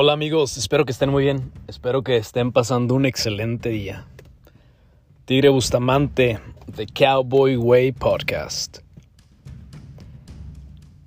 Hola 0.00 0.12
amigos, 0.12 0.56
espero 0.56 0.84
que 0.84 0.92
estén 0.92 1.10
muy 1.10 1.24
bien, 1.24 1.50
espero 1.66 2.04
que 2.04 2.16
estén 2.16 2.52
pasando 2.52 2.94
un 2.94 3.04
excelente 3.04 3.70
día. 3.70 4.06
Tigre 5.24 5.48
Bustamante, 5.48 6.38
The 6.76 6.86
Cowboy 6.86 7.56
Way 7.56 7.90
Podcast. 7.90 8.78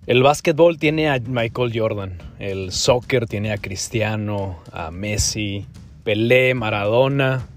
El 0.08 0.24
básquetbol 0.24 0.78
tiene 0.78 1.10
a 1.10 1.20
Michael 1.20 1.72
Jordan, 1.74 2.18
el 2.38 2.74
soccer 2.74 3.28
tiene 3.28 3.54
a 3.54 3.58
Cristiano, 3.60 4.60
a 4.74 4.92
Messi, 4.92 5.66
Pelé, 6.04 6.54
Maradona, 6.54 7.48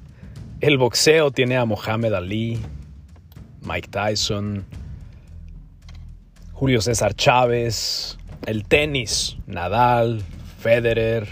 el 0.60 0.78
boxeo 0.78 1.32
tiene 1.32 1.56
a 1.56 1.64
Mohamed 1.64 2.12
Ali, 2.12 2.60
Mike 3.62 3.88
Tyson, 3.88 4.64
Julio 6.52 6.80
César 6.80 7.12
Chávez, 7.14 8.18
el 8.46 8.62
tenis, 8.68 9.36
Nadal, 9.48 10.22
Federer, 10.64 11.28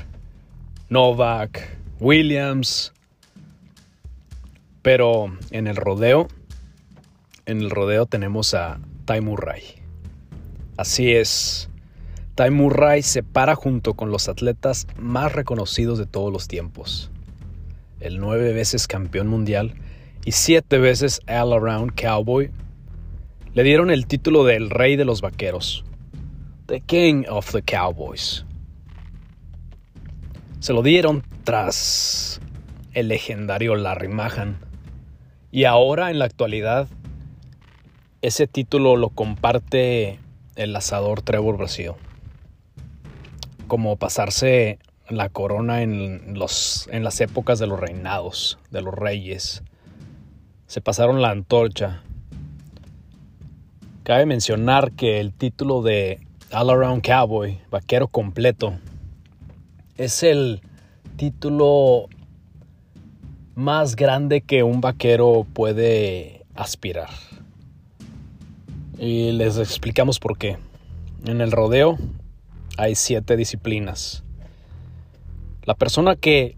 Novak, 0.91 1.79
Williams. 2.01 2.93
Pero 4.83 5.35
en 5.51 5.67
el 5.69 5.77
rodeo, 5.77 6.29
en 7.47 7.63
el 7.63 7.71
rodeo 7.71 8.05
tenemos 8.05 8.53
a 8.53 8.79
Murray. 9.23 9.63
Así 10.77 11.13
es, 11.13 11.71
Murray 12.51 13.01
se 13.01 13.23
para 13.23 13.55
junto 13.55 13.95
con 13.95 14.11
los 14.11 14.29
atletas 14.29 14.87
más 14.99 15.33
reconocidos 15.33 15.99
de 15.99 16.05
todos 16.05 16.31
los 16.31 16.47
tiempos. 16.47 17.11
El 18.01 18.21
nueve 18.21 18.53
veces 18.53 18.87
campeón 18.87 19.29
mundial 19.29 19.77
y 20.27 20.33
siete 20.33 20.77
veces 20.77 21.23
All 21.27 21.55
Around 21.55 21.95
Cowboy 21.95 22.51
le 23.55 23.63
dieron 23.63 23.91
el 23.91 24.07
título 24.07 24.45
de 24.45 24.57
El 24.57 24.69
Rey 24.69 24.97
de 24.97 25.07
los 25.07 25.23
Vaqueros, 25.23 25.87
The 26.67 26.81
King 26.81 27.25
of 27.31 27.51
the 27.51 27.63
Cowboys. 27.63 28.45
Se 30.63 30.73
lo 30.73 30.85
dieron 30.85 31.25
tras 31.43 32.41
el 32.93 33.09
legendario 33.09 33.75
Larry 33.75 34.07
Mahan. 34.07 34.61
Y 35.51 35.65
ahora 35.65 36.13
en 36.13 36.21
la 36.21 36.27
actualidad 36.27 36.87
ese 38.21 38.47
título 38.47 38.95
lo 38.95 39.09
comparte 39.09 40.21
el 40.55 40.77
asador 40.77 41.21
Trevor 41.23 41.57
Brasil. 41.57 41.95
Como 43.67 43.97
pasarse 43.97 44.79
la 45.09 45.31
corona 45.31 45.83
en, 45.83 46.39
los, 46.39 46.89
en 46.93 47.03
las 47.03 47.21
épocas 47.21 47.59
de 47.59 47.67
los 47.67 47.81
reinados, 47.81 48.61
de 48.71 48.83
los 48.83 48.95
reyes. 48.95 49.65
Se 50.69 50.81
pasaron 50.81 51.21
la 51.21 51.31
antorcha 51.31 52.05
Cabe 54.05 54.27
mencionar 54.27 54.93
que 54.93 55.19
el 55.19 55.33
título 55.33 55.83
de 55.83 56.25
All 56.53 56.71
Around 56.71 57.03
Cowboy, 57.03 57.59
vaquero 57.69 58.07
completo, 58.07 58.79
es 60.05 60.23
el 60.23 60.61
título 61.17 62.09
más 63.55 63.97
grande 63.97 64.41
que 64.41 64.63
un 64.63 64.81
vaquero 64.81 65.47
puede 65.53 66.45
aspirar. 66.55 67.11
Y 68.99 69.33
les 69.33 69.59
explicamos 69.59 70.19
por 70.19 70.39
qué. 70.39 70.59
En 71.25 71.41
el 71.41 71.53
rodeo 71.53 71.99
hay 72.77 72.95
siete 72.95 73.37
disciplinas. 73.37 74.25
La 75.65 75.75
persona 75.75 76.17
que 76.17 76.57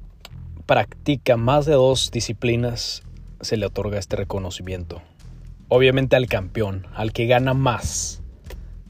practica 0.66 1.36
más 1.36 1.66
de 1.66 1.74
dos 1.74 2.10
disciplinas 2.10 3.02
se 3.40 3.56
le 3.56 3.66
otorga 3.66 3.98
este 3.98 4.16
reconocimiento 4.16 5.02
obviamente 5.68 6.16
al 6.16 6.26
campeón, 6.28 6.86
al 6.94 7.12
que 7.12 7.26
gana 7.26 7.54
más 7.54 8.22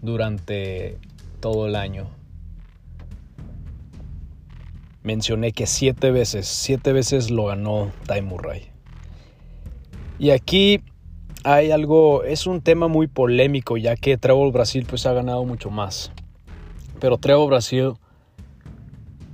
durante 0.02 0.98
todo 1.40 1.66
el 1.66 1.76
año. 1.76 2.08
Mencioné 5.04 5.52
que 5.52 5.66
siete 5.66 6.10
veces, 6.10 6.48
siete 6.48 6.92
veces 6.92 7.30
lo 7.30 7.46
ganó 7.46 7.92
Ty 8.08 8.22
Murray. 8.22 8.70
Y 10.18 10.30
aquí 10.30 10.80
hay 11.44 11.70
algo, 11.70 12.24
es 12.24 12.48
un 12.48 12.60
tema 12.60 12.88
muy 12.88 13.06
polémico 13.06 13.76
ya 13.76 13.94
que 13.94 14.18
Trevor 14.18 14.52
Brasil 14.52 14.84
pues 14.88 15.06
ha 15.06 15.12
ganado 15.12 15.44
mucho 15.44 15.70
más. 15.70 16.10
Pero 16.98 17.18
Trevor 17.18 17.50
Brasil, 17.50 17.92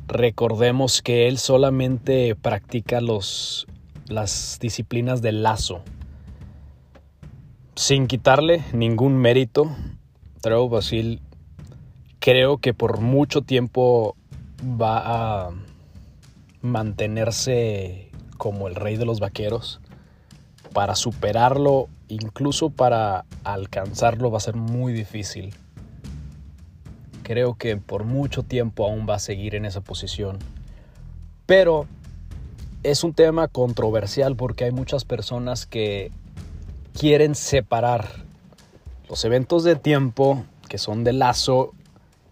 recordemos 0.07 1.01
que 1.01 1.27
él 1.29 1.39
solamente 1.39 2.35
practica 2.35 3.01
los, 3.01 3.67
las 4.09 4.59
disciplinas 4.61 5.23
de 5.23 5.33
lazo 5.33 5.83
sin 7.81 8.09
quitarle 8.09 8.63
ningún 8.75 9.17
mérito, 9.17 9.75
Trevor 10.43 10.69
Basil 10.69 11.23
creo 12.19 12.59
que 12.59 12.75
por 12.75 13.01
mucho 13.01 13.41
tiempo 13.41 14.17
va 14.63 15.47
a 15.47 15.51
mantenerse 16.63 18.11
como 18.37 18.69
el 18.69 18.75
rey 18.75 18.97
de 18.97 19.05
los 19.05 19.21
vaqueros. 19.21 19.81
Para 20.73 20.95
superarlo, 20.95 21.89
incluso 22.09 22.71
para 22.71 23.25
alcanzarlo, 23.45 24.31
va 24.31 24.39
a 24.39 24.41
ser 24.41 24.57
muy 24.57 24.93
difícil. 24.93 25.55
Creo 27.23 27.55
que 27.55 27.77
por 27.77 28.05
mucho 28.05 28.43
tiempo 28.43 28.85
aún 28.85 29.07
va 29.09 29.17
a 29.17 29.19
seguir 29.19 29.55
en 29.55 29.65
esa 29.65 29.81
posición. 29.81 30.39
Pero 31.47 31.87
es 32.83 33.05
un 33.05 33.13
tema 33.13 33.49
controversial 33.49 34.37
porque 34.37 34.65
hay 34.65 34.73
muchas 34.73 35.05
personas 35.05 35.67
que 35.67 36.13
quieren 36.99 37.35
separar 37.35 38.09
los 39.09 39.25
eventos 39.25 39.65
de 39.65 39.77
tiempo, 39.77 40.45
que 40.69 40.79
son 40.79 41.03
de 41.03 41.13
lazo, 41.13 41.73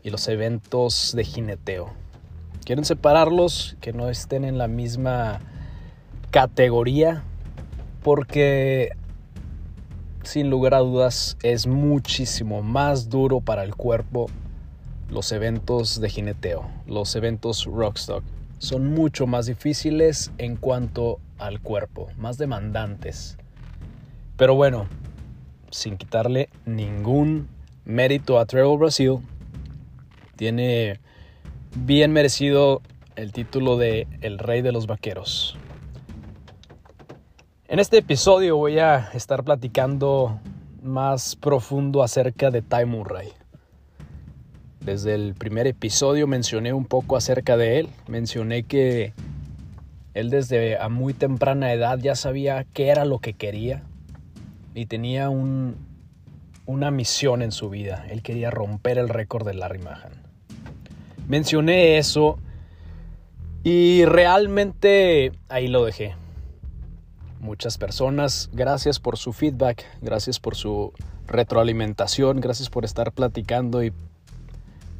y 0.03 0.11
los 0.11 0.29
eventos 0.29 1.13
de 1.15 1.25
jineteo. 1.25 1.91
Quieren 2.69 2.85
separarlos, 2.85 3.79
que 3.81 3.95
no 3.95 4.11
estén 4.11 4.45
en 4.45 4.59
la 4.59 4.69
misma 4.69 5.41
categoría, 6.31 7.25
porque 8.03 8.91
sin 10.23 10.51
lugar 10.51 10.75
a 10.75 10.81
dudas 10.81 11.39
es 11.43 11.67
muchísimo 11.67 12.61
más 12.61 13.09
duro 13.09 13.41
para 13.41 13.65
el 13.65 13.75
cuerpo 13.75 14.27
los 15.09 15.33
eventos 15.33 15.99
de 15.99 16.11
jineteo, 16.11 16.69
los 16.87 17.17
eventos 17.17 17.65
rockstock. 17.65 18.23
Son 18.59 18.93
mucho 18.93 19.27
más 19.27 19.47
difíciles 19.47 20.31
en 20.37 20.57
cuanto 20.57 21.21
al 21.39 21.63
cuerpo, 21.63 22.09
más 22.19 22.37
demandantes. 22.37 23.39
Pero 24.37 24.55
bueno, 24.55 24.89
sin 25.71 25.97
quitarle 25.97 26.51
ningún 26.67 27.49
mérito 27.87 28.39
a 28.39 28.45
Trevor 28.45 28.79
Brasil, 28.79 29.21
tiene 30.37 31.01
bien 31.75 32.13
merecido 32.13 32.83
el 33.17 33.33
título 33.33 33.77
de 33.77 34.07
El 34.21 34.39
Rey 34.39 34.63
de 34.63 34.73
los 34.73 34.87
Vaqueros. 34.87 35.57
En 37.67 37.79
este 37.79 37.99
episodio 37.99 38.57
voy 38.57 38.79
a 38.79 39.11
estar 39.13 39.45
platicando 39.45 40.41
más 40.83 41.37
profundo 41.37 42.03
acerca 42.03 42.51
de 42.51 42.63
Ty 42.63 42.87
Murray. 42.87 43.29
Desde 44.81 45.15
el 45.15 45.35
primer 45.35 45.67
episodio 45.67 46.27
mencioné 46.27 46.73
un 46.73 46.87
poco 46.87 47.17
acerca 47.17 47.57
de 47.57 47.81
él. 47.81 47.89
Mencioné 48.07 48.63
que 48.63 49.13
él 50.15 50.31
desde 50.31 50.79
a 50.79 50.89
muy 50.89 51.13
temprana 51.13 51.73
edad 51.73 51.99
ya 51.99 52.15
sabía 52.15 52.65
qué 52.73 52.89
era 52.89 53.05
lo 53.05 53.19
que 53.19 53.35
quería 53.35 53.83
y 54.75 54.87
tenía 54.87 55.29
una 55.29 56.91
misión 56.91 57.43
en 57.43 57.53
su 57.53 57.69
vida. 57.69 58.07
Él 58.09 58.23
quería 58.23 58.51
romper 58.51 58.97
el 58.99 59.09
récord 59.09 59.47
de 59.47 59.55
Larry 59.55 59.81
Mahan. 59.81 60.28
Mencioné 61.29 61.99
eso 61.99 62.39
y 63.63 64.07
realmente 64.07 65.31
ahí 65.51 65.69
lo 65.69 65.85
dejé. 65.85 66.15
Muchas 67.39 67.77
personas, 67.77 68.49
gracias 68.55 68.99
por 68.99 69.19
su 69.19 69.35
feedback, 69.35 69.85
gracias 70.01 70.41
por 70.41 70.57
su 70.57 70.93
retroalimentación, 71.27 72.41
gracias 72.41 72.71
por 72.71 72.87
estar 72.87 73.13
platicando 73.13 73.85
y 73.85 73.93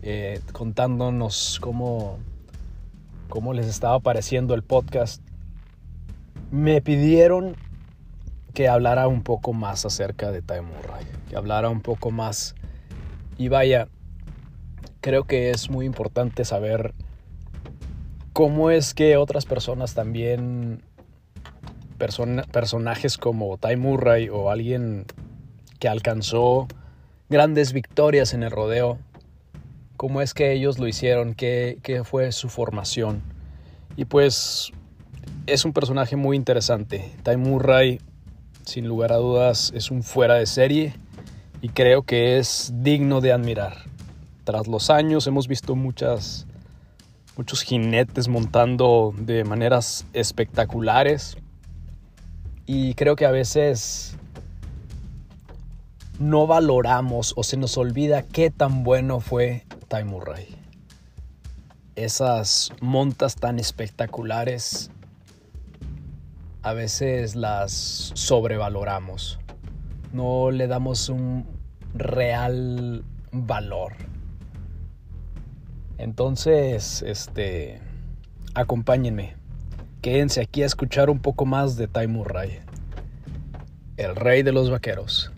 eh, 0.03 0.41
contándonos 0.53 1.59
cómo, 1.63 2.19
cómo 3.31 3.55
les 3.55 3.67
estaba 3.67 3.99
pareciendo 3.99 4.55
el 4.55 4.63
podcast. 4.63 5.23
Me 6.51 6.83
pidieron 6.83 7.57
que 8.53 8.69
hablara 8.69 9.09
un 9.09 9.23
poco 9.23 9.55
más 9.55 9.87
acerca 9.87 10.31
de 10.31 10.43
Murray, 10.43 11.07
que 11.31 11.37
hablara 11.37 11.71
un 11.71 11.81
poco 11.81 12.11
más. 12.11 12.55
Y 13.39 13.49
vaya, 13.49 13.89
creo 15.01 15.25
que 15.25 15.51
es 15.51 15.71
muy 15.71 15.87
importante 15.87 16.45
saber 16.45 16.95
cómo 18.33 18.71
es 18.71 18.95
que 18.95 19.17
otras 19.17 19.45
personas 19.47 19.95
también, 19.95 20.83
personajes 21.99 23.19
como 23.19 23.59
Ty 23.59 23.77
Murray 23.77 24.29
o 24.29 24.51
alguien 24.51 25.07
que 25.79 25.89
alcanzó 25.89 26.69
grandes 27.29 27.73
victorias 27.73 28.35
en 28.35 28.43
el 28.43 28.51
rodeo, 28.51 28.99
cómo 29.97 30.23
es 30.23 30.35
que 30.35 30.53
ellos 30.53 30.79
lo 30.79 30.87
hicieron, 30.87 31.35
qué, 31.35 31.79
qué 31.83 32.05
fue 32.05 32.31
su 32.33 32.49
formación. 32.49 33.23
Y 33.97 34.05
pues 34.05 34.73
es 35.47 35.65
un 35.65 35.73
personaje 35.73 36.17
muy 36.17 36.37
interesante. 36.37 37.13
Ty 37.25 37.37
Murray 37.37 38.01
sin 38.65 38.87
lugar 38.87 39.13
a 39.13 39.17
dudas 39.17 39.73
es 39.75 39.91
un 39.91 40.03
fuera 40.03 40.35
de 40.35 40.47
serie 40.47 40.95
y 41.63 41.71
creo 41.71 42.03
que 42.03 42.39
es 42.39 42.73
digno 42.77 43.21
de 43.21 43.33
admirar. 43.33 43.89
Tras 44.49 44.67
los 44.67 44.89
años 44.89 45.27
hemos 45.27 45.47
visto 45.47 45.77
muchas 45.77 46.47
muchos 47.37 47.61
jinetes 47.61 48.29
montando 48.29 49.13
de 49.15 49.45
maneras 49.45 50.07
espectaculares. 50.15 51.37
Y 52.65 52.95
creo 52.95 53.15
que 53.15 53.27
a 53.27 53.31
veces 53.31 54.17
no 56.19 56.47
valoramos 56.47 57.35
o 57.37 57.43
se 57.43 57.59
nos 57.59 57.77
olvida 57.77 58.23
qué 58.23 58.51
tan 58.51 58.85
bueno 58.85 59.21
fue 59.21 59.67
Ty 59.89 60.05
Murray. 60.05 60.57
Esas 61.95 62.73
montas 62.81 63.37
tan 63.37 63.59
espectaculares 63.59 64.91
a 66.63 66.73
veces 66.73 67.37
las 67.37 68.13
sobrevaloramos. 68.15 69.39
No 70.15 70.51
le 70.51 70.69
damos 70.69 71.11
un 71.11 71.45
real 71.93 73.05
valor. 73.31 74.08
Entonces, 75.99 77.03
este, 77.03 77.81
acompáñenme. 78.55 79.37
Quédense 80.01 80.41
aquí 80.41 80.63
a 80.63 80.67
escuchar 80.67 81.11
un 81.11 81.19
poco 81.19 81.45
más 81.45 81.77
de 81.77 81.89
Ty 81.89 82.07
Murray, 82.07 82.61
el 83.97 84.15
rey 84.15 84.45
de 84.45 84.53
los 84.53 84.71
vaqueros. 84.71 85.33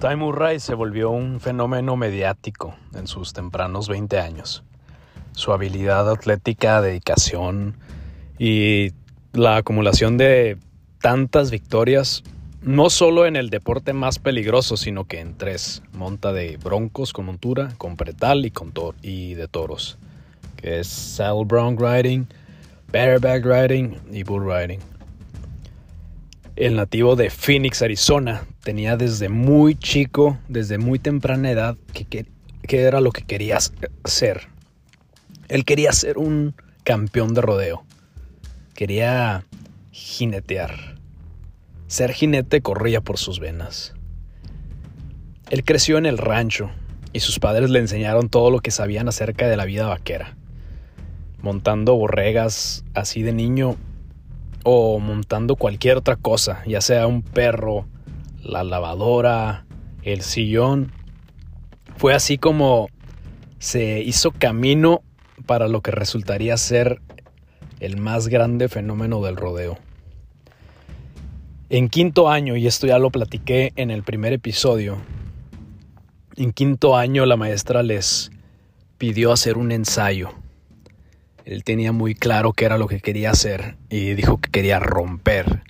Ty 0.00 0.14
Murray 0.14 0.60
se 0.60 0.74
volvió 0.74 1.10
un 1.10 1.40
fenómeno 1.40 1.96
mediático 1.96 2.76
en 2.94 3.08
sus 3.08 3.32
tempranos 3.32 3.88
20 3.88 4.20
años. 4.20 4.62
Su 5.32 5.52
habilidad 5.52 6.08
atlética, 6.08 6.80
dedicación 6.80 7.76
y 8.38 8.92
la 9.32 9.56
acumulación 9.56 10.16
de 10.16 10.56
tantas 11.00 11.50
victorias, 11.50 12.22
no 12.62 12.90
solo 12.90 13.26
en 13.26 13.36
el 13.36 13.50
deporte 13.50 13.92
más 13.92 14.18
peligroso, 14.18 14.76
sino 14.76 15.04
que 15.04 15.20
en 15.20 15.36
tres, 15.36 15.82
monta 15.92 16.32
de 16.32 16.56
broncos 16.56 17.12
con 17.12 17.26
montura, 17.26 17.72
con 17.78 17.96
pretal 17.96 18.44
y, 18.44 18.50
con 18.50 18.72
y 19.02 19.34
de 19.34 19.48
toros, 19.48 19.98
que 20.56 20.80
es 20.80 20.88
saddle 20.88 21.44
bronc 21.44 21.80
riding, 21.80 22.26
bareback 22.92 23.44
riding 23.44 23.96
y 24.10 24.22
bull 24.22 24.44
riding. 24.44 24.80
El 26.56 26.74
nativo 26.74 27.14
de 27.14 27.30
Phoenix, 27.30 27.82
Arizona, 27.82 28.44
tenía 28.64 28.96
desde 28.96 29.28
muy 29.28 29.76
chico, 29.76 30.38
desde 30.48 30.76
muy 30.76 30.98
temprana 30.98 31.52
edad, 31.52 31.76
que, 31.92 32.26
era 32.68 33.00
lo 33.00 33.12
que 33.12 33.22
quería 33.22 33.58
ser. 34.04 34.48
Él 35.48 35.64
quería 35.64 35.92
ser 35.92 36.18
un 36.18 36.54
campeón 36.82 37.32
de 37.32 37.42
rodeo. 37.42 37.84
Quería 38.74 39.44
jinetear. 39.98 40.96
Ser 41.88 42.12
jinete 42.12 42.60
corría 42.60 43.00
por 43.00 43.18
sus 43.18 43.40
venas. 43.40 43.94
Él 45.50 45.64
creció 45.64 45.98
en 45.98 46.06
el 46.06 46.18
rancho 46.18 46.70
y 47.12 47.20
sus 47.20 47.38
padres 47.38 47.70
le 47.70 47.78
enseñaron 47.78 48.28
todo 48.28 48.50
lo 48.50 48.60
que 48.60 48.70
sabían 48.70 49.08
acerca 49.08 49.48
de 49.48 49.56
la 49.56 49.64
vida 49.64 49.86
vaquera. 49.86 50.36
Montando 51.40 51.96
borregas 51.96 52.84
así 52.94 53.22
de 53.22 53.32
niño, 53.32 53.76
o 54.64 54.98
montando 54.98 55.56
cualquier 55.56 55.96
otra 55.96 56.16
cosa, 56.16 56.62
ya 56.66 56.80
sea 56.80 57.06
un 57.06 57.22
perro, 57.22 57.86
la 58.42 58.64
lavadora, 58.64 59.66
el 60.02 60.22
sillón. 60.22 60.92
Fue 61.96 62.14
así 62.14 62.38
como 62.38 62.88
se 63.58 64.00
hizo 64.00 64.30
camino 64.30 65.02
para 65.46 65.68
lo 65.68 65.80
que 65.80 65.90
resultaría 65.90 66.56
ser 66.56 67.00
el 67.80 67.96
más 67.96 68.28
grande 68.28 68.68
fenómeno 68.68 69.22
del 69.22 69.36
rodeo. 69.36 69.78
En 71.70 71.88
quinto 71.88 72.30
año, 72.30 72.56
y 72.56 72.66
esto 72.66 72.86
ya 72.86 72.98
lo 72.98 73.10
platiqué 73.10 73.72
en 73.76 73.90
el 73.90 74.02
primer 74.02 74.32
episodio, 74.32 74.98
en 76.36 76.52
quinto 76.52 76.96
año 76.96 77.26
la 77.26 77.36
maestra 77.36 77.82
les 77.82 78.30
pidió 78.96 79.32
hacer 79.32 79.58
un 79.58 79.72
ensayo 79.72 80.30
él 81.48 81.64
tenía 81.64 81.92
muy 81.92 82.14
claro 82.14 82.52
qué 82.52 82.66
era 82.66 82.76
lo 82.76 82.88
que 82.88 83.00
quería 83.00 83.30
hacer 83.30 83.78
y 83.88 84.12
dijo 84.12 84.38
que 84.38 84.50
quería 84.50 84.80
romper 84.80 85.62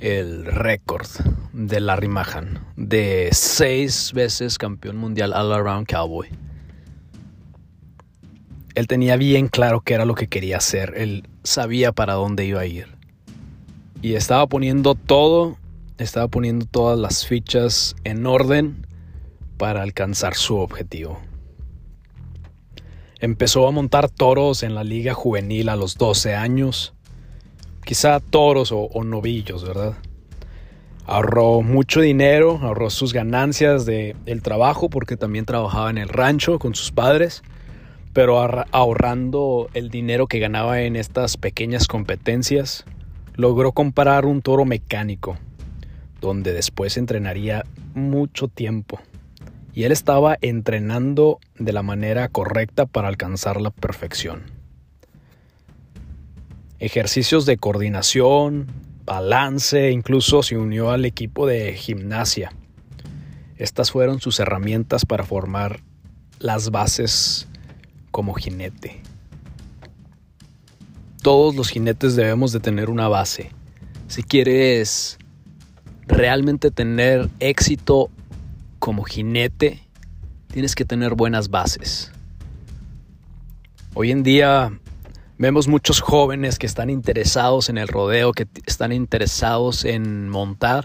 el 0.00 0.44
récord 0.44 1.06
de 1.52 1.78
Larry 1.78 2.08
Mahan 2.08 2.58
de 2.74 3.28
seis 3.30 4.12
veces 4.12 4.58
campeón 4.58 4.96
mundial 4.96 5.34
all 5.34 5.52
around 5.52 5.86
cowboy. 5.86 6.26
Él 8.74 8.88
tenía 8.88 9.14
bien 9.16 9.46
claro 9.46 9.82
qué 9.82 9.94
era 9.94 10.04
lo 10.04 10.16
que 10.16 10.26
quería 10.26 10.56
hacer, 10.56 10.94
él 10.96 11.28
sabía 11.44 11.92
para 11.92 12.14
dónde 12.14 12.44
iba 12.44 12.62
a 12.62 12.66
ir. 12.66 12.91
Y 14.02 14.16
estaba 14.16 14.48
poniendo 14.48 14.96
todo, 14.96 15.56
estaba 15.96 16.26
poniendo 16.26 16.66
todas 16.66 16.98
las 16.98 17.24
fichas 17.24 17.94
en 18.02 18.26
orden 18.26 18.84
para 19.56 19.82
alcanzar 19.82 20.34
su 20.34 20.56
objetivo. 20.56 21.20
Empezó 23.20 23.68
a 23.68 23.70
montar 23.70 24.10
toros 24.10 24.64
en 24.64 24.74
la 24.74 24.82
liga 24.82 25.14
juvenil 25.14 25.68
a 25.68 25.76
los 25.76 25.96
12 25.96 26.34
años. 26.34 26.94
Quizá 27.84 28.18
toros 28.18 28.72
o, 28.72 29.04
novillos, 29.04 29.64
¿verdad? 29.64 29.94
Ahorró 31.06 31.62
mucho 31.62 32.00
dinero, 32.00 32.58
ahorró 32.60 32.90
sus 32.90 33.12
ganancias 33.12 33.86
del 33.86 34.16
el 34.26 34.42
trabajo 34.42 34.90
porque 34.90 35.16
también 35.16 35.44
trabajaba 35.44 35.90
en 35.90 35.98
el 35.98 36.08
rancho 36.08 36.58
con 36.58 36.74
sus 36.74 36.90
padres, 36.90 37.44
pero 38.12 38.40
ahorrando 38.72 39.68
el 39.74 39.90
dinero 39.90 40.26
que 40.26 40.40
ganaba 40.40 40.80
en 40.80 40.96
estas 40.96 41.36
pequeñas 41.36 41.86
competencias, 41.86 42.84
logró 43.34 43.72
comprar 43.72 44.26
un 44.26 44.42
toro 44.42 44.64
mecánico, 44.64 45.36
donde 46.20 46.52
después 46.52 46.96
entrenaría 46.96 47.64
mucho 47.94 48.48
tiempo 48.48 49.00
y 49.74 49.84
él 49.84 49.92
estaba 49.92 50.36
entrenando 50.40 51.38
de 51.58 51.72
la 51.72 51.82
manera 51.82 52.28
correcta 52.28 52.86
para 52.86 53.08
alcanzar 53.08 53.60
la 53.60 53.70
perfección. 53.70 54.42
Ejercicios 56.78 57.46
de 57.46 57.56
coordinación, 57.56 58.66
balance, 59.04 59.90
incluso 59.90 60.42
se 60.42 60.56
unió 60.56 60.90
al 60.90 61.04
equipo 61.04 61.46
de 61.46 61.72
gimnasia. 61.74 62.52
Estas 63.56 63.92
fueron 63.92 64.20
sus 64.20 64.40
herramientas 64.40 65.06
para 65.06 65.24
formar 65.24 65.80
las 66.38 66.70
bases 66.70 67.48
como 68.10 68.34
jinete. 68.34 69.00
Todos 71.22 71.54
los 71.54 71.70
jinetes 71.70 72.16
debemos 72.16 72.52
de 72.52 72.60
tener 72.60 72.90
una 72.90 73.08
base. 73.08 73.50
Si 74.08 74.22
quieres 74.22 75.18
realmente 76.06 76.70
tener 76.70 77.30
éxito 77.38 78.10
como 78.78 79.04
jinete 79.04 79.80
tienes 80.52 80.74
que 80.74 80.84
tener 80.84 81.14
buenas 81.14 81.48
bases. 81.48 82.12
Hoy 83.94 84.10
en 84.10 84.22
día 84.22 84.78
vemos 85.38 85.66
muchos 85.66 86.00
jóvenes 86.00 86.58
que 86.58 86.66
están 86.66 86.90
interesados 86.90 87.68
en 87.68 87.78
el 87.78 87.88
rodeo, 87.88 88.32
que 88.32 88.46
están 88.66 88.92
interesados 88.92 89.84
en 89.84 90.28
montar. 90.28 90.84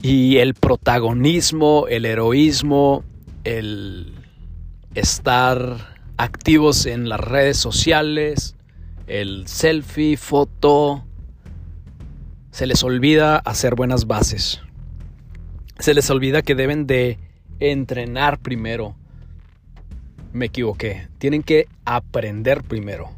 Y 0.00 0.38
el 0.38 0.54
protagonismo, 0.54 1.86
el 1.88 2.06
heroísmo, 2.06 3.04
el 3.44 4.14
estar 4.94 5.94
activos 6.16 6.86
en 6.86 7.08
las 7.08 7.20
redes 7.20 7.56
sociales, 7.56 8.56
el 9.20 9.46
selfie, 9.46 10.16
foto, 10.16 11.04
se 12.50 12.66
les 12.66 12.82
olvida 12.82 13.36
hacer 13.38 13.74
buenas 13.74 14.06
bases 14.06 14.60
se 15.82 15.94
les 15.94 16.08
olvida 16.10 16.42
que 16.42 16.54
deben 16.54 16.86
de 16.86 17.18
entrenar 17.58 18.38
primero. 18.38 18.94
Me 20.32 20.46
equivoqué. 20.46 21.08
Tienen 21.18 21.42
que 21.42 21.66
aprender 21.84 22.62
primero. 22.62 23.10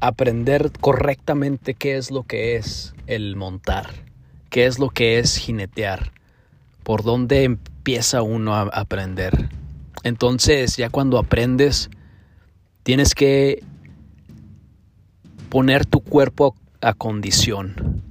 Aprender 0.00 0.72
correctamente 0.80 1.74
qué 1.74 1.96
es 1.96 2.10
lo 2.10 2.22
que 2.22 2.56
es 2.56 2.94
el 3.06 3.36
montar, 3.36 3.90
qué 4.48 4.64
es 4.64 4.78
lo 4.78 4.88
que 4.88 5.18
es 5.18 5.36
jinetear, 5.36 6.12
por 6.82 7.02
dónde 7.02 7.44
empieza 7.44 8.22
uno 8.22 8.54
a 8.54 8.62
aprender. 8.62 9.50
Entonces, 10.02 10.76
ya 10.78 10.88
cuando 10.88 11.18
aprendes, 11.18 11.90
tienes 12.82 13.14
que 13.14 13.62
poner 15.52 15.86
tu 15.86 16.00
cuerpo 16.00 16.56
a 16.80 16.94
condición. 16.94 18.02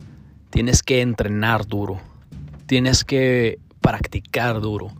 Tienes 0.51 0.83
que 0.83 1.01
entrenar 1.01 1.65
duro 1.65 1.99
tienes 2.71 3.03
que 3.03 3.59
practicar 3.81 4.61
duro. 4.61 4.93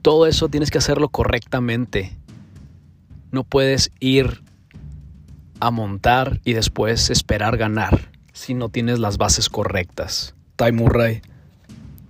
Todo 0.00 0.26
eso 0.26 0.48
tienes 0.48 0.70
que 0.70 0.78
hacerlo 0.78 1.10
correctamente. 1.10 2.16
No 3.30 3.44
puedes 3.44 3.90
ir 4.00 4.42
a 5.60 5.70
montar 5.70 6.40
y 6.42 6.54
después 6.54 7.10
esperar 7.10 7.58
ganar 7.58 8.10
si 8.32 8.54
no 8.54 8.70
tienes 8.70 8.98
las 9.00 9.18
bases 9.18 9.50
correctas. 9.50 10.34
Ty 10.56 10.72
Murray 10.72 11.20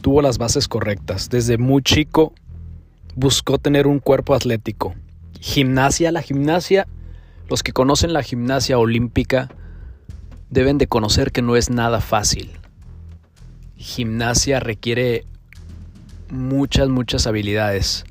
tuvo 0.00 0.22
las 0.22 0.38
bases 0.38 0.68
correctas. 0.68 1.28
Desde 1.28 1.58
muy 1.58 1.82
chico 1.82 2.32
buscó 3.16 3.58
tener 3.58 3.88
un 3.88 3.98
cuerpo 3.98 4.36
atlético. 4.36 4.94
Gimnasia, 5.40 6.12
la 6.12 6.22
gimnasia, 6.22 6.86
los 7.50 7.64
que 7.64 7.72
conocen 7.72 8.12
la 8.12 8.22
gimnasia 8.22 8.78
olímpica 8.78 9.50
deben 10.50 10.78
de 10.78 10.86
conocer 10.86 11.32
que 11.32 11.42
no 11.42 11.56
es 11.56 11.68
nada 11.68 12.00
fácil. 12.00 12.52
Gimnasia 13.76 14.60
requiere 14.60 15.26
muchas, 16.30 16.88
muchas 16.88 17.26
habilidades. 17.26 18.04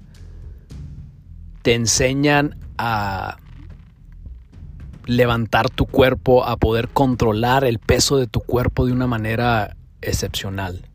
Te 1.61 1.73
enseñan 1.73 2.57
a 2.77 3.37
levantar 5.05 5.69
tu 5.69 5.85
cuerpo, 5.85 6.43
a 6.45 6.57
poder 6.57 6.89
controlar 6.89 7.63
el 7.63 7.79
peso 7.79 8.17
de 8.17 8.27
tu 8.27 8.41
cuerpo 8.41 8.85
de 8.85 8.91
una 8.91 9.07
manera 9.07 9.77
excepcional. 10.01 10.85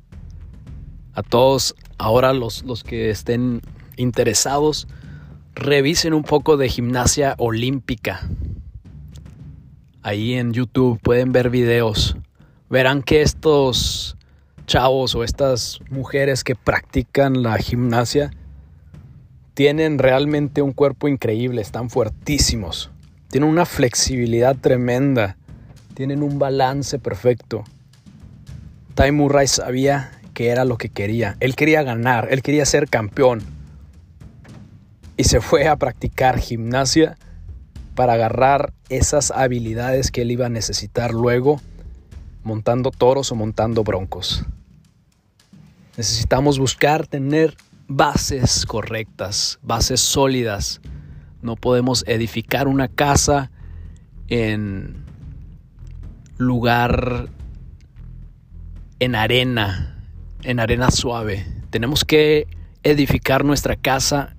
A 1.15 1.23
todos, 1.23 1.75
ahora 1.97 2.35
los, 2.35 2.63
los 2.65 2.85
que 2.85 3.09
estén 3.09 3.63
interesados, 3.97 4.87
revisen 5.55 6.15
un 6.15 6.25
poco 6.25 6.57
de 6.57 6.69
gimnasia 6.69 7.35
olímpica. 7.39 8.21
Ahí 10.03 10.35
en 10.35 10.53
YouTube 10.53 11.01
pueden 11.01 11.33
ver 11.33 11.51
videos. 11.51 12.17
Verán 12.69 13.03
que 13.03 13.23
estos 13.23 14.17
chavos 14.67 15.15
o 15.15 15.25
estas 15.25 15.81
mujeres 15.91 16.43
que 16.45 16.57
practican 16.57 17.43
la 17.43 17.57
gimnasia 17.59 18.31
tienen 19.55 19.99
realmente 19.99 20.63
un 20.63 20.73
cuerpo 20.73 21.07
increíble, 21.07 21.63
están 21.63 21.89
fuertísimos, 21.89 22.91
tienen 23.29 23.49
una 23.49 23.67
flexibilidad 23.67 24.57
tremenda, 24.57 25.37
tienen 25.95 26.23
un 26.23 26.39
balance 26.39 26.99
perfecto. 26.99 27.63
Ty 28.97 29.13
Murray 29.13 29.47
sabía 29.47 30.11
que 30.33 30.49
era 30.49 30.65
lo 30.65 30.77
que 30.77 30.89
quería, 30.89 31.37
él 31.39 31.55
quería 31.55 31.85
ganar, 31.85 32.29
él 32.31 32.43
quería 32.43 32.67
ser 32.67 32.89
campeón 32.89 33.54
y 35.17 35.25
se 35.25 35.41
fue 35.41 35.69
a 35.69 35.77
practicar 35.77 36.39
gimnasia 36.39 37.17
para 37.95 38.15
agarrar 38.15 38.73
esas 38.89 39.31
habilidades 39.31 40.11
que 40.11 40.23
él 40.23 40.33
iba 40.33 40.47
a 40.47 40.51
necesitar 40.51 41.13
luego 41.13 41.61
montando 42.43 42.91
toros 42.91 43.33
o 43.33 43.35
montando 43.35 43.85
broncos. 43.85 44.45
Necesitamos 45.97 46.59
buscar 46.59 47.07
tener 47.07 47.57
bases 47.87 48.67
correctas, 48.67 49.59
bases 49.63 50.01
sólidas. 50.01 50.81
No 51.41 51.57
podemos 51.57 52.05
edificar 52.07 52.67
una 52.67 52.89
casa 52.89 53.51
en 54.29 55.05
lugar 56.37 57.29
en 58.99 59.15
arena, 59.15 60.03
en 60.43 60.59
arena 60.59 60.91
suave. 60.91 61.47
Tenemos 61.71 62.05
que 62.05 62.49
edificar 62.83 63.45
nuestra 63.45 63.77
casa 63.77 64.34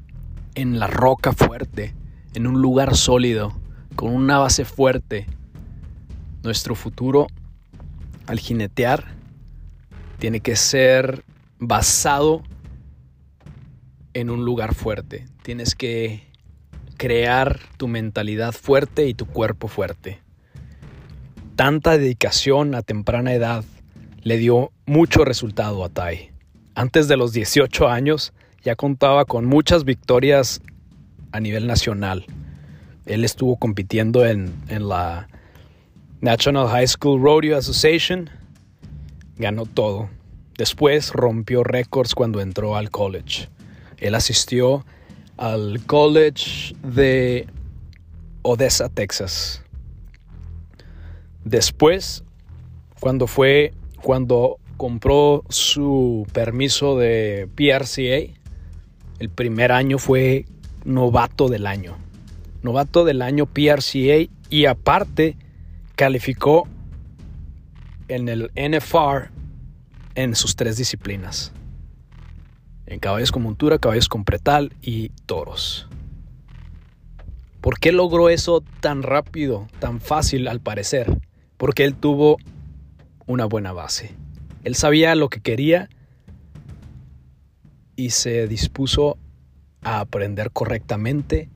en 0.55 0.79
la 0.79 0.87
roca 0.87 1.33
fuerte, 1.33 1.93
en 2.33 2.47
un 2.47 2.61
lugar 2.61 2.95
sólido, 2.95 3.53
con 3.95 4.13
una 4.13 4.39
base 4.39 4.65
fuerte. 4.65 5.27
Nuestro 6.43 6.75
futuro 6.75 7.27
al 8.27 8.39
jinetear 8.39 9.15
tiene 10.19 10.39
que 10.39 10.55
ser 10.55 11.23
basado 11.59 12.43
en 14.13 14.29
un 14.29 14.45
lugar 14.45 14.73
fuerte. 14.73 15.25
Tienes 15.43 15.75
que 15.75 16.23
crear 16.97 17.59
tu 17.77 17.87
mentalidad 17.87 18.53
fuerte 18.53 19.07
y 19.07 19.13
tu 19.13 19.25
cuerpo 19.25 19.67
fuerte. 19.67 20.19
Tanta 21.55 21.97
dedicación 21.97 22.75
a 22.75 22.81
temprana 22.81 23.33
edad 23.33 23.63
le 24.21 24.37
dio 24.37 24.71
mucho 24.85 25.25
resultado 25.25 25.83
a 25.83 25.89
Tai. 25.89 26.31
Antes 26.73 27.07
de 27.07 27.17
los 27.17 27.31
18 27.31 27.87
años 27.87 28.33
ya 28.65 28.75
contaba 28.75 29.25
con 29.25 29.45
muchas 29.45 29.85
victorias 29.85 30.59
a 31.31 31.39
nivel 31.39 31.67
nacional. 31.67 32.25
Él 33.05 33.23
estuvo 33.23 33.57
compitiendo 33.57 34.25
en, 34.25 34.55
en 34.69 34.89
la 34.89 35.27
National 36.19 36.67
High 36.67 36.87
School 36.87 37.21
Rodeo 37.21 37.57
Association. 37.57 38.31
Ganó 39.37 39.67
todo. 39.67 40.09
Después 40.57 41.11
rompió 41.13 41.63
récords 41.63 42.15
cuando 42.15 42.41
entró 42.41 42.75
al 42.75 42.89
college. 42.89 43.49
Él 43.97 44.15
asistió 44.15 44.83
al 45.37 45.85
college 45.85 46.75
de 46.81 47.45
Odessa, 48.41 48.89
Texas. 48.89 49.61
Después, 51.43 52.23
cuando 52.99 53.27
fue, 53.27 53.75
cuando 54.01 54.57
compró 54.77 55.43
su 55.49 56.25
permiso 56.33 56.97
de 56.97 57.47
PRCA, 57.53 58.33
el 59.19 59.29
primer 59.29 59.71
año 59.71 59.97
fue 59.97 60.45
novato 60.83 61.49
del 61.49 61.67
año. 61.67 61.97
Novato 62.61 63.05
del 63.05 63.21
año 63.21 63.45
PRCA 63.45 64.29
y 64.49 64.65
aparte 64.65 65.37
calificó 65.95 66.67
en 68.07 68.29
el 68.29 68.51
NFR 68.55 69.29
en 70.15 70.35
sus 70.35 70.55
tres 70.55 70.77
disciplinas. 70.77 71.51
En 72.85 72.99
caballos 72.99 73.31
con 73.31 73.43
montura, 73.43 73.79
caballos 73.79 74.09
con 74.09 74.23
pretal 74.23 74.73
y 74.81 75.09
toros. 75.25 75.87
¿Por 77.61 77.79
qué 77.79 77.91
logró 77.91 78.29
eso 78.29 78.63
tan 78.79 79.01
rápido, 79.01 79.67
tan 79.79 79.99
fácil 79.99 80.47
al 80.47 80.59
parecer? 80.59 81.19
Porque 81.57 81.83
él 81.83 81.95
tuvo 81.95 82.37
una 83.25 83.45
buena 83.45 83.73
base. 83.73 84.13
Él 84.63 84.75
sabía 84.75 85.15
lo 85.15 85.29
que 85.29 85.41
quería 85.41 85.89
y 87.95 88.11
se 88.11 88.47
dispuso 88.47 89.17
a 89.81 89.99
aprender 89.99 90.51
correctamente 90.51 91.49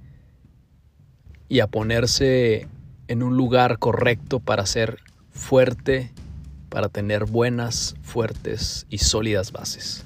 y 1.48 1.60
a 1.62 1.68
ponerse 1.68 2.68
en 3.08 3.24
un 3.24 3.36
lugar 3.36 3.80
correcto 3.80 4.40
para 4.40 4.66
ser 4.66 5.00
fuerte 5.32 6.12
para 6.70 6.88
tener 6.88 7.26
buenas, 7.26 7.96
fuertes 8.02 8.86
y 8.90 9.00
sólidas 9.00 9.52
bases. 9.52 10.06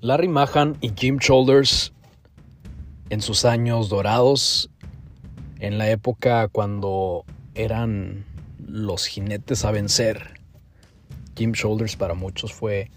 Larry 0.00 0.28
Mahan 0.28 0.76
y 0.80 0.92
Jim 0.96 1.18
Shoulders 1.18 1.92
en 3.10 3.20
sus 3.20 3.44
años 3.44 3.90
dorados, 3.90 4.69
en 5.60 5.78
la 5.78 5.90
época 5.90 6.48
cuando 6.48 7.24
eran 7.54 8.24
los 8.66 9.06
jinetes 9.06 9.64
a 9.64 9.70
vencer. 9.70 10.40
Jim 11.36 11.52
Shoulders 11.52 11.96
para 11.96 12.14
muchos 12.14 12.52
fue 12.52 12.90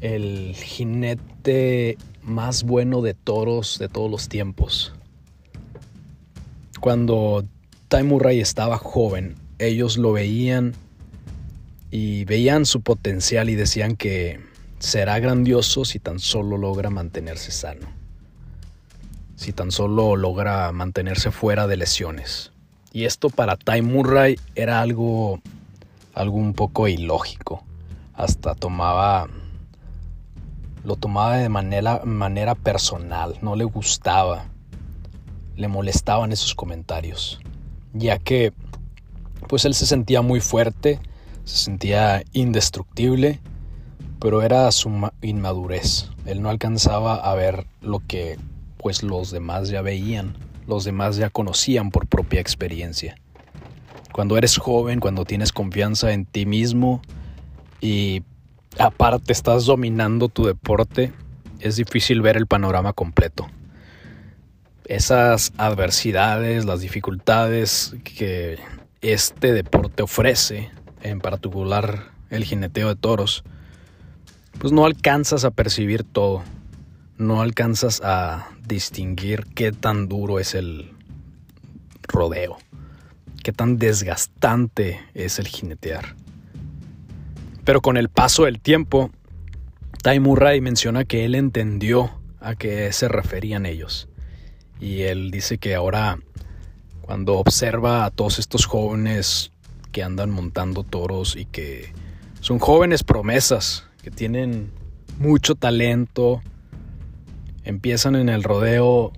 el 0.00 0.54
jinete 0.54 1.96
más 2.22 2.64
bueno 2.64 3.02
de 3.02 3.14
toros 3.14 3.78
de 3.78 3.88
todos 3.88 4.10
los 4.10 4.28
tiempos. 4.28 4.92
Cuando 6.80 7.44
Ty 7.88 8.02
Murray 8.02 8.40
estaba 8.40 8.78
joven, 8.78 9.36
ellos 9.58 9.96
lo 9.96 10.12
veían 10.12 10.74
y 11.90 12.24
veían 12.24 12.66
su 12.66 12.82
potencial 12.82 13.48
y 13.48 13.54
decían 13.54 13.96
que 13.96 14.40
será 14.78 15.18
grandioso 15.18 15.84
si 15.84 15.98
tan 15.98 16.18
solo 16.18 16.58
logra 16.58 16.90
mantenerse 16.90 17.50
sano, 17.50 17.86
si 19.36 19.52
tan 19.52 19.70
solo 19.70 20.16
logra 20.16 20.72
mantenerse 20.72 21.30
fuera 21.30 21.66
de 21.66 21.76
lesiones. 21.76 22.52
Y 22.92 23.04
esto 23.04 23.30
para 23.30 23.56
Ty 23.56 23.82
Murray 23.82 24.38
era 24.54 24.80
algo, 24.80 25.40
algo 26.14 26.36
un 26.36 26.54
poco 26.54 26.88
ilógico. 26.88 27.62
Hasta 28.14 28.54
tomaba 28.54 29.28
lo 30.82 30.96
tomaba 30.96 31.36
de 31.36 31.48
manera, 31.48 32.02
manera 32.04 32.54
personal, 32.54 33.36
no 33.42 33.56
le 33.56 33.64
gustaba, 33.64 34.46
le 35.56 35.66
molestaban 35.66 36.30
esos 36.30 36.54
comentarios, 36.54 37.40
ya 37.92 38.18
que 38.18 38.52
pues 39.48 39.64
él 39.64 39.74
se 39.74 39.84
sentía 39.84 40.22
muy 40.22 40.40
fuerte, 40.40 41.00
se 41.42 41.56
sentía 41.58 42.22
indestructible, 42.32 43.40
pero 44.20 44.42
era 44.42 44.70
su 44.70 45.10
inmadurez. 45.22 46.08
Él 46.24 46.40
no 46.40 46.50
alcanzaba 46.50 47.16
a 47.16 47.34
ver 47.34 47.66
lo 47.80 47.98
que 47.98 48.38
pues 48.86 49.02
los 49.02 49.32
demás 49.32 49.68
ya 49.68 49.82
veían, 49.82 50.36
los 50.68 50.84
demás 50.84 51.16
ya 51.16 51.28
conocían 51.28 51.90
por 51.90 52.06
propia 52.06 52.40
experiencia. 52.40 53.16
Cuando 54.12 54.38
eres 54.38 54.58
joven, 54.58 55.00
cuando 55.00 55.24
tienes 55.24 55.50
confianza 55.50 56.12
en 56.12 56.24
ti 56.24 56.46
mismo 56.46 57.02
y 57.80 58.22
aparte 58.78 59.32
estás 59.32 59.64
dominando 59.64 60.28
tu 60.28 60.44
deporte, 60.44 61.12
es 61.58 61.74
difícil 61.74 62.22
ver 62.22 62.36
el 62.36 62.46
panorama 62.46 62.92
completo. 62.92 63.48
Esas 64.84 65.52
adversidades, 65.56 66.64
las 66.64 66.80
dificultades 66.80 67.96
que 68.04 68.60
este 69.00 69.52
deporte 69.52 70.04
ofrece, 70.04 70.70
en 71.02 71.18
particular 71.18 72.12
el 72.30 72.44
jineteo 72.44 72.86
de 72.86 72.94
toros, 72.94 73.42
pues 74.60 74.72
no 74.72 74.86
alcanzas 74.86 75.44
a 75.44 75.50
percibir 75.50 76.04
todo, 76.04 76.44
no 77.18 77.42
alcanzas 77.42 78.00
a 78.04 78.50
distinguir 78.66 79.44
qué 79.54 79.72
tan 79.72 80.08
duro 80.08 80.38
es 80.38 80.54
el 80.54 80.92
rodeo, 82.02 82.58
qué 83.42 83.52
tan 83.52 83.78
desgastante 83.78 85.00
es 85.14 85.38
el 85.38 85.46
jinetear. 85.46 86.16
Pero 87.64 87.80
con 87.80 87.96
el 87.96 88.08
paso 88.08 88.44
del 88.44 88.60
tiempo, 88.60 89.10
Ty 90.02 90.20
Murray 90.20 90.60
menciona 90.60 91.04
que 91.04 91.24
él 91.24 91.34
entendió 91.34 92.12
a 92.40 92.54
qué 92.54 92.92
se 92.92 93.08
referían 93.08 93.66
ellos. 93.66 94.08
Y 94.78 95.02
él 95.02 95.30
dice 95.30 95.58
que 95.58 95.74
ahora, 95.74 96.18
cuando 97.00 97.34
observa 97.38 98.04
a 98.04 98.10
todos 98.10 98.38
estos 98.38 98.66
jóvenes 98.66 99.52
que 99.90 100.02
andan 100.02 100.30
montando 100.30 100.84
toros 100.84 101.34
y 101.34 101.46
que 101.46 101.92
son 102.40 102.58
jóvenes 102.58 103.02
promesas, 103.02 103.88
que 104.02 104.10
tienen 104.10 104.70
mucho 105.18 105.54
talento, 105.54 106.42
empiezan 107.66 108.14
en 108.14 108.28
el 108.28 108.44
rodeo 108.44 109.12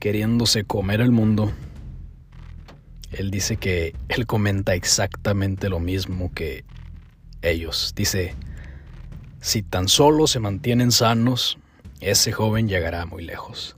queriéndose 0.00 0.64
comer 0.64 1.00
el 1.00 1.12
mundo. 1.12 1.52
Él 3.12 3.30
dice 3.30 3.56
que 3.56 3.94
él 4.08 4.26
comenta 4.26 4.74
exactamente 4.74 5.68
lo 5.68 5.78
mismo 5.78 6.32
que 6.34 6.64
ellos. 7.40 7.94
Dice, 7.96 8.34
si 9.40 9.62
tan 9.62 9.88
solo 9.88 10.26
se 10.26 10.40
mantienen 10.40 10.90
sanos, 10.90 11.58
ese 12.00 12.32
joven 12.32 12.68
llegará 12.68 13.06
muy 13.06 13.24
lejos. 13.24 13.76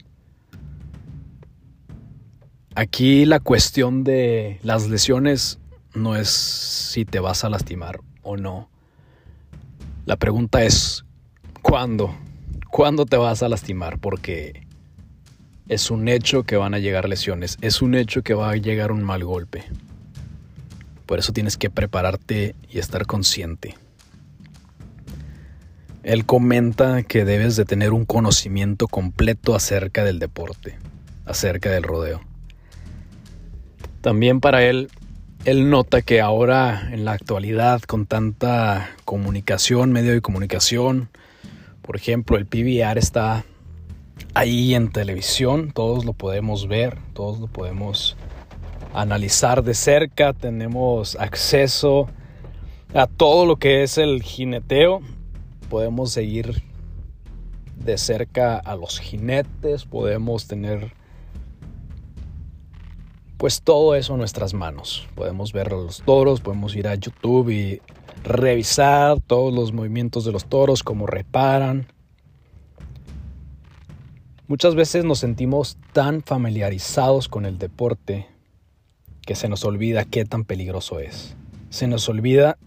Aquí 2.73 3.25
la 3.25 3.39
cuestión 3.39 4.03
de 4.03 4.59
las 4.63 4.87
lesiones 4.87 5.59
no 5.93 6.15
es 6.15 6.29
si 6.29 7.05
te 7.05 7.19
vas 7.19 7.43
a 7.43 7.49
lastimar 7.49 7.99
o 8.23 8.35
no. 8.35 8.67
La 10.05 10.15
pregunta 10.15 10.63
es, 10.63 11.05
¿cuándo? 11.61 12.15
¿Cuándo 12.71 13.05
te 13.05 13.17
vas 13.17 13.43
a 13.43 13.49
lastimar? 13.49 13.99
Porque 13.99 14.65
es 15.67 15.91
un 15.91 16.07
hecho 16.07 16.43
que 16.43 16.55
van 16.55 16.73
a 16.73 16.79
llegar 16.79 17.09
lesiones, 17.09 17.57
es 17.59 17.81
un 17.81 17.95
hecho 17.95 18.23
que 18.23 18.33
va 18.33 18.51
a 18.51 18.55
llegar 18.55 18.93
un 18.93 19.03
mal 19.03 19.25
golpe. 19.25 19.65
Por 21.05 21.19
eso 21.19 21.33
tienes 21.33 21.57
que 21.57 21.69
prepararte 21.69 22.55
y 22.69 22.79
estar 22.79 23.05
consciente. 23.05 23.75
Él 26.03 26.25
comenta 26.25 27.03
que 27.03 27.25
debes 27.25 27.57
de 27.57 27.65
tener 27.65 27.91
un 27.91 28.05
conocimiento 28.05 28.87
completo 28.87 29.53
acerca 29.53 30.05
del 30.05 30.19
deporte, 30.19 30.77
acerca 31.25 31.71
del 31.71 31.83
rodeo. 31.83 32.21
También 33.99 34.39
para 34.39 34.63
él, 34.63 34.89
él 35.43 35.69
nota 35.69 36.01
que 36.01 36.21
ahora 36.21 36.89
en 36.93 37.03
la 37.03 37.11
actualidad 37.11 37.81
con 37.81 38.05
tanta 38.05 38.91
comunicación, 39.03 39.91
medio 39.91 40.13
de 40.13 40.21
comunicación, 40.21 41.09
por 41.81 41.95
ejemplo, 41.95 42.37
el 42.37 42.45
PBR 42.45 42.97
está 42.97 43.45
ahí 44.33 44.75
en 44.75 44.91
televisión, 44.91 45.71
todos 45.73 46.05
lo 46.05 46.13
podemos 46.13 46.67
ver, 46.67 46.97
todos 47.13 47.39
lo 47.39 47.47
podemos 47.47 48.17
analizar 48.93 49.63
de 49.63 49.73
cerca, 49.73 50.33
tenemos 50.33 51.15
acceso 51.15 52.07
a 52.93 53.07
todo 53.07 53.45
lo 53.45 53.55
que 53.57 53.83
es 53.83 53.97
el 53.97 54.21
jineteo 54.21 55.01
podemos 55.71 56.11
seguir 56.11 56.61
de 57.77 57.97
cerca 57.97 58.57
a 58.57 58.75
los 58.75 58.99
jinetes, 58.99 59.85
podemos 59.85 60.45
tener 60.45 60.91
pues 63.37 63.61
todo 63.61 63.95
eso 63.95 64.13
en 64.13 64.19
nuestras 64.19 64.53
manos. 64.53 65.07
Podemos 65.15 65.53
ver 65.53 65.67
a 65.69 65.77
los 65.77 66.03
toros, 66.03 66.41
podemos 66.41 66.75
ir 66.75 66.89
a 66.89 66.95
YouTube 66.95 67.49
y 67.51 67.81
revisar 68.23 69.19
todos 69.19 69.53
los 69.53 69.73
movimientos 69.73 70.25
de 70.25 70.31
los 70.31 70.45
toros, 70.45 70.83
cómo 70.83 71.07
reparan. 71.07 71.87
Muchas 74.47 74.75
veces 74.75 75.05
nos 75.05 75.19
sentimos 75.19 75.77
tan 75.93 76.21
familiarizados 76.21 77.27
con 77.27 77.45
el 77.45 77.57
deporte 77.57 78.27
que 79.25 79.35
se 79.35 79.47
nos 79.47 79.63
olvida 79.63 80.05
qué 80.05 80.25
tan 80.25 80.43
peligroso 80.43 80.99
es. 80.99 81.35
Se 81.69 81.87
nos 81.87 82.09
olvida 82.09 82.57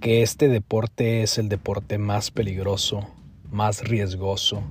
que 0.00 0.22
este 0.22 0.48
deporte 0.48 1.22
es 1.22 1.38
el 1.38 1.48
deporte 1.48 1.98
más 1.98 2.30
peligroso, 2.30 3.06
más 3.50 3.82
riesgoso 3.82 4.62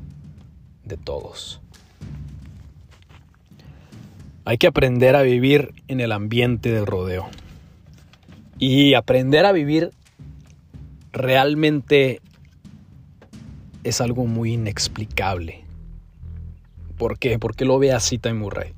de 0.86 0.98
todos. 0.98 1.62
Hay 4.46 4.58
que 4.58 4.68
aprender 4.68 5.16
a 5.16 5.22
vivir 5.22 5.74
en 5.88 6.00
el 6.00 6.12
ambiente 6.12 6.72
del 6.72 6.88
rodeo. 6.88 7.30
Y 8.62 8.94
aprender 8.94 9.46
a 9.46 9.54
vivir 9.54 9.92
realmente 11.14 12.22
es 13.86 14.02
algo 14.02 14.26
muy 14.26 14.54
inexplicable. 14.54 15.64
¿Por 16.98 17.18
qué? 17.18 17.40
Porque 17.40 17.64
lo 17.64 17.80
ve 17.80 17.94
así 17.94 18.20
Murray. 18.34 18.74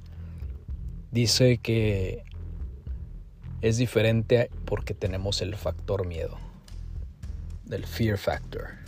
Dice 1.09 1.57
que 1.57 2.23
es 3.61 3.77
diferente 3.77 4.51
porque 4.65 4.93
tenemos 4.93 5.41
el 5.41 5.55
factor 5.55 6.05
miedo, 6.05 6.37
del 7.65 7.87
fear 7.87 8.19
factor. 8.19 8.81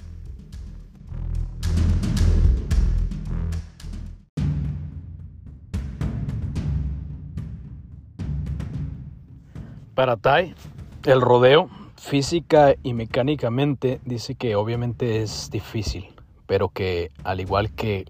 Para 9.95 10.17
Tai, 10.17 10.55
el 11.05 11.21
rodeo, 11.21 11.69
física 11.97 12.75
y 12.83 12.93
mecánicamente, 12.93 13.99
dice 14.05 14.35
que 14.35 14.55
obviamente 14.55 15.21
es 15.21 15.49
difícil, 15.51 16.07
pero 16.47 16.69
que 16.69 17.11
al 17.23 17.39
igual 17.39 17.71
que 17.71 18.05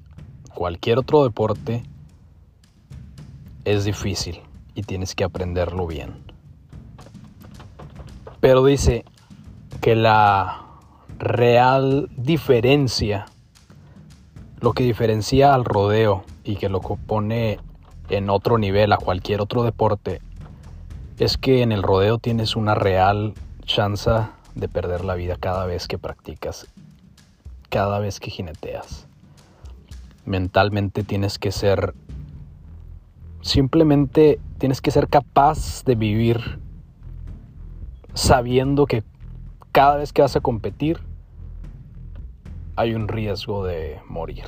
cualquier 0.54 1.00
otro 1.00 1.24
deporte, 1.24 1.84
es 3.66 3.86
difícil 3.86 4.42
y 4.76 4.84
tienes 4.84 5.16
que 5.16 5.24
aprenderlo 5.24 5.88
bien. 5.88 6.24
Pero 8.40 8.66
dice 8.66 9.06
que 9.82 9.96
la 9.96 10.66
real 11.18 12.10
diferencia, 12.18 13.26
lo 14.60 14.74
que 14.74 14.84
diferencia 14.84 15.54
al 15.54 15.66
rodeo 15.66 16.24
y 16.44 16.58
que 16.58 16.70
lo 16.70 16.82
pone 16.82 17.60
en 18.10 18.30
otro 18.30 18.58
nivel 18.58 18.92
a 18.92 18.98
cualquier 18.98 19.42
otro 19.42 19.64
deporte, 19.64 20.22
es 21.20 21.38
que 21.38 21.62
en 21.62 21.72
el 21.72 21.84
rodeo 21.84 22.18
tienes 22.18 22.56
una 22.56 22.76
real 22.76 23.34
chance 23.66 24.10
de 24.56 24.68
perder 24.68 25.06
la 25.06 25.16
vida 25.16 25.36
cada 25.40 25.66
vez 25.66 25.88
que 25.88 25.98
practicas, 25.98 26.68
cada 27.70 28.00
vez 28.00 28.20
que 28.20 28.32
jineteas. 28.32 29.08
Mentalmente 30.26 31.04
tienes 31.04 31.38
que 31.38 31.52
ser, 31.52 31.94
simplemente 33.42 34.40
tienes 34.58 34.82
que 34.82 34.92
ser 34.92 35.08
capaz 35.08 35.84
de 35.84 35.96
vivir 35.96 36.60
sabiendo 38.14 38.86
que 38.86 39.04
cada 39.72 39.98
vez 39.98 40.14
que 40.14 40.22
vas 40.22 40.36
a 40.36 40.42
competir 40.42 41.00
hay 42.76 42.94
un 42.96 43.08
riesgo 43.08 43.66
de 43.66 44.00
morir. 44.08 44.46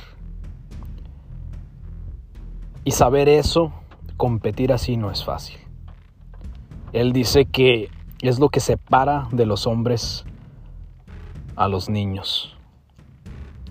Y 2.84 2.92
saber 2.92 3.28
eso, 3.28 3.72
competir 4.16 4.72
así 4.72 4.96
no 4.96 5.10
es 5.10 5.24
fácil. 5.24 5.65
Él 6.96 7.12
dice 7.12 7.44
que 7.44 7.90
es 8.22 8.38
lo 8.38 8.48
que 8.48 8.58
separa 8.58 9.28
de 9.30 9.44
los 9.44 9.66
hombres 9.66 10.24
a 11.54 11.68
los 11.68 11.90
niños. 11.90 12.56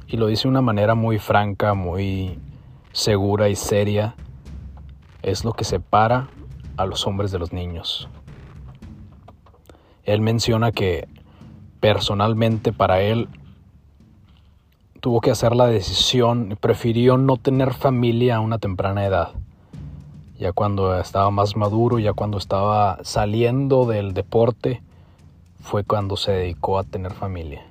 Y 0.05 0.17
lo 0.17 0.27
dice 0.27 0.43
de 0.43 0.49
una 0.49 0.61
manera 0.61 0.93
muy 0.93 1.17
franca, 1.17 1.73
muy 1.73 2.37
segura 2.91 3.49
y 3.49 3.55
seria. 3.55 4.13
Es 5.23 5.43
lo 5.43 5.53
que 5.53 5.63
separa 5.63 6.27
a 6.77 6.85
los 6.85 7.07
hombres 7.07 7.31
de 7.31 7.39
los 7.39 7.51
niños. 7.51 8.07
Él 10.03 10.21
menciona 10.21 10.71
que 10.71 11.07
personalmente 11.79 12.73
para 12.73 13.01
él 13.01 13.27
tuvo 14.99 15.19
que 15.19 15.31
hacer 15.31 15.55
la 15.55 15.65
decisión, 15.65 16.59
prefirió 16.61 17.17
no 17.17 17.37
tener 17.37 17.73
familia 17.73 18.35
a 18.35 18.41
una 18.41 18.59
temprana 18.59 19.03
edad. 19.03 19.33
Ya 20.37 20.51
cuando 20.51 20.99
estaba 20.99 21.31
más 21.31 21.55
maduro, 21.55 21.99
ya 21.99 22.13
cuando 22.13 22.37
estaba 22.37 22.99
saliendo 23.03 23.85
del 23.85 24.13
deporte, 24.13 24.81
fue 25.61 25.83
cuando 25.83 26.17
se 26.17 26.31
dedicó 26.31 26.77
a 26.77 26.83
tener 26.83 27.13
familia. 27.13 27.65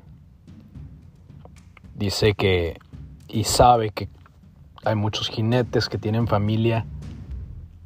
Dice 1.94 2.34
que 2.34 2.78
y 3.28 3.44
sabe 3.44 3.90
que 3.90 4.08
hay 4.84 4.94
muchos 4.94 5.28
jinetes 5.28 5.88
que 5.88 5.98
tienen 5.98 6.26
familia, 6.26 6.86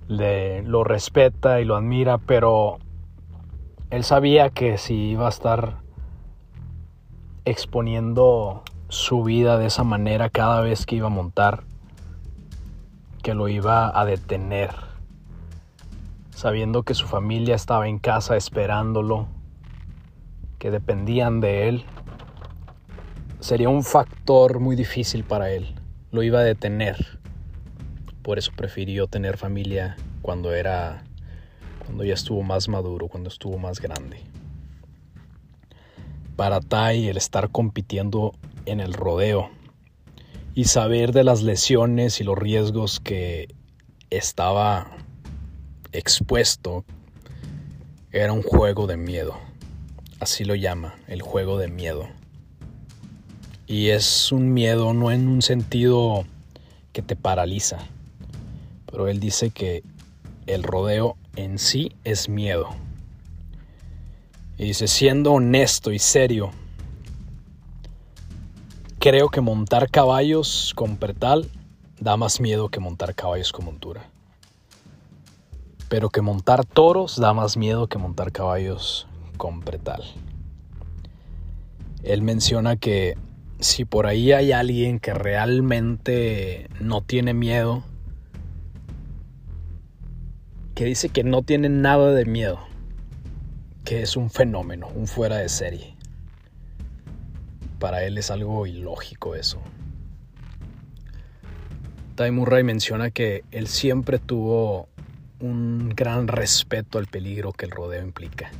le, 0.09 0.63
lo 0.63 0.85
respeta 0.85 1.61
y 1.61 1.65
lo 1.65 1.77
admira, 1.77 2.19
pero 2.19 2.79
él 3.91 4.05
sabía 4.05 4.51
que 4.51 4.79
si 4.79 4.95
iba 4.95 5.27
a 5.27 5.31
estar 5.31 5.79
exponiendo 7.45 8.63
su 8.89 9.23
vida 9.23 9.59
de 9.59 9.67
esa 9.67 9.85
manera 9.85 10.29
cada 10.29 10.61
vez 10.61 10.87
que 10.87 10.97
iba 10.97 11.07
a 11.07 11.11
montar, 11.11 11.65
que 13.23 13.35
lo 13.35 13.49
iba 13.49 13.99
a 13.99 14.05
detener, 14.05 14.71
sabiendo 16.31 16.83
que 16.83 16.95
su 16.95 17.07
familia 17.07 17.55
estaba 17.55 17.89
en 17.89 17.99
casa 17.99 18.37
esperándolo, 18.37 19.29
que 20.59 20.71
dependían 20.71 21.41
de 21.41 21.69
él, 21.69 21.85
sería 23.41 23.69
un 23.69 23.85
factor 23.85 24.61
muy 24.61 24.77
difícil 24.77 25.25
para 25.25 25.51
él, 25.51 25.75
lo 26.11 26.23
iba 26.23 26.41
a 26.41 26.43
detener. 26.45 27.19
Por 28.23 28.39
eso 28.39 28.53
prefirió 28.57 29.07
tener 29.07 29.37
familia 29.37 29.97
cuando 30.23 30.53
era 30.53 31.03
cuando 31.87 32.05
ya 32.05 32.13
estuvo 32.13 32.43
más 32.43 32.69
maduro, 32.69 33.09
cuando 33.09 33.31
estuvo 33.31 33.57
más 33.57 33.81
grande. 33.81 34.21
para 36.37 36.61
Tai 36.61 37.09
el 37.09 37.17
estar 37.17 37.49
compitiendo 37.49 38.35
en 38.67 38.81
el 38.81 38.93
rodeo 38.93 39.51
y 40.59 40.65
saber 40.65 41.13
de 41.13 41.23
las 41.23 41.45
lesiones 41.45 42.21
y 42.21 42.25
los 42.25 42.37
riesgos 42.37 42.99
que 42.99 43.55
estaba 44.11 44.91
expuesto 45.93 46.85
era 48.11 48.33
un 48.33 48.43
juego 48.43 48.89
de 48.89 48.97
miedo. 48.97 49.39
Así 50.19 50.45
lo 50.45 50.57
llama, 50.57 50.97
el 51.07 51.23
juego 51.23 51.59
de 51.59 51.69
miedo. 51.69 52.09
Y 53.69 53.91
es 53.91 54.33
un 54.33 54.53
miedo 54.53 54.93
no 54.95 55.13
en 55.13 55.29
un 55.29 55.43
sentido 55.43 56.25
que 56.93 57.03
te 57.03 57.15
paraliza, 57.15 57.79
pero 58.91 59.07
él 59.07 59.21
dice 59.21 59.51
que 59.51 59.85
el 60.49 60.65
rodeo 60.65 61.17
en 61.37 61.61
sí 61.61 61.93
es 62.03 62.29
miedo. 62.29 62.71
Y 64.57 64.65
dice, 64.65 64.89
siendo 64.89 65.35
honesto 65.35 65.93
y 65.93 66.01
serio, 66.01 66.51
creo 68.99 69.29
que 69.29 69.41
montar 69.41 69.91
caballos 69.91 70.73
con 70.75 70.97
pretal 70.97 71.49
da 72.01 72.17
más 72.17 72.41
miedo 72.41 72.69
que 72.69 72.81
montar 72.81 73.15
caballos 73.15 73.53
con 73.53 73.65
montura. 73.65 74.11
Pero 75.89 76.11
que 76.11 76.21
montar 76.21 76.65
toros 76.65 77.17
da 77.17 77.33
más 77.33 77.57
miedo 77.57 77.87
que 77.87 77.99
montar 77.99 78.33
caballos 78.33 79.07
con 79.37 79.61
pretal. 79.61 80.03
Él 82.03 82.23
menciona 82.23 82.77
que 82.77 83.17
si 83.61 83.85
por 83.85 84.07
ahí 84.07 84.33
hay 84.33 84.53
alguien 84.53 84.99
que 84.99 85.15
realmente 85.15 86.69
no 86.81 87.01
tiene 87.01 87.35
miedo, 87.35 87.85
que 90.75 90.85
dice 90.85 91.09
que 91.09 91.25
no 91.25 91.43
tiene 91.43 91.69
nada 91.69 92.13
de 92.13 92.25
miedo, 92.25 92.61
que 93.85 94.03
es 94.03 94.17
un 94.17 94.31
fenómeno, 94.31 94.89
un 94.95 95.07
fuera 95.07 95.37
de 95.37 95.49
serie. 95.49 95.98
Para 97.79 98.05
él 98.05 98.19
es 98.19 98.31
algo 98.31 98.67
ilógico 98.67 99.35
eso. 99.35 99.61
Ty 102.17 102.31
Murray 102.33 102.65
menciona 102.65 103.11
que 103.11 103.45
él 103.53 103.69
siempre 103.69 104.19
tuvo 104.19 104.89
un 105.41 105.91
gran 105.91 106.27
respeto 106.27 106.99
al 106.99 107.07
peligro 107.07 107.53
que 107.53 107.67
el 107.67 107.71
rodeo 107.71 108.03
implica. 108.03 108.51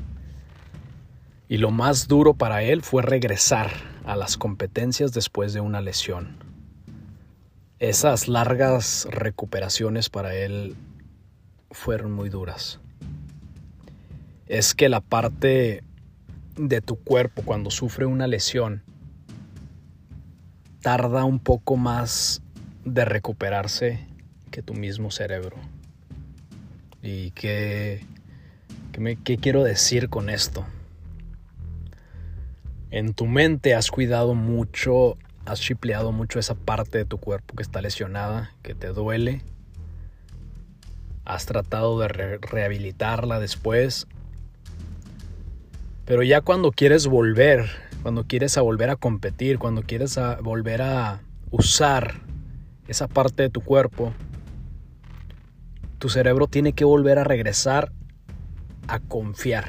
Y 1.49 1.57
lo 1.57 1.71
más 1.71 2.07
duro 2.07 2.35
para 2.35 2.63
él 2.63 2.83
fue 2.83 3.03
regresar 3.03 3.71
a 4.05 4.15
las 4.15 4.37
competencias 4.37 5.13
después 5.13 5.53
de 5.53 5.61
una 5.61 5.81
lesión. 5.81 6.37
Esas 7.81 8.29
largas 8.29 9.09
recuperaciones 9.11 10.09
para 10.09 10.35
él 10.35 10.77
fueron 11.71 12.13
muy 12.13 12.29
duras. 12.29 12.81
Es 14.47 14.75
que 14.75 14.89
la 14.89 15.01
parte 15.01 15.83
de 16.57 16.81
tu 16.81 16.97
cuerpo 16.97 17.43
cuando 17.43 17.71
sufre 17.71 18.07
una 18.07 18.27
lesión 18.27 18.83
tarda 20.83 21.25
un 21.25 21.39
poco 21.39 21.77
más 21.77 22.43
de 22.85 23.05
recuperarse 23.05 24.07
que 24.51 24.63
tu 24.63 24.75
mismo 24.75 25.11
cerebro. 25.11 25.57
¿Y 27.03 27.31
qué, 27.33 28.05
qué, 29.25 29.37
quiero 29.39 29.65
decir 29.65 30.09
con 30.09 30.31
esto? 30.31 30.67
En 32.91 33.13
tu 33.13 33.27
mente 33.27 33.75
has 33.75 33.91
cuidado 33.91 34.35
mucho, 34.35 35.17
has 35.45 35.61
chipleado 35.61 36.13
mucho 36.13 36.39
esa 36.39 36.55
parte 36.55 36.99
de 36.99 37.05
tu 37.05 37.19
cuerpo 37.19 37.55
que 37.55 37.63
está 37.63 37.83
lesionada, 37.83 38.53
que 38.63 38.75
te 38.75 38.89
duele. 38.89 39.43
Has 41.25 41.45
tratado 41.45 41.99
de 42.01 42.09
rehabilitarla 42.09 43.39
después. 43.39 44.07
Pero 46.07 46.23
ya 46.23 46.41
cuando 46.41 46.73
quieres 46.73 47.07
volver, 47.07 47.69
cuando 48.03 48.25
quieres 48.25 48.57
volver 48.57 48.91
a 48.91 48.97
competir, 48.97 49.59
cuando 49.59 49.83
quieres 49.83 50.19
volver 50.43 50.83
a 50.83 51.23
usar 51.51 52.21
esa 52.87 53.09
parte 53.09 53.43
de 53.43 53.51
tu 53.51 53.61
cuerpo, 53.61 54.13
tu 55.99 56.09
cerebro 56.09 56.47
tiene 56.47 56.73
que 56.73 56.85
volver 56.85 57.19
a 57.19 57.25
regresar 57.25 57.93
a 58.87 59.01
confiar. 59.01 59.67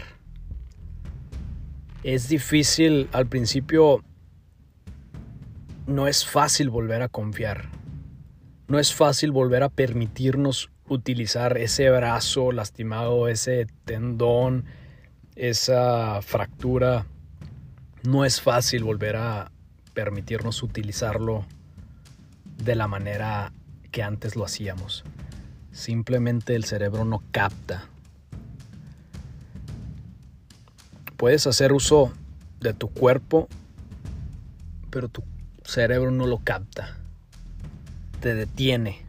Es 2.04 2.30
difícil 2.30 3.10
al 3.12 3.28
principio, 3.28 4.04
no 5.88 6.08
es 6.08 6.26
fácil 6.26 6.70
volver 6.70 7.02
a 7.02 7.10
confiar. 7.10 7.70
No 8.68 8.80
es 8.80 8.94
fácil 8.94 9.32
volver 9.32 9.64
a 9.64 9.70
permitirnos 9.70 10.70
utilizar 10.88 11.58
ese 11.58 11.90
brazo 11.90 12.52
lastimado, 12.52 13.28
ese 13.28 13.68
tendón, 13.86 14.66
esa 15.36 16.22
fractura. 16.22 17.08
No 18.04 18.24
es 18.24 18.40
fácil 18.40 18.84
volver 18.86 19.18
a 19.18 19.52
permitirnos 19.94 20.64
utilizarlo 20.64 21.46
de 22.58 22.76
la 22.76 22.88
manera 22.88 23.52
que 23.92 24.04
antes 24.04 24.38
lo 24.38 24.46
hacíamos. 24.46 25.04
Simplemente 25.72 26.56
el 26.56 26.64
cerebro 26.64 27.04
no 27.04 27.22
capta. 27.32 27.90
Puedes 31.18 31.46
hacer 31.48 31.74
uso 31.74 32.14
de 32.62 32.74
tu 32.74 32.88
cuerpo, 32.88 33.50
pero 34.90 35.10
tu 35.10 35.24
cerebro 35.66 36.12
no 36.12 36.26
lo 36.26 36.38
capta. 36.38 36.98
Te 38.22 38.34
detiene. 38.34 39.06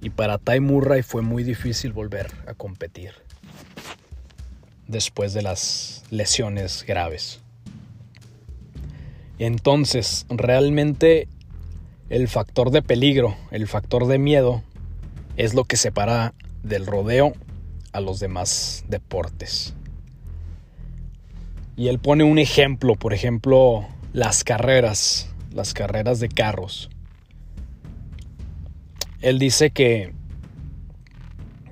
Y 0.00 0.10
para 0.10 0.38
Ty 0.38 0.60
Murray 0.60 1.02
fue 1.02 1.22
muy 1.22 1.42
difícil 1.42 1.92
volver 1.92 2.30
a 2.46 2.54
competir 2.54 3.21
después 4.92 5.34
de 5.34 5.42
las 5.42 6.04
lesiones 6.10 6.84
graves. 6.86 7.40
Entonces, 9.38 10.26
realmente 10.28 11.26
el 12.08 12.28
factor 12.28 12.70
de 12.70 12.82
peligro, 12.82 13.36
el 13.50 13.66
factor 13.66 14.06
de 14.06 14.18
miedo, 14.18 14.62
es 15.36 15.54
lo 15.54 15.64
que 15.64 15.76
separa 15.76 16.34
del 16.62 16.86
rodeo 16.86 17.32
a 17.92 18.00
los 18.00 18.20
demás 18.20 18.84
deportes. 18.88 19.74
Y 21.76 21.88
él 21.88 21.98
pone 21.98 22.22
un 22.22 22.38
ejemplo, 22.38 22.94
por 22.94 23.14
ejemplo, 23.14 23.88
las 24.12 24.44
carreras, 24.44 25.28
las 25.52 25.74
carreras 25.74 26.20
de 26.20 26.28
carros. 26.28 26.90
Él 29.22 29.38
dice 29.38 29.70
que 29.70 30.12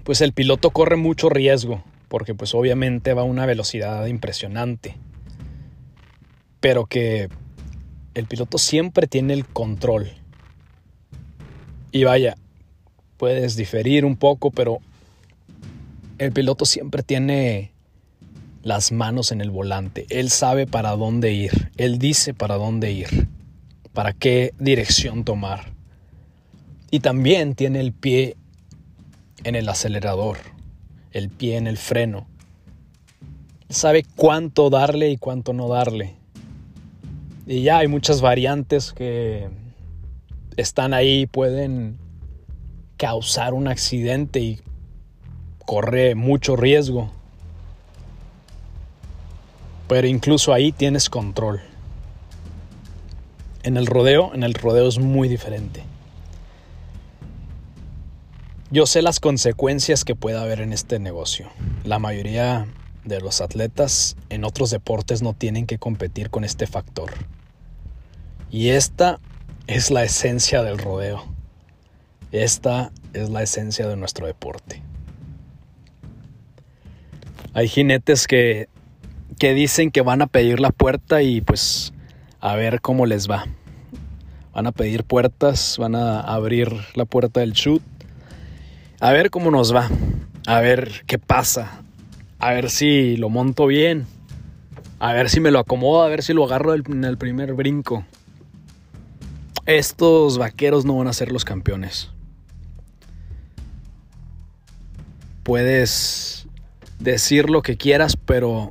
pues 0.05 0.23
el 0.23 0.33
piloto 0.33 0.71
corre 0.71 0.97
mucho 0.97 1.29
riesgo, 1.29 1.85
porque 2.11 2.35
pues 2.35 2.57
obviamente 2.57 3.15
va 3.15 3.23
a 3.23 3.25
una 3.25 3.47
velocidad 3.47 4.05
impresionante. 4.07 4.97
Pero 6.59 6.87
que 6.87 7.29
el 8.15 8.27
piloto 8.27 8.59
siempre 8.59 9.07
tiene 9.07 9.33
el 9.33 9.47
control. 9.47 10.11
Y 11.93 12.03
vaya, 12.03 12.37
puedes 13.17 13.55
diferir 13.55 14.05
un 14.05 14.17
poco, 14.17 14.51
pero 14.51 14.81
el 16.19 16.33
piloto 16.33 16.65
siempre 16.65 17.05
tiene 17.05 17.71
las 18.65 18.91
manos 18.91 19.31
en 19.31 19.41
el 19.41 19.53
volante. 19.53 20.07
Él 20.11 20.31
sabe 20.31 20.67
para 20.67 20.97
dónde 20.97 21.33
ir. 21.33 21.71
Él 21.77 22.01
dice 22.01 22.35
para 22.35 22.57
dónde 22.57 22.91
ir. 22.91 23.29
Para 23.93 24.15
qué 24.15 24.53
dirección 24.59 25.25
tomar. 25.25 25.73
Y 26.91 26.99
también 26.99 27.55
tiene 27.55 27.79
el 27.79 27.93
pie 27.93 28.37
en 29.45 29.55
el 29.55 29.69
acelerador. 29.69 30.39
El 31.13 31.29
pie 31.29 31.57
en 31.57 31.67
el 31.67 31.77
freno. 31.77 32.27
Sabe 33.69 34.05
cuánto 34.17 34.71
darle 34.71 35.11
y 35.11 35.17
cuánto 35.17 35.53
no 35.53 35.69
darle. 35.69 36.17
Y 37.47 37.63
ya 37.63 37.79
hay 37.79 37.89
muchas 37.89 38.21
variantes 38.21 38.93
que 38.93 39.49
están 40.57 40.95
ahí, 40.95 41.27
pueden 41.27 41.99
causar 42.97 43.55
un 43.55 43.67
accidente 43.67 44.41
y 44.41 44.61
corre 45.65 46.15
mucho 46.15 46.55
riesgo. 46.55 47.11
Pero 49.89 50.07
incluso 50.07 50.53
ahí 50.53 50.71
tienes 50.71 51.11
control. 51.11 51.61
En 53.63 53.77
el 53.77 53.87
rodeo, 53.87 54.33
en 54.35 54.43
el 54.43 54.55
rodeo 54.55 54.89
es 54.89 54.99
muy 54.99 55.29
diferente. 55.29 55.83
Yo 58.73 58.87
sé 58.87 59.03
las 59.03 59.19
consecuencias 59.19 60.05
que 60.05 60.15
puede 60.15 60.39
haber 60.39 60.61
en 60.61 60.73
este 60.73 61.01
negocio. 61.01 61.51
La 61.83 61.99
mayoría 61.99 62.69
de 63.05 63.21
los 63.21 63.41
atletas 63.41 64.17
en 64.29 64.45
otros 64.45 64.71
deportes 64.71 65.23
no 65.23 65.35
tienen 65.35 65.67
que 65.67 65.79
competir 65.79 66.31
con 66.31 66.45
este 66.45 66.69
factor. 66.69 67.11
Y 68.49 68.69
esta 68.69 69.19
es 69.67 69.91
la 69.91 70.05
esencia 70.05 70.63
del 70.63 70.79
rodeo. 70.79 71.25
Esta 72.31 72.93
es 73.13 73.29
la 73.29 73.43
esencia 73.43 73.89
de 73.89 73.97
nuestro 73.97 74.29
deporte. 74.29 74.85
Hay 77.55 77.67
jinetes 77.67 78.29
que, 78.29 78.69
que 79.41 79.53
dicen 79.53 79.91
que 79.91 80.03
van 80.03 80.23
a 80.23 80.29
pedir 80.29 80.61
la 80.61 80.71
puerta 80.71 81.23
y 81.23 81.41
pues 81.41 81.93
a 82.39 82.55
ver 82.55 82.81
cómo 82.81 83.07
les 83.07 83.29
va. 83.29 83.47
Van 84.53 84.69
a 84.69 84.73
pedir 84.73 85.03
puertas, 85.03 85.75
van 85.77 85.97
a 85.97 86.21
abrir 86.21 86.73
la 86.95 87.05
puerta 87.05 87.41
del 87.41 87.53
chute. 87.53 88.00
A 89.01 89.13
ver 89.13 89.31
cómo 89.31 89.51
nos 89.51 89.75
va. 89.75 89.89
A 90.47 90.61
ver 90.61 91.05
qué 91.07 91.19
pasa. 91.19 91.83
A 92.39 92.53
ver 92.53 92.69
si 92.69 93.17
lo 93.17 93.31
monto 93.31 93.67
bien. 93.67 94.07
A 94.99 95.15
ver 95.15 95.31
si 95.31 95.41
me 95.41 95.51
lo 95.51 95.59
acomodo, 95.59 96.03
a 96.03 96.09
ver 96.09 96.23
si 96.23 96.35
lo 96.35 96.45
agarro 96.45 96.75
en 96.75 97.05
el 97.05 97.17
primer 97.17 97.55
brinco. 97.55 98.05
Estos 99.65 100.37
vaqueros 100.37 100.85
no 100.85 100.99
van 100.99 101.09
a 101.09 101.15
ser 101.15 101.33
los 101.33 101.47
campeones. 101.47 102.11
Puedes 105.45 106.47
decir 106.99 107.49
lo 107.49 107.63
que 107.63 107.79
quieras, 107.79 108.19
pero 108.19 108.71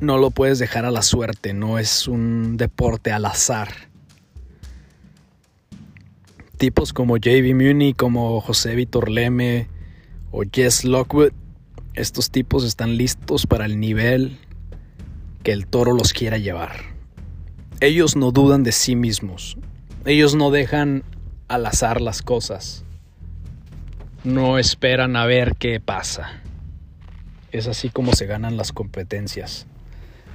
no 0.00 0.18
lo 0.18 0.32
puedes 0.32 0.58
dejar 0.58 0.86
a 0.86 0.90
la 0.90 1.02
suerte. 1.02 1.54
No 1.54 1.78
es 1.78 2.08
un 2.08 2.56
deporte 2.56 3.12
al 3.12 3.26
azar. 3.26 3.93
Tipos 6.56 6.92
como 6.92 7.16
JB 7.16 7.54
Muni, 7.54 7.94
como 7.94 8.40
José 8.40 8.74
Vitor 8.74 9.10
Leme 9.10 9.68
o 10.30 10.42
Jess 10.50 10.84
Lockwood, 10.84 11.32
estos 11.94 12.30
tipos 12.30 12.64
están 12.64 12.96
listos 12.96 13.46
para 13.46 13.66
el 13.66 13.80
nivel 13.80 14.38
que 15.42 15.52
el 15.52 15.66
toro 15.66 15.92
los 15.92 16.12
quiera 16.12 16.38
llevar. 16.38 16.94
Ellos 17.80 18.16
no 18.16 18.30
dudan 18.30 18.62
de 18.62 18.72
sí 18.72 18.96
mismos. 18.96 19.56
Ellos 20.04 20.34
no 20.34 20.50
dejan 20.50 21.02
al 21.48 21.66
azar 21.66 22.00
las 22.00 22.22
cosas. 22.22 22.84
No 24.22 24.58
esperan 24.58 25.16
a 25.16 25.26
ver 25.26 25.54
qué 25.56 25.80
pasa. 25.80 26.40
Es 27.52 27.66
así 27.66 27.90
como 27.90 28.14
se 28.14 28.26
ganan 28.26 28.56
las 28.56 28.72
competencias. 28.72 29.66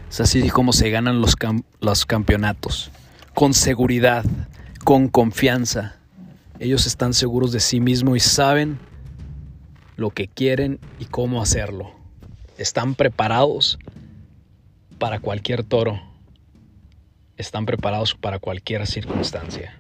Es 0.10 0.22
así 0.22 0.50
como 0.50 0.74
se 0.74 0.90
ganan 0.90 1.22
los, 1.22 1.36
los 1.82 2.06
campeonatos. 2.06 2.92
Con 3.34 3.54
seguridad, 3.54 4.26
con 4.84 5.08
confianza. 5.08 5.99
Ellos 6.60 6.86
están 6.86 7.14
seguros 7.14 7.54
de 7.54 7.62
sí 7.62 7.80
mismos 7.80 8.18
y 8.18 8.20
saben 8.20 8.80
lo 9.96 10.10
que 10.10 10.28
quieren 10.28 10.78
y 11.00 11.06
cómo 11.06 11.42
hacerlo. 11.42 11.90
Están 12.58 12.96
preparados 12.96 13.80
para 14.98 15.20
cualquier 15.22 15.64
toro. 15.64 16.02
Están 17.38 17.66
preparados 17.66 18.14
para 18.14 18.40
cualquier 18.40 18.86
circunstancia. 18.88 19.80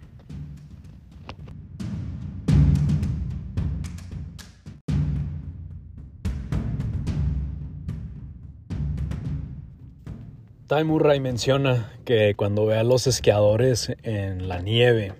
Ty 10.69 10.85
Murray 10.85 11.19
menciona 11.19 11.91
que 12.05 12.35
cuando 12.35 12.65
ve 12.65 12.77
a 12.77 12.83
los 12.83 13.05
esquiadores 13.05 13.91
en 14.03 14.47
la 14.47 14.61
nieve, 14.61 15.13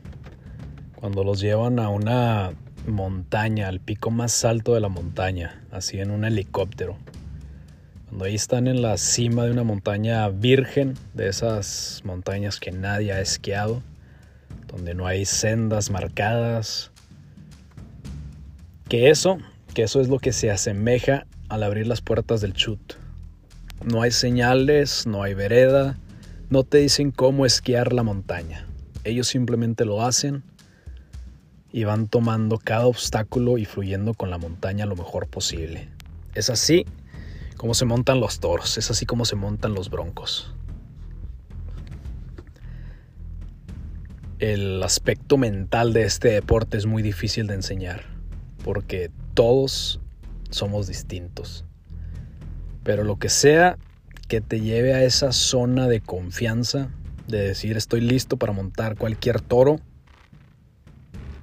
cuando 1.00 1.24
los 1.24 1.40
llevan 1.40 1.80
a 1.80 1.88
una 1.88 2.52
montaña, 2.86 3.70
al 3.70 3.80
pico 3.80 4.12
más 4.12 4.44
alto 4.44 4.74
de 4.74 4.82
la 4.82 4.90
montaña, 4.90 5.64
así 5.72 6.02
en 6.02 6.12
un 6.12 6.26
helicóptero, 6.26 6.98
cuando 8.08 8.26
ahí 8.26 8.36
están 8.36 8.68
en 8.68 8.82
la 8.82 8.98
cima 8.98 9.46
de 9.46 9.52
una 9.52 9.64
montaña 9.64 10.28
virgen, 10.28 10.96
de 11.14 11.30
esas 11.30 12.02
montañas 12.04 12.60
que 12.60 12.74
nadie 12.74 13.14
ha 13.14 13.22
esquiado, 13.22 13.82
donde 14.68 14.94
no 14.94 15.08
hay 15.08 15.24
sendas 15.24 15.90
marcadas, 15.90 16.92
que 18.90 19.10
eso, 19.10 19.38
que 19.74 19.84
eso 19.84 20.02
es 20.02 20.10
lo 20.10 20.20
que 20.20 20.34
se 20.34 20.52
asemeja 20.52 21.26
al 21.48 21.64
abrir 21.64 21.88
las 21.88 22.02
puertas 22.02 22.42
del 22.42 22.52
chut. 22.52 22.96
No 23.86 24.02
hay 24.02 24.12
señales, 24.12 25.08
no 25.08 25.24
hay 25.24 25.34
vereda, 25.34 25.98
no 26.50 26.66
te 26.66 26.80
dicen 26.80 27.12
cómo 27.12 27.46
esquiar 27.46 27.94
la 27.94 28.04
montaña. 28.04 28.66
Ellos 29.06 29.30
simplemente 29.30 29.86
lo 29.86 30.04
hacen 30.04 30.44
y 31.72 31.84
van 31.84 32.08
tomando 32.08 32.58
cada 32.58 32.88
obstáculo 32.88 33.58
y 33.58 33.66
fluyendo 33.66 34.14
con 34.14 34.30
la 34.30 34.38
montaña 34.38 34.86
lo 34.86 34.96
mejor 34.96 35.28
posible. 35.28 35.90
Es 36.34 36.50
así 36.50 36.86
cómo 37.58 37.74
se 37.74 37.86
montan 37.86 38.20
los 38.20 38.40
toros, 38.40 38.78
es 38.78 38.90
así 38.90 39.06
como 39.06 39.26
se 39.26 39.36
montan 39.36 39.74
los 39.74 39.90
broncos. 39.90 40.54
El 44.40 44.82
aspecto 44.84 45.38
mental 45.38 45.92
de 45.92 46.04
este 46.04 46.30
deporte 46.30 46.78
es 46.78 46.86
muy 46.86 47.04
difícil 47.04 47.48
de 47.48 47.56
enseñar, 47.56 48.06
porque 48.64 49.12
todos 49.34 50.00
somos 50.50 50.88
distintos. 50.88 51.66
Pero 52.84 53.04
lo 53.04 53.20
que 53.20 53.30
sea 53.30 53.78
que 54.30 54.40
te 54.42 54.62
lleve 54.62 54.94
a 54.94 55.04
esa 55.04 55.34
zona 55.34 55.88
de 55.88 56.00
confianza, 56.00 56.90
de 57.28 57.40
decir 57.40 57.76
estoy 57.76 58.00
listo 58.00 58.38
para 58.38 58.54
montar 58.54 58.96
cualquier 58.96 59.42
toro, 59.42 59.82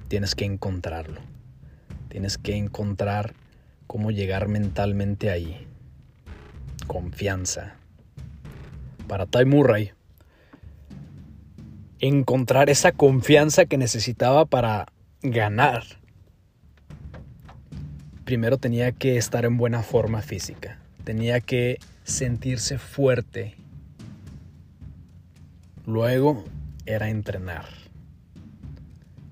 tienes 0.07 0.35
que 0.35 0.45
encontrarlo. 0.45 1.21
Tienes 2.09 2.37
que 2.37 2.55
encontrar 2.55 3.33
cómo 3.85 4.11
llegar 4.11 4.47
mentalmente 4.47 5.29
ahí 5.29 5.67
confianza. 6.87 7.75
Para 9.07 9.25
Ty 9.25 9.45
Murray, 9.45 9.91
encontrar 11.99 12.69
esa 12.69 12.91
confianza 12.91 13.65
que 13.65 13.77
necesitaba 13.77 14.45
para 14.45 14.87
ganar. 15.21 15.83
Primero 18.25 18.57
tenía 18.57 18.91
que 18.91 19.17
estar 19.17 19.45
en 19.45 19.57
buena 19.57 19.83
forma 19.83 20.21
física, 20.21 20.79
tenía 21.03 21.39
que 21.39 21.79
sentirse 22.03 22.77
fuerte. 22.77 23.55
Luego 25.85 26.43
era 26.85 27.09
entrenar, 27.09 27.65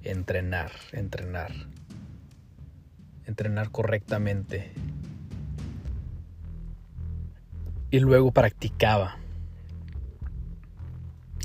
entrenar, 0.05 0.71
entrenar, 0.93 1.51
entrenar 3.25 3.71
correctamente, 3.71 4.71
y 7.95 7.99
luego 7.99 8.31
practicaba. 8.31 9.17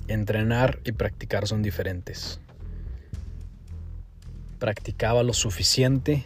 Entrenar 0.09 0.81
y 0.85 0.91
practicar 0.91 1.47
son 1.47 1.63
diferentes. 1.63 2.41
Practicaba 4.59 5.23
lo 5.23 5.33
suficiente 5.33 6.25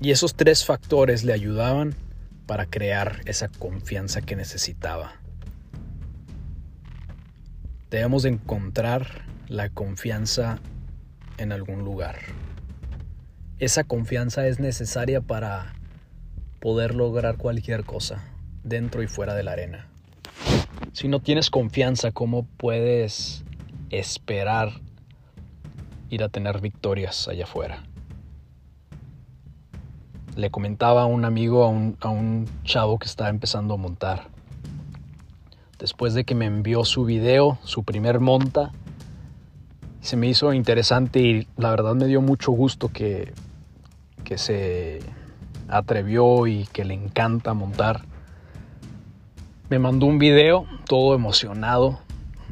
y 0.00 0.10
esos 0.10 0.34
tres 0.34 0.64
factores 0.64 1.22
le 1.22 1.32
ayudaban 1.32 1.94
para 2.46 2.66
crear 2.66 3.20
esa 3.26 3.48
confianza 3.48 4.22
que 4.22 4.34
necesitaba. 4.34 5.12
Debemos 7.90 8.24
encontrar 8.24 9.22
la 9.46 9.68
confianza 9.68 10.58
en 11.38 11.52
algún 11.52 11.84
lugar. 11.84 12.16
Esa 13.58 13.84
confianza 13.84 14.46
es 14.46 14.60
necesaria 14.60 15.20
para 15.20 15.74
poder 16.60 16.94
lograr 16.94 17.36
cualquier 17.36 17.84
cosa 17.84 18.24
dentro 18.62 19.02
y 19.02 19.06
fuera 19.06 19.34
de 19.34 19.42
la 19.42 19.52
arena. 19.52 19.86
Si 20.92 21.08
no 21.08 21.20
tienes 21.20 21.50
confianza, 21.50 22.12
¿cómo 22.12 22.46
puedes 22.56 23.44
esperar 23.90 24.72
ir 26.10 26.22
a 26.22 26.28
tener 26.28 26.60
victorias 26.60 27.28
allá 27.28 27.44
afuera? 27.44 27.84
Le 30.36 30.50
comentaba 30.50 31.02
a 31.02 31.06
un 31.06 31.24
amigo, 31.24 31.64
a 31.64 31.68
un, 31.68 31.96
a 32.00 32.08
un 32.08 32.48
chavo 32.64 32.98
que 32.98 33.06
estaba 33.06 33.30
empezando 33.30 33.74
a 33.74 33.76
montar. 33.76 34.28
Después 35.78 36.14
de 36.14 36.24
que 36.24 36.34
me 36.34 36.46
envió 36.46 36.84
su 36.84 37.04
video, 37.04 37.58
su 37.62 37.84
primer 37.84 38.20
monta, 38.20 38.72
se 40.04 40.16
me 40.16 40.28
hizo 40.28 40.52
interesante 40.52 41.20
y 41.20 41.48
la 41.56 41.70
verdad 41.70 41.94
me 41.94 42.06
dio 42.06 42.20
mucho 42.20 42.52
gusto 42.52 42.90
que, 42.90 43.32
que 44.22 44.38
se 44.38 45.00
atrevió 45.68 46.46
y 46.46 46.66
que 46.72 46.84
le 46.84 46.94
encanta 46.94 47.54
montar 47.54 48.02
me 49.70 49.78
mandó 49.78 50.06
un 50.06 50.18
video 50.18 50.66
todo 50.86 51.14
emocionado 51.14 51.98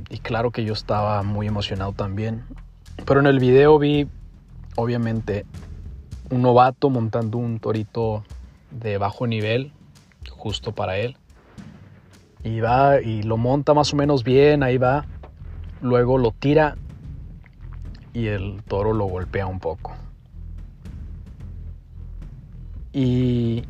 y 0.09 0.19
claro 0.19 0.51
que 0.51 0.65
yo 0.65 0.73
estaba 0.73 1.23
muy 1.23 1.47
emocionado 1.47 1.93
también. 1.93 2.45
Pero 3.05 3.21
en 3.21 3.27
el 3.27 3.39
video 3.39 3.79
vi 3.79 4.09
obviamente 4.77 5.45
un 6.31 6.43
novato 6.43 6.91
montando 6.91 7.39
un 7.39 7.61
torito 7.61 8.25
de 8.71 8.99
bajo 8.99 9.27
nivel 9.27 9.73
justo 10.31 10.73
para 10.73 10.97
él. 10.97 11.17
Y 12.43 12.61
va 12.61 13.01
y 13.01 13.23
lo 13.23 13.37
monta 13.37 13.75
más 13.75 13.93
o 13.93 13.97
menos 13.97 14.25
bien, 14.25 14.63
ahí 14.63 14.79
va. 14.79 15.05
Luego 15.81 16.19
lo 16.19 16.33
tira 16.33 16.77
y 18.13 18.27
el 18.27 18.63
toro 18.65 18.93
lo 18.93 19.07
golpea 19.07 19.47
un 19.47 19.61
poco. 19.61 19.95
Y 22.93 23.65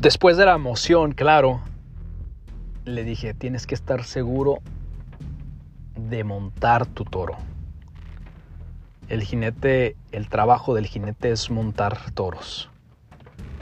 después 0.00 0.36
de 0.36 0.46
la 0.46 0.54
emoción, 0.54 1.12
claro, 1.12 1.60
le 2.84 3.04
dije, 3.04 3.34
tienes 3.34 3.66
que 3.66 3.74
estar 3.74 4.04
seguro 4.04 4.58
de 5.96 6.24
montar 6.24 6.86
tu 6.86 7.04
toro. 7.04 7.36
El 9.08 9.22
jinete, 9.22 9.96
el 10.12 10.28
trabajo 10.28 10.74
del 10.74 10.86
jinete 10.86 11.30
es 11.32 11.50
montar 11.50 12.12
toros. 12.12 12.70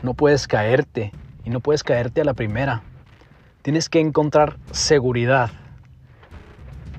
No 0.03 0.14
puedes 0.14 0.47
caerte 0.47 1.12
y 1.44 1.51
no 1.51 1.61
puedes 1.61 1.83
caerte 1.83 2.21
a 2.21 2.25
la 2.25 2.35
primera. 2.35 2.83
Tienes 3.62 3.88
que 3.88 3.99
encontrar 3.99 4.59
seguridad. 4.71 5.51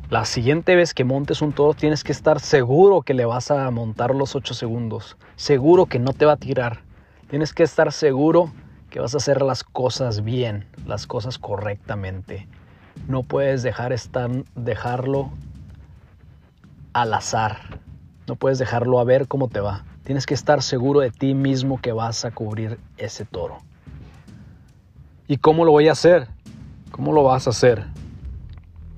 La 0.09 0.25
siguiente 0.25 0.75
vez 0.75 0.95
que 0.95 1.03
montes 1.03 1.43
un 1.43 1.51
toro 1.51 1.75
tienes 1.75 2.03
que 2.03 2.11
estar 2.11 2.39
seguro 2.39 3.03
que 3.03 3.13
le 3.13 3.25
vas 3.25 3.51
a 3.51 3.69
montar 3.69 4.15
los 4.15 4.35
8 4.35 4.55
segundos. 4.55 5.17
Seguro 5.35 5.85
que 5.85 5.99
no 5.99 6.13
te 6.13 6.25
va 6.25 6.31
a 6.31 6.37
tirar. 6.37 6.79
Tienes 7.29 7.53
que 7.53 7.61
estar 7.61 7.91
seguro 7.91 8.51
que 8.89 8.99
vas 8.99 9.13
a 9.13 9.17
hacer 9.17 9.43
las 9.43 9.63
cosas 9.63 10.23
bien, 10.23 10.65
las 10.87 11.05
cosas 11.05 11.37
correctamente. 11.37 12.47
No 13.07 13.21
puedes 13.21 13.61
dejar 13.61 13.93
estar, 13.93 14.31
dejarlo 14.55 15.29
al 16.93 17.13
azar. 17.13 17.79
No 18.25 18.35
puedes 18.35 18.57
dejarlo 18.57 18.99
a 18.99 19.03
ver 19.03 19.27
cómo 19.27 19.47
te 19.47 19.59
va. 19.59 19.85
Tienes 20.05 20.25
que 20.25 20.33
estar 20.33 20.63
seguro 20.63 21.01
de 21.01 21.11
ti 21.11 21.35
mismo 21.35 21.79
que 21.79 21.91
vas 21.91 22.25
a 22.25 22.31
cubrir 22.31 22.79
ese 22.97 23.25
toro. 23.25 23.59
¿Y 25.27 25.37
cómo 25.37 25.65
lo 25.65 25.71
voy 25.71 25.87
a 25.87 25.91
hacer? 25.91 26.29
¿Cómo 26.89 27.13
lo 27.13 27.21
vas 27.21 27.45
a 27.45 27.51
hacer? 27.51 27.98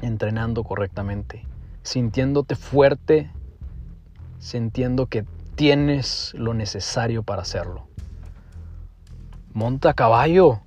Entrenando 0.02 0.64
correctamente, 0.64 1.46
sintiéndote 1.84 2.56
fuerte, 2.56 3.32
sintiendo 4.40 5.06
que 5.06 5.26
tienes 5.56 6.34
lo 6.34 6.54
necesario 6.54 7.24
para 7.24 7.44
hacerlo. 7.44 7.88
Monta 9.54 9.94
caballo, 9.94 10.62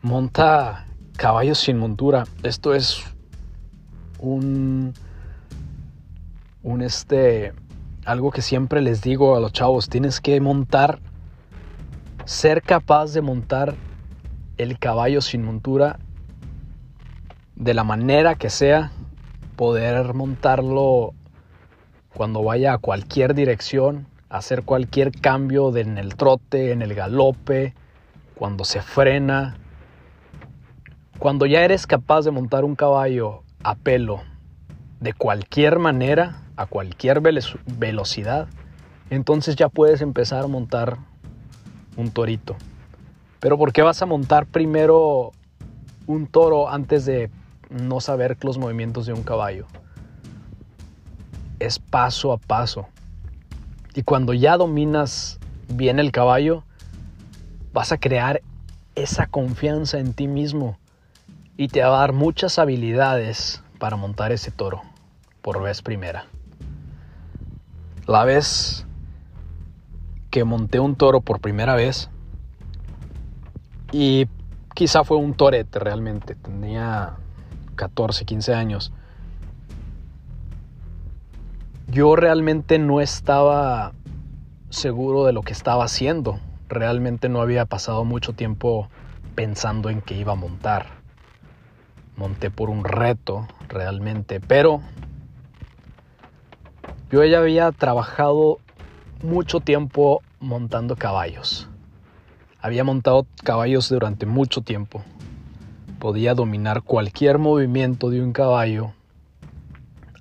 monta 0.00 0.86
caballo 1.16 1.54
sin 1.54 1.78
montura. 1.78 2.24
Esto 2.42 2.74
es 2.74 3.04
un, 4.18 4.94
un 6.62 6.82
este, 6.82 7.52
algo 8.04 8.30
que 8.30 8.42
siempre 8.42 8.80
les 8.80 9.02
digo 9.02 9.36
a 9.36 9.40
los 9.40 9.52
chavos, 9.52 9.88
tienes 9.88 10.20
que 10.20 10.40
montar, 10.40 10.98
ser 12.24 12.62
capaz 12.62 13.12
de 13.12 13.20
montar 13.20 13.74
el 14.56 14.78
caballo 14.78 15.20
sin 15.20 15.44
montura 15.44 15.98
de 17.62 17.74
la 17.74 17.84
manera 17.84 18.34
que 18.34 18.50
sea, 18.50 18.90
poder 19.54 20.14
montarlo 20.14 21.14
cuando 22.12 22.42
vaya 22.42 22.72
a 22.72 22.78
cualquier 22.78 23.34
dirección, 23.34 24.08
hacer 24.28 24.64
cualquier 24.64 25.12
cambio 25.12 25.74
en 25.76 25.96
el 25.96 26.16
trote, 26.16 26.72
en 26.72 26.82
el 26.82 26.94
galope, 26.94 27.74
cuando 28.34 28.64
se 28.64 28.82
frena. 28.82 29.58
Cuando 31.20 31.46
ya 31.46 31.62
eres 31.62 31.86
capaz 31.86 32.22
de 32.22 32.32
montar 32.32 32.64
un 32.64 32.74
caballo 32.74 33.44
a 33.62 33.76
pelo 33.76 34.22
de 34.98 35.12
cualquier 35.14 35.78
manera, 35.78 36.42
a 36.56 36.66
cualquier 36.66 37.20
velocidad, 37.20 38.48
entonces 39.08 39.54
ya 39.54 39.68
puedes 39.68 40.00
empezar 40.00 40.42
a 40.42 40.48
montar 40.48 40.98
un 41.96 42.10
torito. 42.10 42.56
Pero 43.38 43.56
¿por 43.56 43.72
qué 43.72 43.82
vas 43.82 44.02
a 44.02 44.06
montar 44.06 44.46
primero 44.46 45.30
un 46.08 46.26
toro 46.26 46.68
antes 46.68 47.04
de 47.04 47.30
no 47.72 48.00
saber 48.00 48.36
los 48.42 48.58
movimientos 48.58 49.06
de 49.06 49.12
un 49.12 49.22
caballo? 49.22 49.66
Es 51.58 51.78
paso 51.78 52.32
a 52.32 52.38
paso. 52.38 52.88
Y 53.94 54.02
cuando 54.02 54.32
ya 54.34 54.56
dominas 54.56 55.38
bien 55.68 55.98
el 55.98 56.12
caballo, 56.12 56.64
vas 57.72 57.92
a 57.92 57.98
crear 57.98 58.42
esa 58.94 59.26
confianza 59.26 59.98
en 59.98 60.12
ti 60.12 60.28
mismo 60.28 60.78
y 61.56 61.68
te 61.68 61.82
va 61.82 61.88
a 61.96 62.00
dar 62.00 62.12
muchas 62.12 62.58
habilidades 62.58 63.62
para 63.78 63.96
montar 63.96 64.32
ese 64.32 64.50
toro 64.50 64.82
por 65.40 65.62
vez 65.62 65.82
primera. 65.82 66.26
La 68.06 68.24
vez 68.24 68.86
que 70.30 70.44
monté 70.44 70.80
un 70.80 70.96
toro 70.96 71.20
por 71.20 71.40
primera 71.40 71.74
vez, 71.74 72.10
y 73.92 74.26
quizá 74.74 75.04
fue 75.04 75.18
un 75.18 75.34
torete 75.34 75.78
realmente. 75.78 76.34
Tenía 76.34 77.12
14, 77.76 78.24
15 78.24 78.54
años. 78.54 78.92
Yo 81.88 82.16
realmente 82.16 82.78
no 82.78 83.00
estaba 83.00 83.92
seguro 84.70 85.24
de 85.26 85.32
lo 85.32 85.42
que 85.42 85.52
estaba 85.52 85.84
haciendo. 85.84 86.40
Realmente 86.68 87.28
no 87.28 87.42
había 87.42 87.66
pasado 87.66 88.04
mucho 88.04 88.32
tiempo 88.32 88.88
pensando 89.34 89.90
en 89.90 90.00
que 90.00 90.14
iba 90.14 90.32
a 90.32 90.36
montar. 90.36 90.86
Monté 92.16 92.50
por 92.50 92.70
un 92.70 92.84
reto, 92.84 93.46
realmente. 93.68 94.40
Pero 94.40 94.80
yo 97.10 97.24
ya 97.24 97.40
había 97.40 97.72
trabajado 97.72 98.58
mucho 99.22 99.60
tiempo 99.60 100.22
montando 100.40 100.96
caballos. 100.96 101.68
Había 102.60 102.84
montado 102.84 103.26
caballos 103.44 103.88
durante 103.88 104.24
mucho 104.24 104.62
tiempo. 104.62 105.02
Podía 106.02 106.34
dominar 106.34 106.82
cualquier 106.82 107.38
movimiento 107.38 108.10
de 108.10 108.20
un 108.20 108.32
caballo 108.32 108.90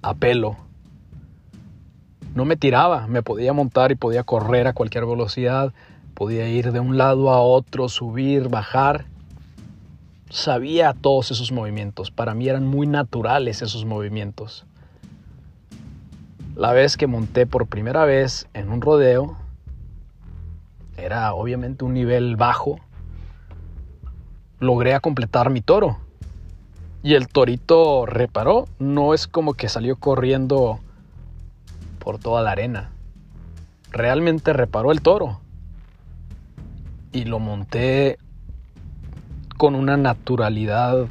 a 0.03 0.13
pelo. 0.13 0.55
No 2.35 2.45
me 2.45 2.55
tiraba, 2.55 3.07
me 3.07 3.23
podía 3.23 3.51
montar 3.51 3.91
y 3.91 3.95
podía 3.95 4.23
correr 4.23 4.67
a 4.67 4.73
cualquier 4.73 5.07
velocidad, 5.07 5.73
podía 6.13 6.47
ir 6.47 6.71
de 6.71 6.79
un 6.79 6.99
lado 6.99 7.31
a 7.31 7.41
otro, 7.41 7.89
subir, 7.89 8.47
bajar. 8.47 9.05
Sabía 10.29 10.93
todos 10.93 11.31
esos 11.31 11.51
movimientos, 11.51 12.11
para 12.11 12.35
mí 12.35 12.47
eran 12.47 12.67
muy 12.67 12.85
naturales 12.85 13.63
esos 13.63 13.83
movimientos. 13.83 14.67
La 16.55 16.73
vez 16.73 16.95
que 16.95 17.07
monté 17.07 17.47
por 17.47 17.65
primera 17.65 18.05
vez 18.05 18.47
en 18.53 18.69
un 18.69 18.81
rodeo, 18.81 19.35
era 20.95 21.33
obviamente 21.33 21.83
un 21.83 21.95
nivel 21.95 22.35
bajo, 22.35 22.79
logré 24.61 24.97
completar 25.01 25.49
mi 25.49 25.59
toro. 25.59 25.99
Y 27.03 27.15
el 27.15 27.27
torito 27.27 28.05
reparó, 28.05 28.69
no 28.79 29.13
es 29.13 29.27
como 29.27 29.53
que 29.53 29.67
salió 29.67 29.97
corriendo 29.97 30.79
por 31.99 32.17
toda 32.17 32.41
la 32.41 32.51
arena. 32.51 32.91
Realmente 33.89 34.53
reparó 34.53 34.93
el 34.93 35.01
toro. 35.01 35.41
Y 37.11 37.25
lo 37.25 37.39
monté 37.39 38.17
con 39.57 39.75
una 39.75 39.97
naturalidad 39.97 41.07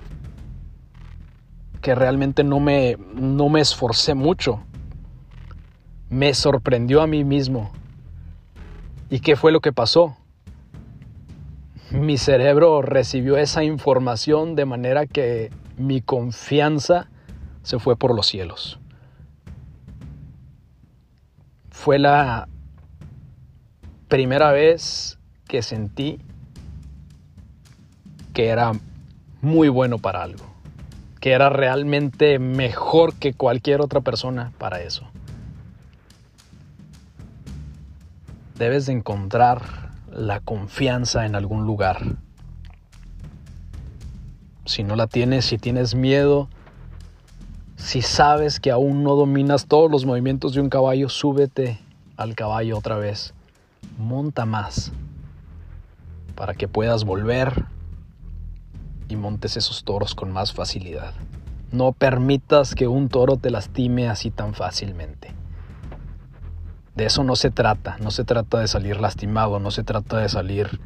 que 1.82 1.94
realmente 1.94 2.44
no 2.44 2.58
me, 2.60 2.96
no 3.14 3.50
me 3.50 3.60
esforcé 3.60 4.14
mucho. 4.14 4.62
Me 6.08 6.32
sorprendió 6.32 7.02
a 7.02 7.06
mí 7.06 7.24
mismo 7.24 7.70
¿Y 9.10 9.18
qué 9.18 9.34
fue 9.34 9.50
lo 9.50 9.60
que 9.60 9.72
pasó? 9.72 10.16
Mi 11.90 12.18
cerebro 12.18 12.82
recibió 12.82 13.36
esa 13.36 13.64
información 13.64 14.54
de 14.54 14.64
manera 14.64 15.06
que 15.06 15.50
mi 15.76 16.00
confianza 16.00 17.08
se 17.62 17.78
fue 17.78 17.96
por 17.96 18.14
los 18.14 18.26
cielos. 18.26 18.78
Fue 21.70 21.98
la 21.98 22.48
primera 24.08 24.52
vez 24.52 25.18
que 25.48 25.62
sentí 25.62 26.20
que 28.32 28.48
era 28.48 28.72
muy 29.40 29.68
bueno 29.68 29.98
para 29.98 30.22
algo, 30.22 30.44
que 31.20 31.32
era 31.32 31.48
realmente 31.48 32.38
mejor 32.38 33.14
que 33.14 33.32
cualquier 33.34 33.80
otra 33.80 34.00
persona 34.00 34.52
para 34.58 34.80
eso. 34.82 35.10
debes 38.60 38.84
de 38.84 38.92
encontrar 38.92 39.89
la 40.12 40.40
confianza 40.40 41.26
en 41.26 41.34
algún 41.34 41.66
lugar. 41.66 42.16
Si 44.64 44.82
no 44.82 44.96
la 44.96 45.06
tienes, 45.06 45.44
si 45.44 45.58
tienes 45.58 45.94
miedo, 45.94 46.48
si 47.76 48.02
sabes 48.02 48.60
que 48.60 48.70
aún 48.70 49.02
no 49.02 49.14
dominas 49.14 49.66
todos 49.66 49.90
los 49.90 50.04
movimientos 50.04 50.54
de 50.54 50.60
un 50.60 50.68
caballo, 50.68 51.08
súbete 51.08 51.78
al 52.16 52.34
caballo 52.34 52.78
otra 52.78 52.96
vez. 52.96 53.34
Monta 53.98 54.44
más 54.44 54.92
para 56.34 56.54
que 56.54 56.68
puedas 56.68 57.04
volver 57.04 57.66
y 59.08 59.16
montes 59.16 59.56
esos 59.56 59.84
toros 59.84 60.14
con 60.14 60.30
más 60.30 60.52
facilidad. 60.52 61.14
No 61.72 61.92
permitas 61.92 62.74
que 62.74 62.88
un 62.88 63.08
toro 63.08 63.36
te 63.36 63.50
lastime 63.50 64.08
así 64.08 64.30
tan 64.30 64.54
fácilmente. 64.54 65.39
De 67.00 67.06
eso 67.06 67.24
no 67.24 67.34
se 67.34 67.50
trata, 67.50 67.96
no 68.02 68.10
se 68.10 68.24
trata 68.24 68.58
de 68.58 68.68
salir 68.68 69.00
lastimado, 69.00 69.58
no 69.58 69.70
se 69.70 69.84
trata 69.84 70.18
de 70.18 70.28
salir 70.28 70.82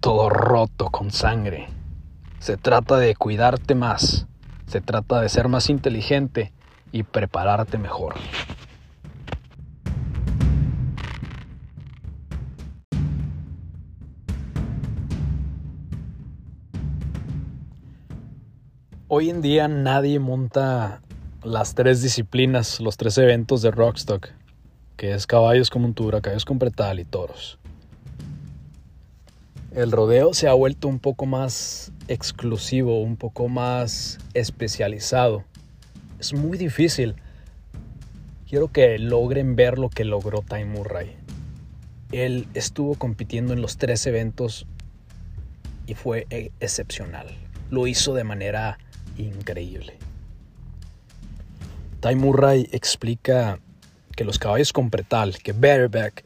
todo 0.00 0.28
roto 0.28 0.90
con 0.90 1.10
sangre. 1.10 1.68
Se 2.38 2.58
trata 2.58 2.98
de 2.98 3.16
cuidarte 3.16 3.74
más, 3.74 4.26
se 4.66 4.82
trata 4.82 5.22
de 5.22 5.30
ser 5.30 5.48
más 5.48 5.70
inteligente 5.70 6.52
y 6.92 7.04
prepararte 7.04 7.78
mejor. 7.78 8.16
Hoy 19.08 19.30
en 19.30 19.40
día 19.40 19.68
nadie 19.68 20.18
monta 20.18 21.00
las 21.44 21.74
tres 21.74 22.02
disciplinas, 22.02 22.80
los 22.80 22.96
tres 22.96 23.18
eventos 23.18 23.62
de 23.62 23.70
Rockstock, 23.70 24.28
que 24.96 25.12
es 25.12 25.26
caballos 25.26 25.70
con 25.70 25.82
montura, 25.82 26.20
caballos 26.20 26.44
con 26.44 26.58
pretal 26.58 27.00
y 27.00 27.04
toros. 27.04 27.58
El 29.72 29.90
rodeo 29.90 30.34
se 30.34 30.48
ha 30.48 30.52
vuelto 30.52 30.86
un 30.86 30.98
poco 30.98 31.26
más 31.26 31.92
exclusivo, 32.06 33.02
un 33.02 33.16
poco 33.16 33.48
más 33.48 34.18
especializado. 34.34 35.44
Es 36.20 36.34
muy 36.34 36.58
difícil. 36.58 37.16
Quiero 38.48 38.68
que 38.68 38.98
logren 38.98 39.56
ver 39.56 39.78
lo 39.78 39.88
que 39.88 40.04
logró 40.04 40.42
Time 40.42 40.66
Murray. 40.66 41.16
él 42.12 42.46
estuvo 42.52 42.94
compitiendo 42.96 43.54
en 43.54 43.62
los 43.62 43.78
tres 43.78 44.06
eventos 44.06 44.66
y 45.86 45.94
fue 45.94 46.26
e, 46.28 46.52
excepcional. 46.60 47.26
Lo 47.70 47.86
hizo 47.86 48.12
de 48.12 48.24
manera 48.24 48.78
increíble. 49.16 50.01
Ty 52.02 52.16
Murray 52.16 52.68
explica 52.72 53.60
que 54.16 54.24
los 54.24 54.40
caballos 54.40 54.72
con 54.72 54.90
pretal, 54.90 55.38
que 55.38 55.52
bareback, 55.52 56.24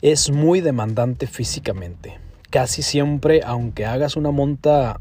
es 0.00 0.30
muy 0.30 0.60
demandante 0.60 1.26
físicamente. 1.26 2.18
Casi 2.50 2.82
siempre, 2.82 3.40
aunque 3.44 3.84
hagas 3.84 4.14
una 4.14 4.30
monta 4.30 5.00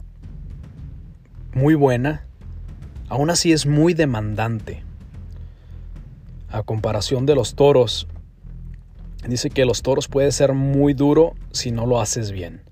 muy 1.53 1.75
buena, 1.75 2.25
aún 3.09 3.29
así 3.29 3.51
es 3.51 3.67
muy 3.67 3.93
demandante. 3.93 4.81
A 6.49 6.63
comparación 6.63 7.27
de 7.27 7.35
los 7.35 7.53
toros, 7.53 8.07
dice 9.27 9.51
que 9.51 9.65
los 9.65 9.83
toros 9.83 10.07
puede 10.07 10.31
ser 10.31 10.53
muy 10.53 10.95
duro 10.95 11.35
si 11.51 11.69
no 11.69 11.85
lo 11.85 12.01
haces 12.01 12.31
bien, 12.31 12.63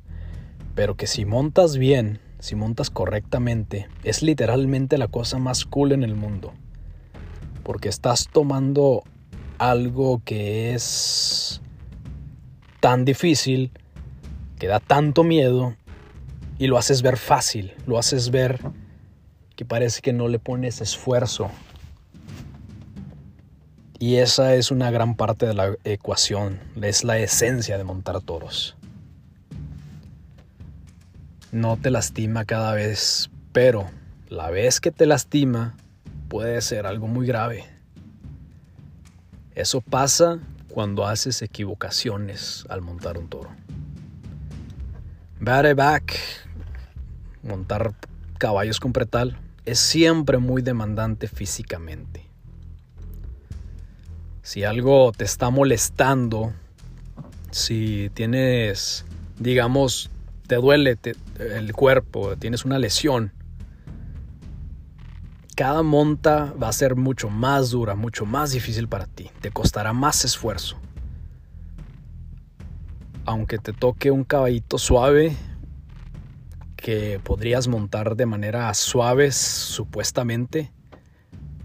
pero 0.73 0.95
que 0.95 1.05
si 1.05 1.25
montas 1.25 1.77
bien, 1.77 2.19
si 2.39 2.55
montas 2.55 2.89
correctamente, 2.89 3.87
es 4.03 4.23
literalmente 4.23 4.97
la 4.97 5.09
cosa 5.09 5.37
más 5.37 5.63
cool 5.63 5.91
en 5.91 6.03
el 6.03 6.15
mundo. 6.15 6.55
Porque 7.67 7.89
estás 7.89 8.29
tomando 8.31 9.03
algo 9.57 10.21
que 10.23 10.73
es 10.73 11.61
tan 12.79 13.03
difícil, 13.03 13.71
que 14.57 14.67
da 14.67 14.79
tanto 14.79 15.25
miedo, 15.25 15.75
y 16.57 16.67
lo 16.67 16.77
haces 16.77 17.01
ver 17.01 17.17
fácil, 17.17 17.73
lo 17.85 17.99
haces 17.99 18.31
ver 18.31 18.61
que 19.57 19.65
parece 19.65 20.01
que 20.01 20.13
no 20.13 20.29
le 20.29 20.39
pones 20.39 20.79
esfuerzo. 20.79 21.51
Y 23.99 24.15
esa 24.15 24.55
es 24.55 24.71
una 24.71 24.89
gran 24.89 25.15
parte 25.15 25.45
de 25.45 25.53
la 25.53 25.75
ecuación, 25.83 26.61
es 26.81 27.03
la 27.03 27.19
esencia 27.19 27.77
de 27.77 27.83
montar 27.83 28.21
toros. 28.21 28.77
No 31.51 31.75
te 31.75 31.91
lastima 31.91 32.45
cada 32.45 32.73
vez, 32.73 33.29
pero 33.51 33.89
la 34.29 34.51
vez 34.51 34.79
que 34.79 34.91
te 34.91 35.05
lastima 35.05 35.75
puede 36.27 36.61
ser 36.61 36.85
algo 36.85 37.07
muy 37.07 37.25
grave. 37.25 37.65
Eso 39.55 39.81
pasa 39.81 40.39
cuando 40.69 41.07
haces 41.07 41.41
equivocaciones 41.41 42.65
al 42.69 42.81
montar 42.81 43.17
un 43.17 43.27
toro. 43.27 43.49
Bareback, 45.39 46.13
montar 47.43 47.93
caballos 48.37 48.79
con 48.79 48.93
pretal, 48.93 49.37
es 49.65 49.79
siempre 49.79 50.37
muy 50.37 50.61
demandante 50.61 51.27
físicamente. 51.27 52.25
Si 54.43 54.63
algo 54.63 55.11
te 55.11 55.25
está 55.25 55.49
molestando, 55.49 56.53
si 57.51 58.09
tienes, 58.13 59.05
digamos, 59.39 60.09
te 60.47 60.55
duele 60.55 60.97
el 61.39 61.73
cuerpo, 61.73 62.37
tienes 62.37 62.63
una 62.63 62.79
lesión, 62.79 63.33
cada 65.57 65.81
monta 65.81 66.53
va 66.61 66.69
a 66.69 66.71
ser 66.71 66.95
mucho 66.95 67.31
más 67.31 67.71
dura, 67.71 67.95
mucho 67.95 68.27
más 68.27 68.51
difícil 68.51 68.87
para 68.87 69.07
ti. 69.07 69.31
Te 69.41 69.49
costará 69.49 69.91
más 69.91 70.23
esfuerzo. 70.23 70.77
Aunque 73.25 73.57
te 73.57 73.73
toque 73.73 74.11
un 74.11 74.23
caballito 74.23 74.77
suave, 74.77 75.35
que 76.75 77.19
podrías 77.23 77.67
montar 77.67 78.15
de 78.15 78.27
manera 78.27 78.71
suave, 78.75 79.31
supuestamente, 79.31 80.71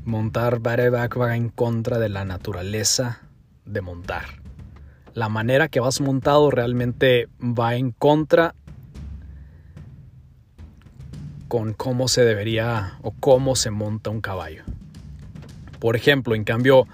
montar 0.07 0.61
bareback 0.61 1.20
va 1.20 1.36
en 1.36 1.51
contra 1.51 1.99
de 1.99 2.09
la 2.09 2.24
naturaleza 2.24 3.20
de 3.66 3.82
montar. 3.82 4.40
La 5.12 5.28
manera 5.28 5.68
que 5.68 5.80
vas 5.80 6.01
montado 6.01 6.51
realmente 6.51 7.28
va 7.43 7.74
en 7.74 7.90
contra 7.90 8.55
con 11.53 11.74
cómo 11.74 12.09
se 12.09 12.24
debería 12.24 12.96
o 13.03 13.11
cómo 13.11 13.57
se 13.57 13.70
monta 13.70 14.09
un 14.09 14.22
caballo. 14.22 14.62
Por 15.80 15.96
ejemplo, 15.96 16.34
en 16.34 16.44
cambio, 16.44 16.86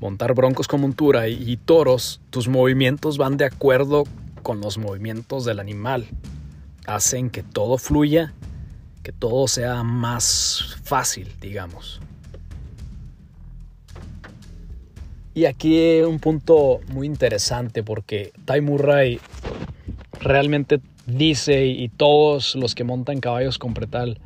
montar 0.00 0.34
broncos 0.34 0.66
con 0.66 0.80
montura 0.80 1.28
y, 1.28 1.52
y 1.52 1.56
toros, 1.56 2.20
tus 2.30 2.48
movimientos 2.48 3.16
van 3.16 3.36
de 3.36 3.44
acuerdo 3.44 4.02
con 4.42 4.60
los 4.60 4.76
movimientos 4.76 5.44
del 5.44 5.60
animal 5.60 6.08
hacen 6.84 7.30
que 7.30 7.44
todo 7.44 7.78
fluya, 7.78 8.34
que 9.04 9.12
todo 9.12 9.46
sea 9.46 9.84
más 9.84 10.76
fácil, 10.82 11.32
digamos. 11.40 12.00
Y 15.32 15.44
aquí 15.44 16.00
un 16.00 16.18
punto 16.18 16.80
muy 16.88 17.06
interesante 17.06 17.84
porque 17.84 18.32
Ty 18.46 18.62
Murray 18.62 19.20
realmente 20.18 20.80
dice 21.06 21.66
y 21.66 21.88
todos 21.88 22.54
los 22.54 22.74
que 22.74 22.84
montan 22.84 23.20
caballos 23.20 23.58
con 23.58 23.74
pretal, 23.74 24.18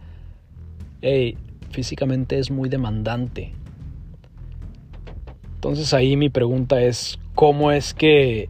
hey, 1.02 1.36
físicamente 1.70 2.38
es 2.38 2.50
muy 2.50 2.68
demandante. 2.68 3.52
Entonces 5.54 5.92
ahí 5.92 6.16
mi 6.16 6.28
pregunta 6.28 6.80
es, 6.80 7.18
¿cómo 7.34 7.72
es 7.72 7.94
que 7.94 8.48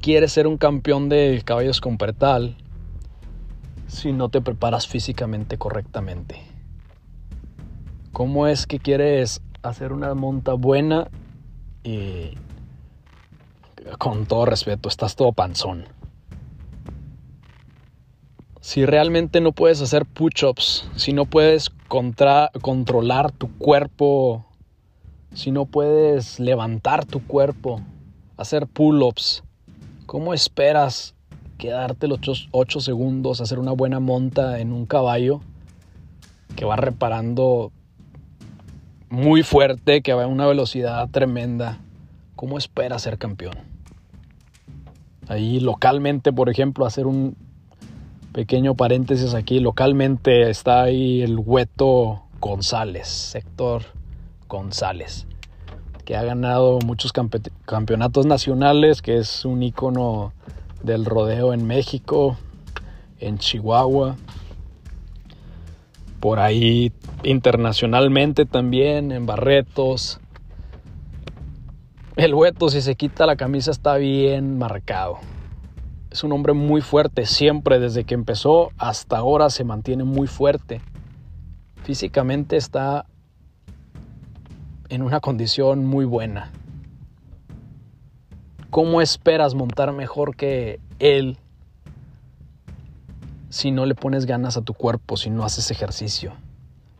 quieres 0.00 0.32
ser 0.32 0.46
un 0.46 0.56
campeón 0.56 1.08
de 1.08 1.42
caballos 1.44 1.80
con 1.80 1.98
pretal 1.98 2.56
si 3.86 4.12
no 4.12 4.30
te 4.30 4.40
preparas 4.40 4.86
físicamente 4.86 5.58
correctamente? 5.58 6.40
¿Cómo 8.12 8.46
es 8.46 8.66
que 8.66 8.78
quieres 8.78 9.42
hacer 9.62 9.92
una 9.92 10.14
monta 10.14 10.54
buena 10.54 11.08
y 11.82 12.38
con 13.98 14.26
todo 14.26 14.44
respeto, 14.46 14.88
estás 14.88 15.16
todo 15.16 15.32
panzón? 15.32 15.84
Si 18.60 18.86
realmente 18.86 19.40
no 19.40 19.52
puedes 19.52 19.80
hacer 19.82 20.06
push-ups, 20.06 20.88
si 20.96 21.12
no 21.12 21.26
puedes 21.26 21.70
controlar 21.88 23.30
tu 23.30 23.56
cuerpo, 23.58 24.46
si 25.34 25.50
no 25.50 25.66
puedes 25.66 26.40
levantar 26.40 27.04
tu 27.04 27.26
cuerpo, 27.26 27.80
hacer 28.36 28.66
pull-ups, 28.66 29.42
¿Cómo 30.06 30.34
esperas 30.34 31.14
quedarte 31.56 32.08
los 32.08 32.20
8 32.50 32.80
segundos, 32.80 33.40
hacer 33.40 33.58
una 33.58 33.72
buena 33.72 34.00
monta 34.00 34.60
en 34.60 34.70
un 34.70 34.84
caballo 34.84 35.40
que 36.56 36.66
va 36.66 36.76
reparando 36.76 37.72
muy 39.08 39.42
fuerte, 39.42 40.02
que 40.02 40.12
va 40.12 40.24
a 40.24 40.26
una 40.26 40.46
velocidad 40.46 41.08
tremenda? 41.08 41.78
¿Cómo 42.36 42.58
esperas 42.58 43.02
ser 43.02 43.16
campeón? 43.16 43.73
Ahí 45.28 45.60
localmente, 45.60 46.32
por 46.32 46.50
ejemplo, 46.50 46.86
hacer 46.86 47.06
un 47.06 47.36
pequeño 48.32 48.74
paréntesis 48.74 49.34
aquí, 49.34 49.60
localmente 49.60 50.50
está 50.50 50.82
ahí 50.82 51.22
el 51.22 51.38
Hueto 51.38 52.24
González, 52.40 53.34
Héctor 53.34 53.82
González 54.48 55.26
que 56.04 56.16
ha 56.16 56.22
ganado 56.22 56.78
muchos 56.80 57.12
campeonatos 57.12 58.26
nacionales, 58.26 59.00
que 59.02 59.16
es 59.16 59.44
un 59.44 59.62
ícono 59.62 60.32
del 60.82 61.04
rodeo 61.04 61.54
en 61.54 61.66
México, 61.66 62.36
en 63.20 63.38
Chihuahua, 63.38 64.16
por 66.20 66.38
ahí 66.38 66.92
internacionalmente 67.22 68.44
también, 68.44 69.12
en 69.12 69.24
Barretos. 69.24 70.20
El 72.16 72.32
hueto, 72.32 72.68
si 72.68 72.80
se 72.80 72.94
quita 72.94 73.26
la 73.26 73.34
camisa, 73.34 73.72
está 73.72 73.96
bien 73.96 74.56
marcado. 74.56 75.18
Es 76.12 76.22
un 76.22 76.30
hombre 76.30 76.52
muy 76.52 76.80
fuerte, 76.80 77.26
siempre, 77.26 77.80
desde 77.80 78.04
que 78.04 78.14
empezó 78.14 78.70
hasta 78.78 79.18
ahora 79.18 79.50
se 79.50 79.64
mantiene 79.64 80.04
muy 80.04 80.28
fuerte. 80.28 80.80
Físicamente 81.82 82.56
está 82.56 83.06
en 84.90 85.02
una 85.02 85.18
condición 85.18 85.86
muy 85.86 86.04
buena. 86.04 86.52
¿Cómo 88.70 89.00
esperas 89.00 89.56
montar 89.56 89.92
mejor 89.92 90.36
que 90.36 90.78
él 91.00 91.36
si 93.48 93.72
no 93.72 93.86
le 93.86 93.96
pones 93.96 94.24
ganas 94.24 94.56
a 94.56 94.62
tu 94.62 94.72
cuerpo, 94.72 95.16
si 95.16 95.30
no 95.30 95.44
haces 95.44 95.72
ejercicio? 95.72 96.32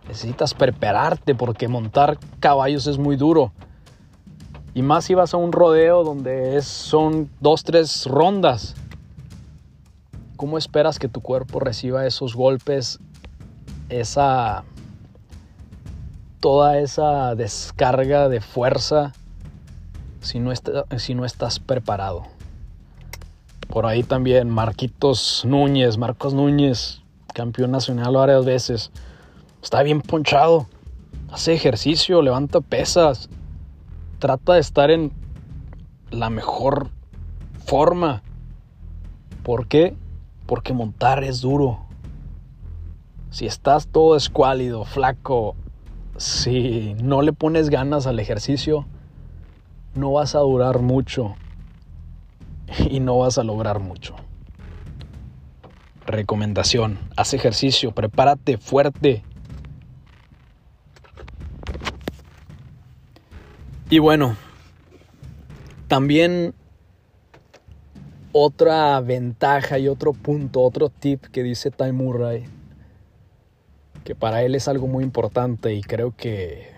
Necesitas 0.09 0.55
prepararte 0.55 1.37
porque 1.37 1.69
montar 1.69 2.19
caballos 2.41 2.89
es 2.89 2.99
muy 2.99 3.15
duro. 3.15 3.53
Y 4.75 4.83
más 4.83 5.05
si 5.05 5.14
vas 5.14 5.33
a 5.35 5.37
un 5.37 5.53
rodeo 5.53 6.03
donde 6.03 6.61
son 6.62 7.31
dos, 7.41 7.62
tres 7.64 8.07
rondas. 8.07 8.75
¿Cómo 10.37 10.59
esperas 10.59 10.99
que 10.99 11.09
tu 11.09 11.20
cuerpo 11.20 11.61
reciba 11.61 12.07
esos 12.07 12.35
golpes, 12.35 12.99
esa 13.89 14.64
toda 16.41 16.79
esa 16.79 17.35
descarga 17.35 18.29
de 18.29 18.43
fuerza 18.43 19.14
si 20.20 20.41
no, 20.41 20.53
si 20.99 21.14
no 21.14 21.25
estás 21.25 21.59
preparado. 21.59 22.25
Por 23.68 23.87
ahí 23.87 24.03
también 24.03 24.51
Marquitos 24.51 25.43
Núñez, 25.47 25.97
Marcos 25.97 26.35
Núñez, 26.35 27.01
campeón 27.33 27.70
nacional 27.70 28.14
varias 28.14 28.45
veces. 28.45 28.91
Está 29.62 29.83
bien 29.83 30.03
ponchado. 30.03 30.66
Hace 31.33 31.55
ejercicio, 31.55 32.20
levanta 32.20 32.61
pesas. 32.61 33.31
Trata 34.25 34.55
de 34.55 34.61
estar 34.61 34.91
en 34.91 35.12
la 36.11 36.31
mejor 36.31 36.89
forma. 37.66 38.22
¿Por 39.43 39.68
qué? 39.68 39.95
Porque 40.47 40.72
montar 40.72 41.22
es 41.22 41.43
duro. 41.43 41.81
Si 43.29 43.45
estás 43.45 43.87
todo 43.87 44.16
escuálido, 44.16 44.87
flaco, 44.87 45.57
si 46.16 46.97
no 47.03 47.20
le 47.20 47.35
pones 47.35 47.68
ganas 47.68 48.07
al 48.07 48.18
ejercicio, 48.18 48.87
no 49.95 50.12
vas 50.12 50.35
a 50.35 50.39
durar 50.39 50.81
mucho 50.81 51.35
y 52.79 53.01
no 53.01 53.18
vas 53.18 53.37
a 53.37 53.45
lograr 53.45 53.79
mucho. 53.79 54.16
Recomendación, 56.07 56.99
haz 57.14 57.35
ejercicio, 57.35 57.93
prepárate 57.93 58.57
fuerte. 58.57 59.22
Y 63.91 63.99
bueno, 63.99 64.37
también 65.89 66.55
otra 68.32 69.01
ventaja 69.01 69.78
y 69.78 69.89
otro 69.89 70.12
punto, 70.12 70.62
otro 70.62 70.89
tip 70.89 71.22
que 71.26 71.43
dice 71.43 71.70
Ty 71.70 71.93
Murray, 71.93 72.45
que 74.03 74.14
para 74.14 74.43
él 74.43 74.55
es 74.55 74.68
algo 74.68 74.89
muy 74.89 75.05
importante 75.05 75.74
y 75.74 75.82
creo 75.82 76.14
que 76.16 76.72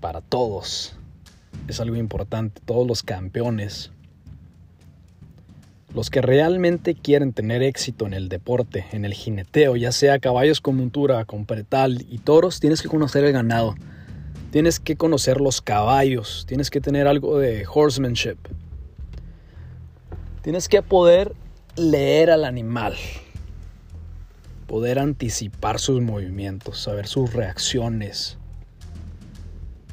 para 0.00 0.20
todos 0.20 0.96
es 1.68 1.78
algo 1.80 1.96
importante, 1.96 2.60
todos 2.64 2.86
los 2.86 3.02
campeones, 3.02 3.92
los 5.94 6.10
que 6.10 6.22
realmente 6.22 6.94
quieren 6.94 7.32
tener 7.32 7.62
éxito 7.62 8.06
en 8.06 8.14
el 8.14 8.28
deporte, 8.28 8.86
en 8.92 9.04
el 9.04 9.14
jineteo, 9.14 9.76
ya 9.76 9.92
sea 9.92 10.18
caballos 10.18 10.60
con 10.60 10.76
montura, 10.76 11.24
con 11.24 11.46
pretal 11.46 12.04
y 12.10 12.18
toros, 12.18 12.60
tienes 12.60 12.82
que 12.82 12.88
conocer 12.88 13.24
el 13.24 13.32
ganado, 13.32 13.76
tienes 14.54 14.78
que 14.78 14.94
conocer 14.94 15.40
los 15.40 15.60
caballos, 15.60 16.44
tienes 16.46 16.70
que 16.70 16.80
tener 16.80 17.08
algo 17.08 17.40
de 17.40 17.66
horsemanship, 17.66 18.36
Tienes 20.42 20.68
que 20.68 20.80
poder 20.80 21.34
leer 21.74 22.30
al 22.30 22.44
animal, 22.44 22.94
poder 24.68 25.00
anticipar 25.00 25.80
sus 25.80 26.00
movimientos, 26.00 26.78
saber 26.78 27.08
sus 27.08 27.32
reacciones. 27.32 28.38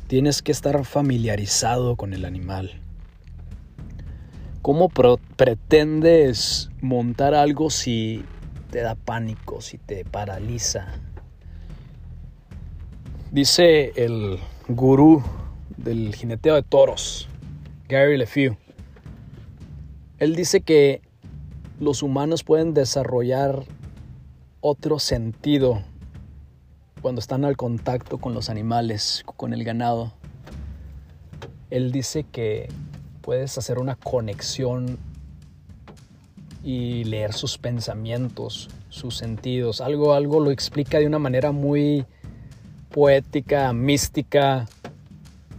Tienes 0.06 0.44
que 0.44 0.52
estar 0.52 0.86
familiarizado 0.86 1.96
con 1.96 2.14
el 2.14 2.24
animal. 2.24 2.80
¿Cómo 4.62 4.90
pretendes 4.90 6.70
montar 6.82 7.34
algo 7.34 7.72
si 7.72 8.24
te 8.70 8.82
da 8.82 8.94
pánico, 8.94 9.60
si 9.60 9.80
te 9.80 10.06
paraliza? 10.06 10.86
Dice 13.32 13.94
el 13.96 14.40
gurú 14.76 15.24
del 15.78 16.16
jineteo 16.16 16.56
de 16.56 16.64
toros, 16.64 17.28
Gary 17.88 18.18
LeFew. 18.18 18.56
Él 20.18 20.36
dice 20.36 20.62
que 20.62 21.02
los 21.80 22.04
humanos 22.04 22.44
pueden 22.44 22.74
desarrollar 22.74 23.64
otro 24.60 25.00
sentido 25.00 25.82
cuando 27.02 27.20
están 27.20 27.46
al 27.46 27.58
contacto 27.58 28.20
con 28.20 28.34
los 28.34 28.50
animales, 28.50 29.24
con 29.26 29.54
el 29.54 29.64
ganado. 29.64 30.14
Él 31.72 31.92
dice 31.92 32.24
que 32.32 32.70
puedes 33.22 33.58
hacer 33.58 33.80
una 33.80 33.96
conexión 33.96 35.00
y 36.64 37.04
leer 37.06 37.34
sus 37.34 37.58
pensamientos, 37.58 38.70
sus 38.90 39.18
sentidos. 39.18 39.82
Algo, 39.82 40.14
algo 40.14 40.40
lo 40.40 40.52
explica 40.52 41.00
de 41.00 41.08
una 41.08 41.20
manera 41.20 41.52
muy 41.52 42.06
poética, 42.92 43.74
mística, 43.74 44.68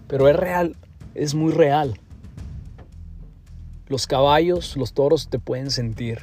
pero 0.06 0.28
es 0.28 0.36
real, 0.36 0.76
es 1.14 1.34
muy 1.34 1.52
real. 1.52 1.98
Los 3.88 4.06
caballos, 4.06 4.76
los 4.76 4.92
toros 4.92 5.28
te 5.28 5.38
pueden 5.38 5.70
sentir. 5.70 6.20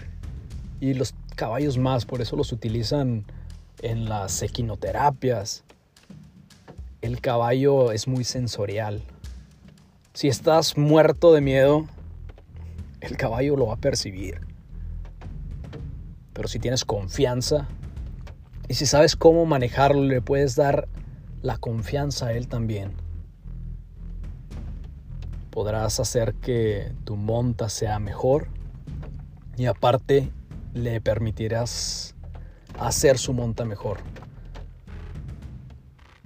Y 0.79 0.93
los 0.93 1.13
caballos 1.35 1.77
más, 1.77 2.05
por 2.05 2.21
eso 2.21 2.35
los 2.35 2.51
utilizan 2.51 3.25
en 3.81 4.05
las 4.05 4.41
equinoterapias. 4.41 5.63
El 7.01 7.21
caballo 7.21 7.91
es 7.91 8.07
muy 8.07 8.23
sensorial. 8.23 9.01
Si 10.13 10.27
estás 10.27 10.77
muerto 10.77 11.33
de 11.33 11.41
miedo, 11.41 11.87
el 13.01 13.17
caballo 13.17 13.55
lo 13.55 13.67
va 13.67 13.75
a 13.75 13.77
percibir. 13.77 14.41
Pero 16.33 16.47
si 16.47 16.59
tienes 16.59 16.85
confianza 16.85 17.67
y 18.67 18.75
si 18.75 18.85
sabes 18.85 19.15
cómo 19.15 19.45
manejarlo, 19.45 20.03
le 20.03 20.21
puedes 20.21 20.55
dar 20.55 20.87
la 21.41 21.57
confianza 21.57 22.27
a 22.27 22.33
él 22.33 22.47
también 22.47 22.93
podrás 25.49 25.99
hacer 25.99 26.35
que 26.35 26.91
tu 27.03 27.15
monta 27.15 27.69
sea 27.69 27.99
mejor 27.99 28.47
y 29.57 29.65
aparte 29.65 30.31
le 30.73 31.01
permitirás 31.01 32.15
hacer 32.79 33.17
su 33.17 33.33
monta 33.33 33.65
mejor. 33.65 33.99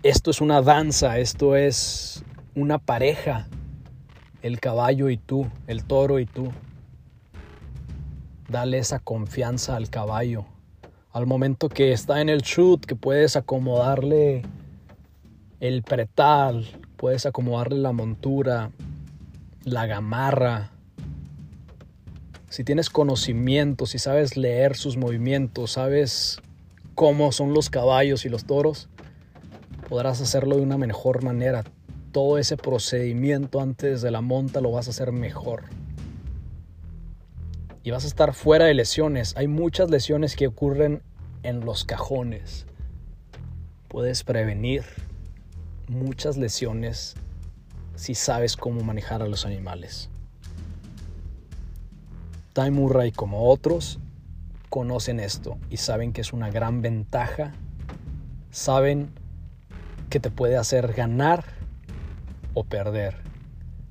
Esto 0.03 0.29
es 0.29 0.41
una 0.41 0.61
danza, 0.61 1.17
esto 1.17 1.55
es 1.55 2.23
una 2.55 2.77
pareja, 2.77 3.47
el 4.41 4.59
caballo 4.59 5.09
y 5.09 5.17
tú, 5.17 5.47
el 5.65 5.85
toro 5.85 6.19
y 6.19 6.25
tú. 6.25 6.51
Dale 8.49 8.77
esa 8.77 8.99
confianza 8.99 9.77
al 9.77 9.89
caballo. 9.89 10.45
Al 11.11 11.25
momento 11.25 11.69
que 11.69 11.93
está 11.93 12.21
en 12.21 12.29
el 12.29 12.41
shoot, 12.41 12.85
que 12.85 12.95
puedes 12.95 13.35
acomodarle 13.35 14.43
el 15.63 15.81
pretal, 15.81 16.67
puedes 16.97 17.25
acomodarle 17.25 17.79
la 17.79 17.93
montura, 17.93 18.71
la 19.63 19.85
gamarra, 19.85 20.71
si 22.49 22.65
tienes 22.65 22.89
conocimiento, 22.89 23.85
si 23.85 23.97
sabes 23.97 24.35
leer 24.35 24.75
sus 24.75 24.97
movimientos, 24.97 25.71
sabes 25.71 26.41
cómo 26.95 27.31
son 27.31 27.53
los 27.53 27.69
caballos 27.69 28.25
y 28.25 28.29
los 28.29 28.43
toros, 28.43 28.89
podrás 29.87 30.19
hacerlo 30.19 30.57
de 30.57 30.63
una 30.63 30.77
mejor 30.77 31.23
manera. 31.23 31.63
Todo 32.11 32.37
ese 32.37 32.57
procedimiento 32.57 33.61
antes 33.61 34.01
de 34.01 34.11
la 34.11 34.19
monta 34.19 34.59
lo 34.59 34.69
vas 34.69 34.87
a 34.87 34.89
hacer 34.89 35.13
mejor. 35.13 35.63
Y 37.83 37.91
vas 37.91 38.03
a 38.03 38.07
estar 38.07 38.33
fuera 38.33 38.65
de 38.65 38.73
lesiones. 38.73 39.33
Hay 39.37 39.47
muchas 39.47 39.89
lesiones 39.89 40.35
que 40.35 40.47
ocurren 40.47 41.03
en 41.41 41.61
los 41.61 41.85
cajones. 41.85 42.65
Puedes 43.87 44.25
prevenir 44.25 44.83
muchas 45.87 46.37
lesiones 46.37 47.15
si 47.95 48.15
sabes 48.15 48.57
cómo 48.57 48.81
manejar 48.81 49.21
a 49.21 49.27
los 49.27 49.45
animales. 49.45 50.09
Ty 52.53 52.71
Murray 52.71 53.11
como 53.11 53.49
otros 53.49 53.99
conocen 54.69 55.19
esto 55.19 55.57
y 55.69 55.77
saben 55.77 56.13
que 56.13 56.21
es 56.21 56.33
una 56.33 56.49
gran 56.49 56.81
ventaja, 56.81 57.53
saben 58.51 59.11
que 60.09 60.19
te 60.19 60.29
puede 60.29 60.57
hacer 60.57 60.93
ganar 60.93 61.45
o 62.53 62.63
perder, 62.63 63.17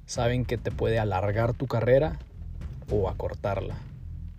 saben 0.06 0.44
que 0.44 0.58
te 0.58 0.70
puede 0.70 0.98
alargar 0.98 1.54
tu 1.54 1.66
carrera 1.66 2.18
o 2.90 3.08
acortarla, 3.08 3.76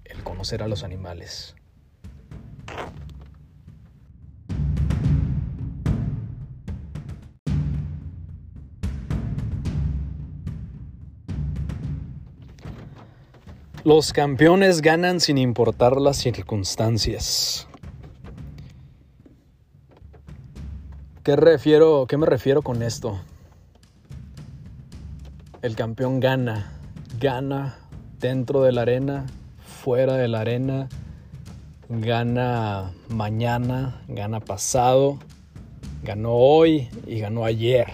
el 0.05 0.23
conocer 0.23 0.63
a 0.63 0.67
los 0.67 0.83
animales. 0.83 1.55
Los 13.85 14.13
campeones 14.13 14.81
ganan 14.81 15.19
sin 15.19 15.37
importar 15.37 15.99
las 15.99 16.15
circunstancias. 16.15 17.67
¿Qué, 21.21 21.35
refiero, 21.35 22.05
¿Qué 22.07 22.15
me 22.15 22.25
refiero 22.25 22.61
con 22.61 22.81
esto? 22.81 23.19
El 25.61 25.75
campeón 25.75 26.21
gana, 26.21 26.71
gana 27.19 27.77
dentro 28.21 28.63
de 28.63 28.71
la 28.71 28.83
arena, 28.83 29.25
fuera 29.65 30.15
de 30.15 30.29
la 30.29 30.39
arena, 30.39 30.87
gana 31.89 32.93
mañana, 33.09 34.01
gana 34.07 34.39
pasado, 34.39 35.19
ganó 36.03 36.31
hoy 36.31 36.87
y 37.05 37.19
ganó 37.19 37.43
ayer. 37.43 37.87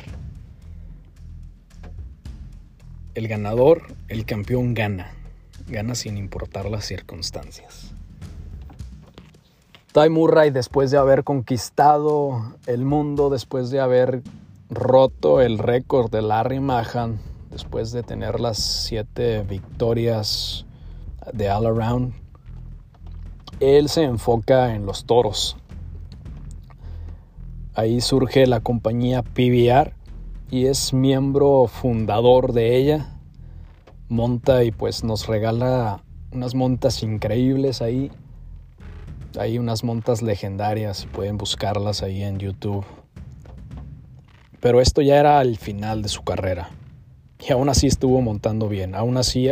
El 3.16 3.28
ganador, 3.28 3.88
el 4.08 4.26
campeón 4.26 4.76
gana 4.76 5.16
gana 5.70 5.96
sin 5.96 6.18
importar 6.18 6.70
las 6.70 6.86
circunstancias. 6.86 7.94
Ty 9.94 10.10
Murray, 10.10 10.52
después 10.52 10.92
de 10.92 10.98
haber 10.98 11.24
conquistado 11.24 12.54
el 12.68 12.86
mundo, 12.86 13.30
después 13.30 13.72
de 13.72 13.80
haber 13.80 14.22
roto 14.70 15.42
el 15.42 15.58
récord 15.58 16.12
de 16.12 16.22
Larry 16.22 16.60
Mahan, 16.60 17.20
después 17.50 17.92
de 17.92 18.04
tener 18.04 18.40
las 18.40 18.58
siete 18.58 19.42
victorias 19.42 20.66
de 21.34 21.50
All 21.50 21.66
Around, 21.66 22.14
él 23.60 23.90
se 23.90 24.04
enfoca 24.04 24.76
en 24.76 24.86
los 24.86 25.06
toros. 25.06 25.58
Ahí 27.74 28.00
surge 28.02 28.46
la 28.46 28.60
compañía 28.60 29.24
PBR 29.24 29.94
y 30.52 30.68
es 30.68 30.94
miembro 30.94 31.66
fundador 31.68 32.54
de 32.54 32.78
ella. 32.78 33.19
Monta 34.10 34.64
y 34.64 34.72
pues 34.72 35.04
nos 35.04 35.28
regala 35.28 36.04
unas 36.32 36.56
montas 36.56 37.04
increíbles 37.04 37.84
ahí. 37.84 38.12
Hay 39.38 39.60
unas 39.60 39.84
montas 39.84 40.24
legendarias, 40.24 41.08
pueden 41.12 41.38
buscarlas 41.38 42.02
ahí 42.02 42.24
en 42.24 42.40
YouTube. 42.40 42.84
Pero 44.60 44.82
esto 44.82 45.04
ya 45.04 45.20
era 45.20 45.40
el 45.42 45.58
final 45.58 46.02
de 46.02 46.10
su 46.10 46.24
carrera. 46.24 46.72
Y 47.48 47.52
aún 47.52 47.70
así 47.70 47.86
estuvo 47.86 48.20
montando 48.22 48.68
bien. 48.68 48.96
Aún 48.96 49.16
así, 49.18 49.52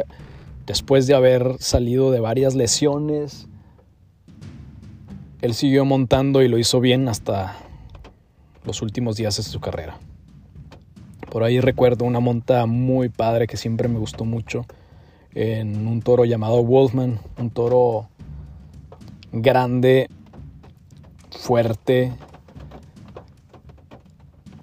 después 0.66 1.06
de 1.06 1.14
haber 1.14 1.58
salido 1.60 2.10
de 2.10 2.20
varias 2.20 2.56
lesiones, 2.56 3.48
él 5.42 5.54
siguió 5.54 5.86
montando 5.86 6.42
y 6.42 6.48
lo 6.48 6.58
hizo 6.58 6.80
bien 6.80 7.08
hasta 7.08 7.56
los 8.66 8.82
últimos 8.82 9.18
días 9.18 9.38
de 9.38 9.44
su 9.44 9.60
carrera. 9.60 10.00
Por 11.30 11.44
ahí 11.44 11.60
recuerdo 11.60 12.06
una 12.06 12.20
monta 12.20 12.66
muy 12.66 13.10
padre 13.10 13.48
que 13.48 13.58
siempre 13.58 13.88
me 13.88 14.00
gustó 14.00 14.26
mucho 14.26 14.66
en 15.34 15.86
un 15.88 16.02
toro 16.02 16.26
llamado 16.26 16.64
Wolfman, 16.64 17.20
un 17.38 17.50
toro 17.50 18.10
grande, 19.32 20.10
fuerte. 21.30 22.14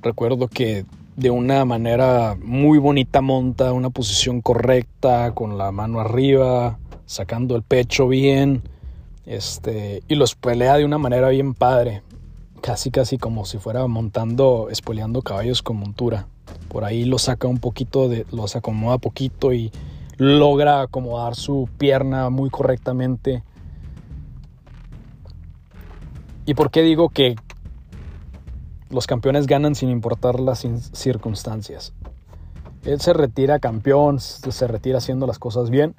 Recuerdo 0.02 0.48
que 0.48 0.84
de 1.16 1.30
una 1.30 1.64
manera 1.64 2.36
muy 2.42 2.78
bonita 2.78 3.20
monta, 3.20 3.72
una 3.72 3.90
posición 3.90 4.40
correcta, 4.40 5.32
con 5.32 5.58
la 5.58 5.70
mano 5.70 6.00
arriba, 6.00 6.78
sacando 7.06 7.56
el 7.56 7.62
pecho 7.62 8.08
bien, 8.08 8.62
este, 9.26 10.02
y 10.08 10.16
los 10.16 10.34
pelea 10.34 10.76
de 10.76 10.84
una 10.84 10.98
manera 10.98 11.28
bien 11.28 11.54
padre, 11.54 12.02
casi 12.60 12.90
casi 12.90 13.16
como 13.16 13.44
si 13.44 13.58
fuera 13.58 13.86
montando, 13.86 14.68
espoleando 14.70 15.22
caballos 15.22 15.62
con 15.62 15.76
montura. 15.76 16.26
Por 16.68 16.84
ahí 16.84 17.04
lo 17.04 17.18
saca 17.18 17.46
un 17.46 17.58
poquito, 17.58 18.08
de, 18.08 18.26
los 18.32 18.56
acomoda 18.56 18.98
poquito 18.98 19.52
y 19.52 19.70
logra 20.16 20.82
acomodar 20.82 21.34
su 21.34 21.68
pierna 21.78 22.30
muy 22.30 22.50
correctamente. 22.50 23.42
¿Y 26.46 26.54
por 26.54 26.70
qué 26.70 26.82
digo 26.82 27.08
que 27.08 27.36
los 28.90 29.06
campeones 29.06 29.46
ganan 29.46 29.74
sin 29.74 29.90
importar 29.90 30.40
las 30.40 30.66
circunstancias? 30.92 31.94
Él 32.84 33.00
se 33.00 33.14
retira 33.14 33.60
campeón, 33.60 34.20
se 34.20 34.66
retira 34.66 34.98
haciendo 34.98 35.26
las 35.26 35.38
cosas 35.38 35.70
bien, 35.70 35.94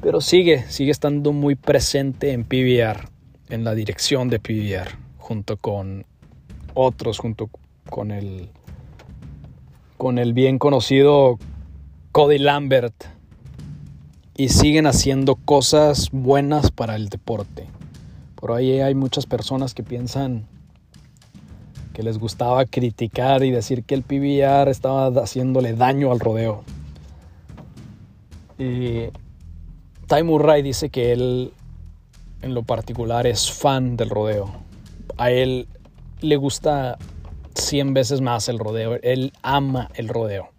pero 0.00 0.20
sigue, 0.20 0.64
sigue 0.70 0.92
estando 0.92 1.32
muy 1.32 1.56
presente 1.56 2.32
en 2.32 2.44
PBR, 2.44 3.08
en 3.48 3.64
la 3.64 3.74
dirección 3.74 4.28
de 4.28 4.38
PBR, 4.38 4.96
junto 5.18 5.56
con 5.56 6.06
otros, 6.74 7.18
junto 7.18 7.50
con 7.90 8.12
el, 8.12 8.50
con 9.96 10.18
el 10.18 10.32
bien 10.32 10.58
conocido 10.58 11.38
Cody 12.12 12.38
Lambert, 12.38 12.94
y 14.36 14.48
siguen 14.48 14.86
haciendo 14.86 15.36
cosas 15.36 16.10
buenas 16.10 16.70
para 16.70 16.96
el 16.96 17.08
deporte. 17.08 17.68
Por 18.34 18.52
ahí 18.52 18.80
hay 18.80 18.94
muchas 18.94 19.26
personas 19.26 19.74
que 19.74 19.82
piensan 19.82 20.46
que 21.92 22.02
les 22.02 22.18
gustaba 22.18 22.64
criticar 22.64 23.44
y 23.44 23.52
decir 23.52 23.84
que 23.84 23.94
el 23.94 24.02
PBR 24.02 24.68
estaba 24.68 25.06
haciéndole 25.22 25.74
daño 25.74 26.10
al 26.10 26.18
rodeo. 26.18 26.64
Y 28.58 29.10
Ty 30.08 30.24
Murray 30.24 30.62
dice 30.62 30.90
que 30.90 31.12
él 31.12 31.52
en 32.42 32.54
lo 32.54 32.64
particular 32.64 33.26
es 33.28 33.50
fan 33.50 33.96
del 33.96 34.10
rodeo. 34.10 34.50
A 35.16 35.30
él 35.30 35.68
le 36.20 36.36
gusta 36.36 36.98
100 37.54 37.94
veces 37.94 38.20
más 38.20 38.48
el 38.48 38.58
rodeo. 38.58 38.98
Él 39.02 39.32
ama 39.42 39.90
el 39.94 40.08
rodeo 40.08 40.50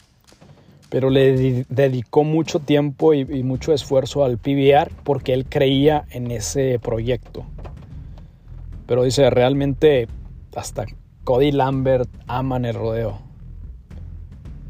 pero 0.96 1.10
le 1.10 1.66
dedicó 1.68 2.24
mucho 2.24 2.60
tiempo 2.60 3.14
y, 3.14 3.26
mucho 3.44 3.74
esfuerzo 3.74 4.24
al 4.24 4.38
PBR 4.38 4.92
porque 5.04 5.34
él 5.34 5.46
creía 5.46 6.06
en 6.10 6.32
ese 6.32 6.80
proyecto. 6.80 7.44
Pero 8.88 9.04
dice, 9.04 9.30
realmente 9.30 10.08
hasta 10.56 10.86
Cody 11.26 11.52
Lambert 11.52 12.10
aman 12.28 12.64
el 12.64 12.76
rodeo. 12.76 13.20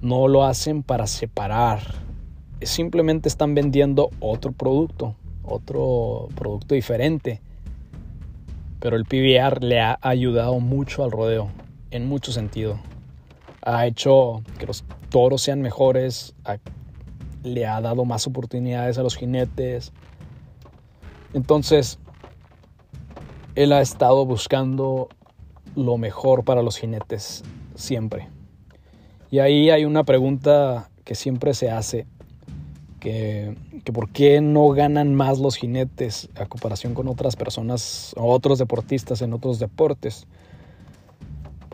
No 0.02 0.28
lo 0.28 0.46
hacen 0.46 0.82
para 0.82 1.06
separar. 1.06 1.82
Simplemente 2.62 3.30
están 3.30 3.54
vendiendo 3.54 4.10
otro 4.20 4.52
producto, 4.52 5.16
otro 5.44 6.30
producto 6.36 6.74
diferente. 6.74 7.40
Pero 8.80 8.96
el 8.96 9.06
PBR 9.06 9.64
le 9.64 9.80
ha 9.80 10.00
ayudado 10.02 10.60
mucho 10.60 11.04
al 11.04 11.12
rodeo, 11.12 11.50
en 11.96 12.08
mucho 12.08 12.32
sentido 12.32 12.80
ha 13.66 13.88
hecho 13.88 14.44
que 14.60 14.68
los 14.68 14.86
toros 15.10 15.42
sean 15.42 15.62
mejores, 15.62 16.36
le 17.44 17.66
ha 17.66 17.82
dado 17.82 18.06
más 18.06 18.28
oportunidades 18.28 18.98
a 18.98 19.04
los 19.04 19.16
jinetes. 19.18 19.92
Entonces, 21.34 22.00
él 23.56 23.74
ha 23.74 23.82
estado 23.82 24.26
buscando 24.26 25.10
lo 25.76 25.98
mejor 25.98 26.44
para 26.44 26.62
los 26.62 26.78
jinetes 26.78 27.44
siempre. 27.74 28.30
Y 29.32 29.40
ahí 29.40 29.72
hay 29.72 29.84
una 29.84 30.04
pregunta 30.04 30.90
que 31.04 31.16
siempre 31.16 31.56
se 31.56 31.72
hace, 31.72 32.06
que, 33.00 33.56
que, 33.84 33.92
por 33.92 34.10
qué 34.10 34.42
no 34.42 34.70
ganan 34.70 35.16
más 35.16 35.40
los 35.40 35.56
jinetes 35.56 36.30
a 36.36 36.46
comparación 36.46 36.94
con 36.94 37.08
otras 37.08 37.36
personas 37.36 38.14
o 38.16 38.32
otros 38.32 38.60
deportistas 38.60 39.22
en 39.22 39.34
otros 39.34 39.60
deportes. 39.60 40.28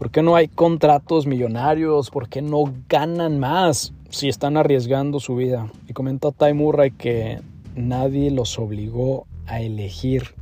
¿Por 0.01 0.09
qué 0.09 0.23
no 0.23 0.35
hay 0.35 0.47
contratos 0.47 1.27
millonarios? 1.27 2.09
¿Por 2.09 2.27
qué 2.27 2.41
no 2.41 2.63
ganan 2.89 3.37
más 3.37 3.93
si 4.09 4.29
están 4.29 4.57
arriesgando 4.57 5.19
su 5.19 5.35
vida? 5.35 5.71
Y 5.87 5.93
comenta 5.93 6.31
Ty 6.31 6.55
Murray 6.55 6.89
que 6.89 7.39
nadie 7.75 8.31
los 8.31 8.57
obligó 8.57 9.27
a 9.45 9.61
elegir 9.61 10.33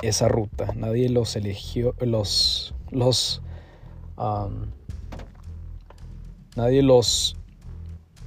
esa 0.00 0.28
ruta. 0.28 0.72
Nadie 0.76 1.08
los 1.08 1.34
eligió, 1.34 1.96
los, 1.98 2.72
los, 2.92 3.42
nadie 6.54 6.82
los 6.84 7.34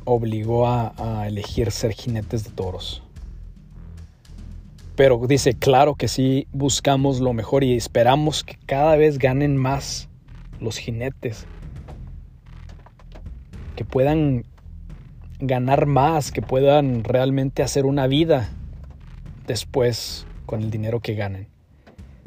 obligó 0.04 0.68
a 0.68 1.26
elegir 1.30 1.72
ser 1.72 1.94
jinetes 1.94 2.44
de 2.44 2.50
toros. 2.50 3.04
Pero 5.02 5.20
dice, 5.26 5.56
claro 5.56 5.96
que 5.96 6.08
sí, 6.08 6.46
buscamos 6.52 7.22
lo 7.22 7.34
mejor 7.34 7.64
y 7.64 7.76
esperamos 7.76 8.44
que 8.44 8.56
cada 8.68 8.96
vez 8.98 9.18
ganen 9.18 9.58
más 9.58 10.10
los 10.60 10.78
jinetes. 10.78 11.48
Que 13.76 13.84
puedan 13.84 14.46
ganar 15.40 15.88
más, 15.88 16.32
que 16.32 16.44
puedan 16.44 17.04
realmente 17.04 17.64
hacer 17.64 17.88
una 17.88 18.06
vida 18.06 18.52
después 19.48 20.28
con 20.46 20.62
el 20.62 20.70
dinero 20.70 21.00
que 21.00 21.16
ganen. 21.16 21.48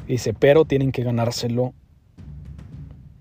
Dice, 0.05 0.33
pero 0.33 0.65
tienen 0.65 0.91
que 0.91 1.03
ganárselo 1.03 1.73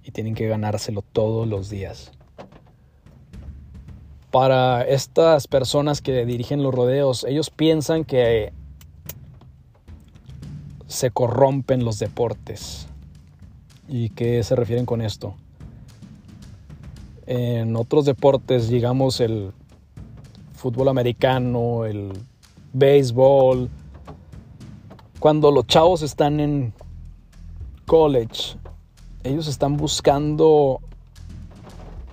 y 0.03 0.11
tienen 0.11 0.35
que 0.35 0.49
ganárselo 0.49 1.03
todos 1.03 1.47
los 1.47 1.71
días. 1.71 2.11
Para 4.33 4.83
estas 4.83 5.47
personas 5.47 6.03
que 6.03 6.27
dirigen 6.27 6.65
los 6.65 6.75
rodeos, 6.75 7.23
ellos 7.23 7.51
piensan 7.51 8.05
que 8.05 8.53
se 10.95 11.11
corrompen 11.11 11.85
los 11.85 11.99
deportes. 11.99 12.87
¿Y 13.89 14.11
qué 14.11 14.43
se 14.45 14.55
refieren 14.55 14.87
con 14.87 15.03
esto? 15.03 15.35
En 17.27 17.75
otros 17.75 18.05
deportes, 18.05 18.69
digamos 18.69 19.21
el 19.21 19.53
fútbol 20.55 20.89
americano, 20.89 21.85
el 21.85 22.13
béisbol, 22.73 23.69
cuando 25.19 25.51
los 25.51 25.67
chavos 25.67 26.03
están 26.03 26.39
en 26.39 26.73
college, 27.87 28.57
ellos 29.25 29.49
están 29.49 29.77
buscando 29.77 30.81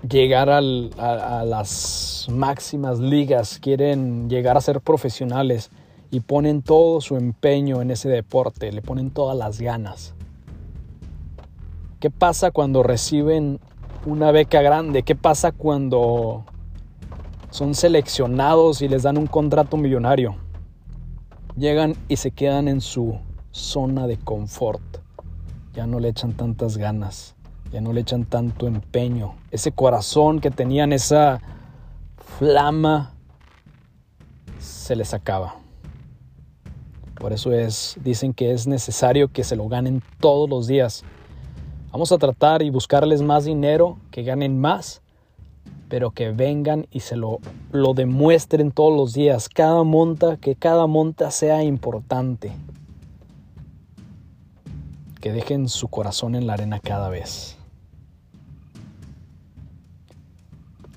llegar 0.09 0.49
a, 0.49 0.57
a, 0.57 1.45
las 1.45 2.25
máximas 2.32 2.97
ligas, 2.97 3.59
quieren 3.59 4.27
llegar 4.27 4.57
a 4.57 4.61
ser 4.61 4.82
profesionales 4.82 5.69
y 6.12 6.20
ponen 6.20 6.62
todo 6.62 6.99
su 6.99 7.16
empeño 7.16 7.82
en 7.82 7.89
ese 7.89 8.09
deporte, 8.09 8.72
le 8.74 8.82
ponen 8.82 9.12
todas 9.12 9.38
las 9.38 9.62
ganas. 9.62 10.14
¿Qué 12.01 12.12
pasa 12.12 12.51
cuando 12.51 12.84
reciben 12.84 13.59
una 14.05 14.32
beca 14.32 14.62
grande? 14.62 15.03
¿Qué 15.03 15.16
pasa 15.16 15.53
cuando 15.53 16.43
son 17.49 17.76
seleccionados 17.76 18.82
y 18.82 18.89
les 18.89 19.03
dan 19.03 19.18
un 19.18 19.28
contrato 19.28 19.78
millonario? 19.78 20.36
Llegan 21.55 21.95
y 22.09 22.18
se 22.18 22.32
quedan 22.32 22.68
en 22.68 22.82
su 22.82 23.18
zona 23.51 24.05
de 24.07 24.18
confort. 24.18 24.82
Ya 25.74 25.88
no 25.88 26.01
le 26.01 26.09
echan 26.09 26.34
tantas 26.34 26.78
ganas, 26.78 27.36
ya 27.72 27.80
no 27.80 27.93
le 27.93 28.01
echan 28.01 28.26
tanto 28.26 28.68
empeño. 28.68 29.36
Ese 29.51 29.72
corazón 29.72 30.41
que 30.41 30.51
tenían, 30.51 30.91
esa 30.91 31.39
flama, 32.38 33.14
se 34.59 34.95
les 34.97 35.14
acaba. 35.14 35.61
Por 37.22 37.34
eso 37.34 37.53
es, 37.53 37.97
dicen 38.03 38.34
que 38.34 38.51
es 38.51 38.65
necesario 38.65 39.28
que 39.28 39.43
se 39.43 39.55
lo 39.55 39.67
ganen 39.67 40.01
todos 40.19 40.49
los 40.49 40.65
días. 40.65 41.03
Vamos 41.91 42.11
a 42.11 42.17
tratar 42.17 42.63
y 42.63 42.72
buscarles 42.72 43.22
más 43.22 43.45
dinero, 43.45 43.99
que 44.09 44.24
ganen 44.24 44.59
más, 44.59 45.03
pero 45.88 46.09
que 46.09 46.32
vengan 46.32 46.88
y 46.89 47.01
se 47.01 47.15
lo, 47.17 47.38
lo 47.72 47.93
demuestren 47.93 48.72
todos 48.72 48.97
los 48.97 49.13
días. 49.13 49.49
Cada 49.49 49.84
monta, 49.84 50.38
que 50.38 50.55
cada 50.55 50.88
monta 50.88 51.30
sea 51.30 51.63
importante. 51.63 52.53
Que 55.19 55.32
dejen 55.32 55.69
su 55.69 55.89
corazón 55.89 56.34
en 56.34 56.47
la 56.47 56.53
arena 56.53 56.80
cada 56.80 57.09
vez. 57.09 57.55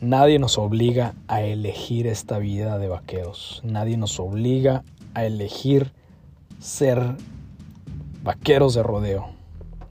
Nadie 0.01 0.39
nos 0.39 0.57
obliga 0.57 1.12
a 1.29 1.43
elegir 1.43 2.07
esta 2.07 2.39
vida 2.39 2.79
de 2.79 2.89
vaqueros. 2.89 3.61
Nadie 3.62 3.99
nos 3.99 4.18
obliga 4.18 4.85
a 5.12 5.27
elegir 5.27 5.93
ser 6.65 7.17
vaqueros 8.23 8.73
de 8.73 8.83
rodeo. 8.83 9.27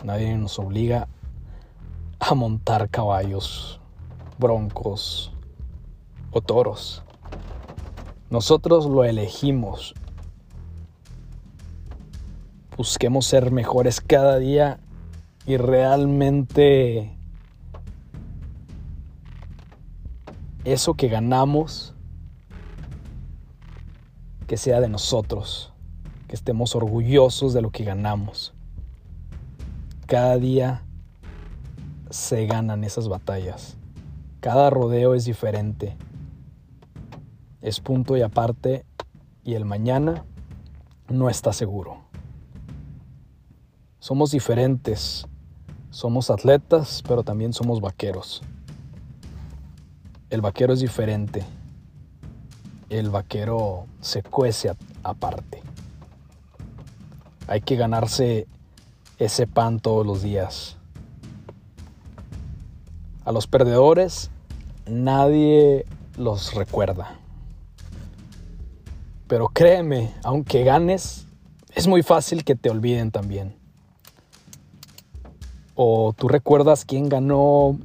Nadie 0.03 0.36
nos 0.36 0.57
obliga 0.57 1.07
a 2.19 2.34
montar 2.34 2.89
caballos, 2.89 3.80
broncos 4.39 5.32
o 6.32 6.41
toros. 6.41 7.03
Nosotros 8.32 8.88
lo 8.88 9.03
elegimos. 9.03 9.93
Busquemos 12.76 13.28
ser 13.28 13.51
mejores 13.51 14.01
cada 14.01 14.39
día 14.39 14.80
y 15.45 15.57
realmente 15.57 17.15
eso 20.65 20.95
que 20.95 21.07
ganamos, 21.07 21.93
que 24.47 24.57
sea 24.57 24.80
de 24.80 24.89
nosotros, 24.89 25.72
estemos 26.34 26.75
orgullosos 26.75 27.53
de 27.53 27.61
lo 27.61 27.69
que 27.69 27.84
ganamos. 27.84 28.53
Cada 30.07 30.38
día 30.38 30.81
se 32.09 32.47
ganan 32.47 32.84
esas 32.84 33.07
batallas. 33.07 33.77
Cada 34.39 34.71
rodeo 34.71 35.13
es 35.13 35.25
diferente. 35.25 35.95
Es 37.61 37.79
punto 37.79 38.17
y 38.17 38.23
aparte 38.23 38.84
y 39.43 39.53
el 39.53 39.63
mañana 39.63 40.25
no 41.07 41.29
está 41.29 41.53
seguro. 41.53 41.99
Somos 43.99 44.31
diferentes. 44.31 45.27
Somos 45.91 46.31
atletas, 46.31 47.03
pero 47.07 47.21
también 47.21 47.53
somos 47.53 47.79
vaqueros. 47.79 48.41
El 50.31 50.41
vaquero 50.41 50.73
es 50.73 50.79
diferente. 50.79 51.45
El 52.89 53.11
vaquero 53.11 53.86
se 54.01 54.23
cuece 54.23 54.71
aparte. 55.03 55.61
Hay 57.47 57.61
que 57.61 57.75
ganarse 57.75 58.47
ese 59.19 59.47
pan 59.47 59.79
todos 59.79 60.05
los 60.05 60.21
días. 60.21 60.77
A 63.25 63.31
los 63.31 63.47
perdedores 63.47 64.31
nadie 64.85 65.85
los 66.17 66.53
recuerda. 66.53 67.19
Pero 69.27 69.49
créeme, 69.49 70.13
aunque 70.23 70.63
ganes, 70.63 71.27
es 71.73 71.87
muy 71.87 72.03
fácil 72.03 72.43
que 72.43 72.55
te 72.55 72.69
olviden 72.69 73.11
también. 73.11 73.55
¿O 75.75 76.13
tú 76.13 76.27
recuerdas 76.27 76.85
quién 76.85 77.09
ganó 77.09 77.79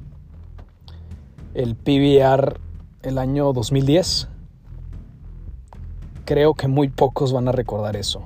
el 1.59 1.75
PBR 1.75 2.61
el 3.03 3.19
año 3.19 3.53
2010. 3.53 4.29
Creo 6.25 6.55
que 6.55 6.69
muy 6.69 6.89
pocos 6.89 7.33
van 7.33 7.49
a 7.49 7.53
recordar 7.53 7.97
eso. 7.97 8.23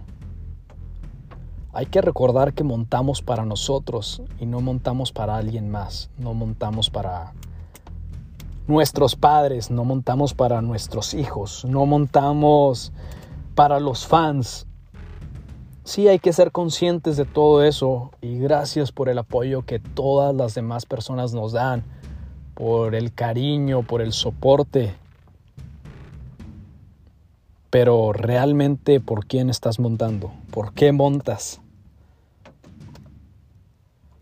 Hay 1.74 1.86
que 1.86 2.02
recordar 2.02 2.52
que 2.52 2.64
montamos 2.64 3.22
para 3.22 3.46
nosotros 3.46 4.20
y 4.38 4.44
no 4.44 4.60
montamos 4.60 5.10
para 5.10 5.36
alguien 5.36 5.70
más, 5.70 6.10
no 6.18 6.34
montamos 6.34 6.90
para 6.90 7.32
nuestros 8.66 9.16
padres, 9.16 9.70
no 9.70 9.82
montamos 9.82 10.34
para 10.34 10.60
nuestros 10.60 11.14
hijos, 11.14 11.64
no 11.64 11.86
montamos 11.86 12.92
para 13.54 13.80
los 13.80 14.06
fans. 14.06 14.66
Sí 15.82 16.08
hay 16.08 16.18
que 16.18 16.34
ser 16.34 16.52
conscientes 16.52 17.16
de 17.16 17.24
todo 17.24 17.64
eso 17.64 18.10
y 18.20 18.38
gracias 18.38 18.92
por 18.92 19.08
el 19.08 19.16
apoyo 19.16 19.62
que 19.62 19.78
todas 19.78 20.34
las 20.34 20.54
demás 20.54 20.84
personas 20.84 21.32
nos 21.32 21.52
dan 21.52 21.84
por 22.52 22.94
el 22.94 23.14
cariño, 23.14 23.82
por 23.82 24.02
el 24.02 24.12
soporte. 24.12 24.94
Pero 27.70 28.12
realmente, 28.12 29.00
¿por 29.00 29.24
quién 29.24 29.48
estás 29.48 29.78
montando? 29.78 30.32
¿Por 30.50 30.74
qué 30.74 30.92
montas? 30.92 31.61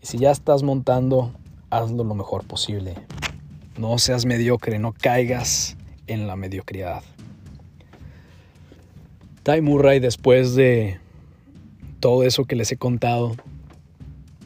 Y 0.01 0.07
si 0.07 0.17
ya 0.17 0.31
estás 0.31 0.63
montando, 0.63 1.31
hazlo 1.69 2.03
lo 2.03 2.15
mejor 2.15 2.45
posible. 2.45 2.95
No 3.77 3.97
seas 3.97 4.25
mediocre, 4.25 4.79
no 4.79 4.93
caigas 4.93 5.77
en 6.07 6.27
la 6.27 6.35
mediocridad. 6.35 7.03
Ty 9.43 9.61
Murray, 9.61 9.99
después 9.99 10.55
de 10.55 10.99
todo 11.99 12.23
eso 12.23 12.45
que 12.45 12.55
les 12.55 12.71
he 12.71 12.77
contado, 12.77 13.35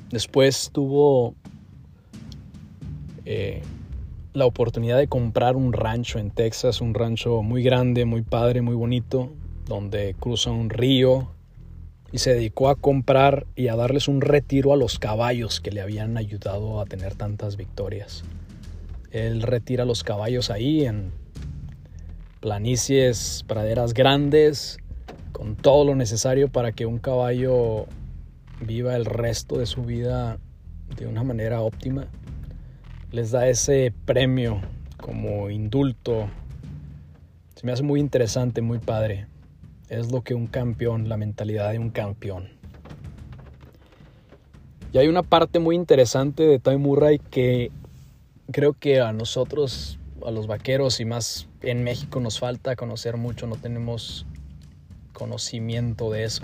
después 0.09 0.69
tuvo 0.71 1.35
eh, 3.25 3.61
la 4.33 4.45
oportunidad 4.45 4.97
de 4.97 5.07
comprar 5.07 5.55
un 5.55 5.73
rancho 5.73 6.19
en 6.19 6.31
Texas, 6.31 6.81
un 6.81 6.93
rancho 6.93 7.41
muy 7.41 7.63
grande, 7.63 8.05
muy 8.05 8.21
padre, 8.21 8.61
muy 8.61 8.75
bonito, 8.75 9.31
donde 9.65 10.15
cruza 10.19 10.51
un 10.51 10.69
río 10.69 11.34
y 12.15 12.19
se 12.19 12.33
dedicó 12.33 12.69
a 12.69 12.77
comprar 12.77 13.45
y 13.57 13.67
a 13.67 13.75
darles 13.75 14.07
un 14.07 14.21
retiro 14.21 14.71
a 14.71 14.77
los 14.77 14.99
caballos 14.99 15.59
que 15.59 15.69
le 15.71 15.81
habían 15.81 16.15
ayudado 16.15 16.79
a 16.79 16.85
tener 16.85 17.15
tantas 17.15 17.57
victorias. 17.57 18.23
Él 19.11 19.41
retira 19.41 19.83
los 19.83 20.05
caballos 20.05 20.49
ahí 20.49 20.85
en 20.85 21.11
planicies, 22.39 23.43
praderas 23.45 23.93
grandes, 23.93 24.77
con 25.33 25.57
todo 25.57 25.83
lo 25.83 25.95
necesario 25.95 26.47
para 26.47 26.71
que 26.71 26.85
un 26.85 26.99
caballo 26.99 27.85
viva 28.61 28.95
el 28.95 29.03
resto 29.03 29.57
de 29.57 29.65
su 29.65 29.83
vida 29.83 30.39
de 30.95 31.07
una 31.07 31.25
manera 31.25 31.59
óptima 31.59 32.07
les 33.11 33.31
da 33.31 33.49
ese 33.49 33.93
premio 34.05 34.61
como 34.95 35.49
indulto. 35.49 36.29
Se 37.55 37.65
me 37.65 37.73
hace 37.73 37.83
muy 37.83 37.99
interesante, 37.99 38.61
muy 38.61 38.79
padre. 38.79 39.27
Es 39.89 40.11
lo 40.11 40.21
que 40.21 40.33
un 40.33 40.47
campeón, 40.47 41.09
la 41.09 41.17
mentalidad 41.17 41.71
de 41.71 41.79
un 41.79 41.89
campeón. 41.91 42.49
Y 44.91 44.97
hay 44.97 45.07
una 45.07 45.23
parte 45.23 45.59
muy 45.59 45.75
interesante 45.75 46.43
de 46.43 46.57
Ty 46.57 46.77
Murray 46.77 47.19
que 47.19 47.71
creo 48.51 48.73
que 48.73 49.01
a 49.01 49.11
nosotros, 49.11 49.99
a 50.25 50.31
los 50.31 50.47
vaqueros 50.47 50.99
y 50.99 51.05
más 51.05 51.47
en 51.61 51.83
México 51.83 52.19
nos 52.19 52.39
falta 52.39 52.75
conocer 52.75 53.17
mucho, 53.17 53.45
no 53.45 53.57
tenemos 53.57 54.25
conocimiento 55.13 56.11
de 56.11 56.23
eso. 56.23 56.43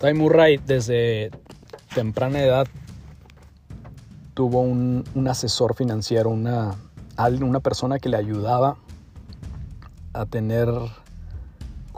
Ty 0.00 0.14
Murray 0.14 0.58
desde 0.64 1.30
temprana 1.94 2.42
edad 2.42 2.66
tuvo 4.32 4.62
un, 4.62 5.04
asesor 5.28 5.74
financiero, 5.74 6.30
una, 6.30 6.74
una 7.18 7.60
persona 7.60 7.98
que 7.98 8.08
le 8.08 8.16
ayudaba 8.16 8.78
a 10.14 10.24
tener 10.24 10.68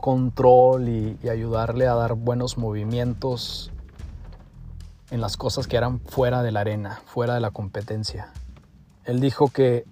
control 0.02 0.88
y, 0.88 1.16
y, 1.22 1.28
ayudarle 1.28 1.86
a 1.86 1.94
dar 1.94 2.14
buenos 2.14 2.58
movimientos 2.58 3.70
en 5.12 5.20
las 5.20 5.36
cosas 5.36 5.68
que 5.68 5.76
eran 5.76 6.00
fuera 6.00 6.42
de 6.42 6.50
la 6.50 6.60
arena, 6.60 7.00
fuera 7.06 7.34
de 7.34 7.40
la 7.40 7.52
competencia. 7.52 8.32
Él 9.04 9.20
dijo 9.20 9.46
que 9.48 9.84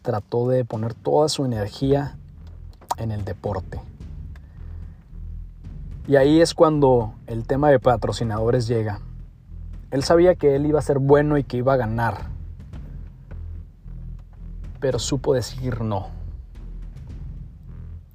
trató 0.00 0.48
de 0.48 0.64
poner 0.64 0.94
toda 0.94 1.28
su 1.28 1.44
energía 1.44 2.16
en 2.96 3.10
el 3.10 3.26
deporte. 3.26 3.82
Y 6.08 6.16
ahí 6.16 6.40
es 6.40 6.54
cuando 6.54 7.12
el 7.26 7.46
tema 7.46 7.68
de 7.68 7.78
patrocinadores 7.78 8.66
llega. 8.66 9.00
Él 9.90 10.02
sabía 10.02 10.36
que 10.36 10.56
él 10.56 10.64
iba 10.64 10.78
a 10.78 10.82
ser 10.82 10.98
bueno 10.98 11.36
y 11.36 11.44
que 11.44 11.58
iba 11.58 11.74
a 11.74 11.76
ganar. 11.76 12.30
Pero 14.80 14.98
supo 14.98 15.34
decir 15.34 15.82
no. 15.82 16.21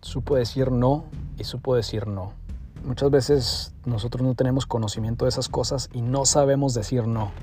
Supo 0.08 0.38
decir 0.38 0.72
no 0.72 1.03
y 1.38 1.43
supo 1.43 1.76
decir 1.76 2.08
no. 2.08 2.32
Muchas 2.86 3.12
veces 3.12 3.74
nosotros 3.84 4.26
no 4.26 4.36
tenemos 4.36 4.66
conocimiento 4.66 5.26
de 5.26 5.30
esas 5.30 5.49
cosas 5.49 5.89
y 5.91 6.01
no 6.01 6.24
sabemos 6.24 6.74
decir 6.74 7.05
no. 7.05 7.34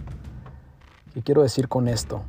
¿Qué 1.13 1.21
quiero 1.21 1.43
decir 1.43 1.69
con 1.69 1.89
esto? 1.89 2.23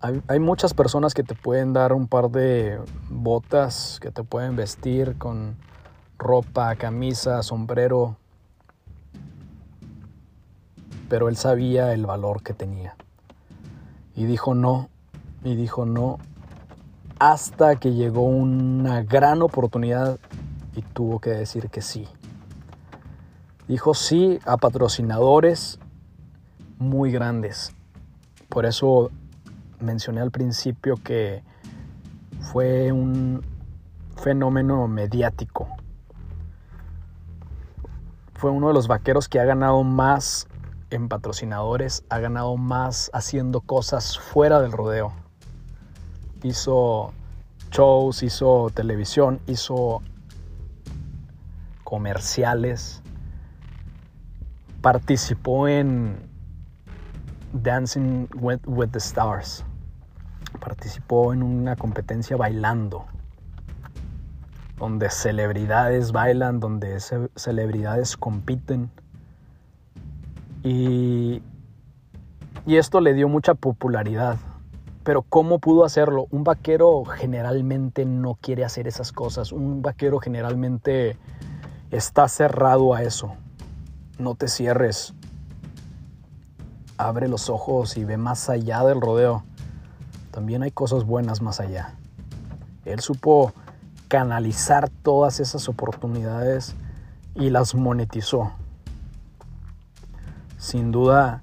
Hay, 0.00 0.22
hay, 0.26 0.40
muchas 0.40 0.72
personas 0.72 1.12
que 1.12 1.22
te 1.22 1.34
pueden 1.34 1.74
dar 1.74 1.92
un 1.92 2.08
par 2.08 2.30
de 2.30 2.80
botas, 3.10 3.98
que 4.00 4.10
te 4.10 4.24
pueden 4.24 4.56
vestir 4.56 5.18
con 5.18 5.54
ropa, 6.16 6.74
camisa, 6.76 7.42
sombrero, 7.42 8.16
pero 11.10 11.28
él 11.28 11.36
sabía 11.36 11.92
el 11.92 12.06
valor 12.06 12.42
que 12.42 12.54
tenía. 12.54 12.96
Y 14.16 14.24
dijo 14.24 14.54
no, 14.54 14.88
y 15.44 15.56
dijo 15.56 15.84
no, 15.84 16.18
hasta 17.22 17.76
que 17.76 17.92
llegó 17.92 18.22
una 18.22 19.04
gran 19.04 19.42
oportunidad 19.42 20.18
y 20.74 20.82
tuvo 20.82 21.20
que 21.20 21.30
decir 21.30 21.70
que 21.70 21.80
sí. 21.80 22.08
Dijo 23.68 23.94
sí 23.94 24.40
a 24.44 24.56
patrocinadores 24.56 25.78
muy 26.78 27.12
grandes. 27.12 27.76
Por 28.48 28.66
eso 28.66 29.12
mencioné 29.78 30.20
al 30.20 30.32
principio 30.32 30.96
que 30.96 31.44
fue 32.40 32.90
un 32.90 33.44
fenómeno 34.16 34.88
mediático. 34.88 35.68
Fue 38.34 38.50
uno 38.50 38.66
de 38.66 38.74
los 38.74 38.88
vaqueros 38.88 39.28
que 39.28 39.38
ha 39.38 39.44
ganado 39.44 39.84
más 39.84 40.48
en 40.90 41.08
patrocinadores, 41.08 42.02
ha 42.08 42.18
ganado 42.18 42.56
más 42.56 43.12
haciendo 43.14 43.60
cosas 43.60 44.18
fuera 44.18 44.60
del 44.60 44.72
rodeo. 44.72 45.21
Hizo 46.42 47.12
shows, 47.70 48.22
hizo 48.22 48.70
televisión, 48.70 49.40
hizo 49.46 50.02
comerciales, 51.84 53.02
participó 54.80 55.68
en 55.68 56.28
Dancing 57.52 58.28
with, 58.34 58.90
the 58.90 58.98
Stars, 58.98 59.64
participó 60.60 61.32
en 61.32 61.42
una 61.42 61.76
competencia 61.76 62.36
bailando, 62.36 63.06
donde 64.78 65.08
celebridades 65.10 66.12
bailan, 66.12 66.60
donde 66.60 66.98
celebridades 67.36 68.16
compiten. 68.16 68.90
Y, 70.62 71.42
y 72.66 72.76
esto 72.76 73.00
le 73.00 73.14
dio 73.14 73.28
mucha 73.28 73.54
popularidad 73.54 74.38
pero 75.04 75.22
¿cómo 75.22 75.58
pudo 75.58 75.84
hacerlo? 75.84 76.26
Un 76.30 76.44
vaquero 76.44 77.04
generalmente 77.04 78.04
no 78.04 78.36
quiere 78.40 78.64
hacer 78.64 78.86
esas 78.86 79.12
cosas. 79.12 79.52
Un 79.52 79.82
vaquero 79.82 80.18
generalmente 80.20 81.16
está 81.90 82.28
cerrado 82.28 82.94
a 82.94 83.02
eso. 83.02 83.34
No 84.18 84.34
te 84.34 84.48
cierres. 84.48 85.14
Abre 86.98 87.26
los 87.26 87.50
ojos 87.50 87.96
y 87.96 88.04
ve 88.04 88.16
más 88.16 88.48
allá 88.48 88.84
del 88.84 89.00
rodeo. 89.00 89.44
También 90.30 90.62
hay 90.62 90.70
cosas 90.70 91.04
buenas 91.04 91.42
más 91.42 91.58
allá. 91.58 91.94
Él 92.84 93.00
supo 93.00 93.52
canalizar 94.08 94.88
todas 94.88 95.40
esas 95.40 95.68
oportunidades 95.68 96.74
y 97.34 97.50
las 97.50 97.74
monetizó. 97.74 98.52
Sin 100.58 100.92
duda, 100.92 101.42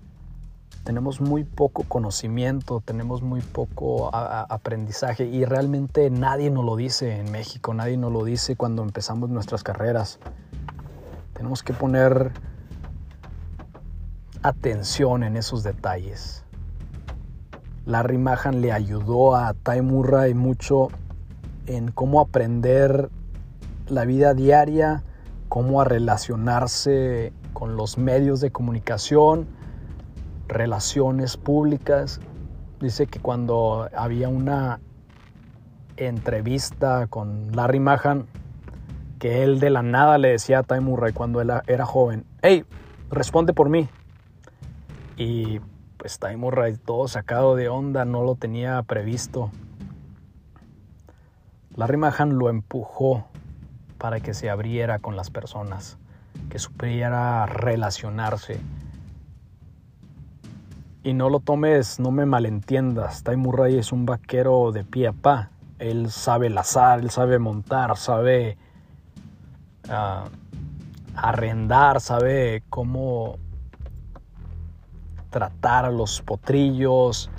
tenemos 0.90 1.22
muy 1.22 1.44
poco 1.44 1.84
conocimiento, 1.84 2.82
tenemos 2.84 3.22
muy 3.22 3.42
poco 3.42 4.10
aprendizaje 4.12 5.24
y 5.24 5.46
realmente 5.46 6.10
nadie 6.10 6.50
nos 6.50 6.66
lo 6.66 6.76
dice 6.76 7.20
en 7.20 7.32
México, 7.32 7.76
nadie 7.76 7.96
nos 7.96 8.12
lo 8.12 8.24
dice 8.24 8.56
cuando 8.56 8.82
empezamos 8.82 9.30
nuestras 9.30 9.62
carreras. 9.62 10.18
Tenemos 11.34 11.62
que 11.62 11.74
poner 11.74 12.32
atención 14.42 15.22
en 15.22 15.38
esos 15.38 15.62
detalles. 15.62 16.44
Larry 17.86 18.18
Mahan 18.18 18.60
le 18.60 18.72
ayudó 18.72 19.36
a 19.36 19.54
Ty 19.54 19.84
Murray 19.84 20.34
mucho 20.34 20.88
en 21.68 21.92
cómo 21.92 22.20
aprender 22.20 23.12
la 23.86 24.06
vida 24.06 24.34
diaria, 24.34 25.04
cómo 25.50 25.82
a 25.82 25.86
relacionarse 25.86 27.32
con 27.54 27.76
los 27.76 28.00
medios 28.00 28.42
de 28.42 28.50
comunicación, 28.50 29.59
relaciones 30.50 31.38
públicas. 31.38 32.20
Dice 32.82 33.08
que 33.08 33.20
cuando 33.20 33.90
había 33.96 34.28
una 34.28 34.82
entrevista 35.96 37.08
con 37.08 37.52
Larry 37.56 37.80
Mahan, 37.80 38.28
que 39.20 39.44
él 39.44 39.60
de 39.60 39.70
la 39.70 39.82
nada 39.82 40.18
le 40.18 40.30
decía 40.30 40.60
a 40.60 40.64
Ty 40.64 40.80
Murray 40.80 41.14
cuando 41.14 41.42
él 41.42 41.52
era 41.68 41.86
joven, 41.86 42.26
hey, 42.42 42.66
responde 43.10 43.54
por 43.54 43.70
mí. 43.70 43.88
Y 45.18 45.60
pues 45.98 46.20
Ty 46.20 46.36
Murray 46.38 46.78
todo 46.78 47.08
sacado 47.08 47.56
de 47.56 47.70
onda, 47.70 48.06
no 48.06 48.24
lo 48.24 48.36
tenía 48.36 48.82
previsto. 48.84 49.52
Larry 51.76 51.98
Mahan 51.98 52.38
lo 52.38 52.50
empujó 52.50 53.28
para 53.98 54.22
que 54.22 54.34
se 54.34 54.50
abriera 54.50 55.00
con 55.00 55.18
las 55.18 55.30
personas, 55.30 55.98
que 56.50 56.60
supiera 56.60 57.46
relacionarse 57.46 58.60
y 61.10 61.14
no 61.16 61.30
lo 61.30 61.40
tomes, 61.40 62.00
no 62.00 62.12
me 62.12 62.28
malentiendas. 62.28 63.24
Ty 63.24 63.32
es 63.78 63.92
un 63.92 64.06
vaquero 64.06 64.72
de 64.72 64.84
pie 64.84 65.08
a 65.08 65.12
pa. 65.12 65.50
Él 65.80 66.12
sabe 66.12 66.52
lazar, 66.52 67.00
él 67.00 67.10
sabe 67.10 67.40
montar, 67.40 67.98
sabe 67.98 68.58
ah, 69.90 70.26
arrendar, 71.16 72.00
sabe 72.00 72.64
cómo 72.70 73.38
tratar 75.32 75.86
a 75.86 75.92
los 75.92 76.22
potrillos, 76.22 77.32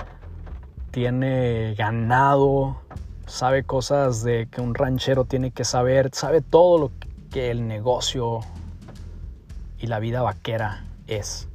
tiene 0.91 1.75
ganado, 1.77 2.81
sabe 3.27 3.63
cosas 3.63 4.25
de 4.25 4.49
que 4.51 4.61
un 4.61 4.75
ranchero 4.75 5.27
tiene 5.27 5.53
que 5.53 5.65
saber, 5.65 6.11
sabe 6.13 6.41
todo 6.41 6.79
lo 6.79 6.91
que 7.31 7.53
el 7.53 7.69
negocio 7.69 8.41
y 9.79 9.87
la 9.87 10.01
vida 10.01 10.23
vaquera 10.23 10.85
es 11.07 11.50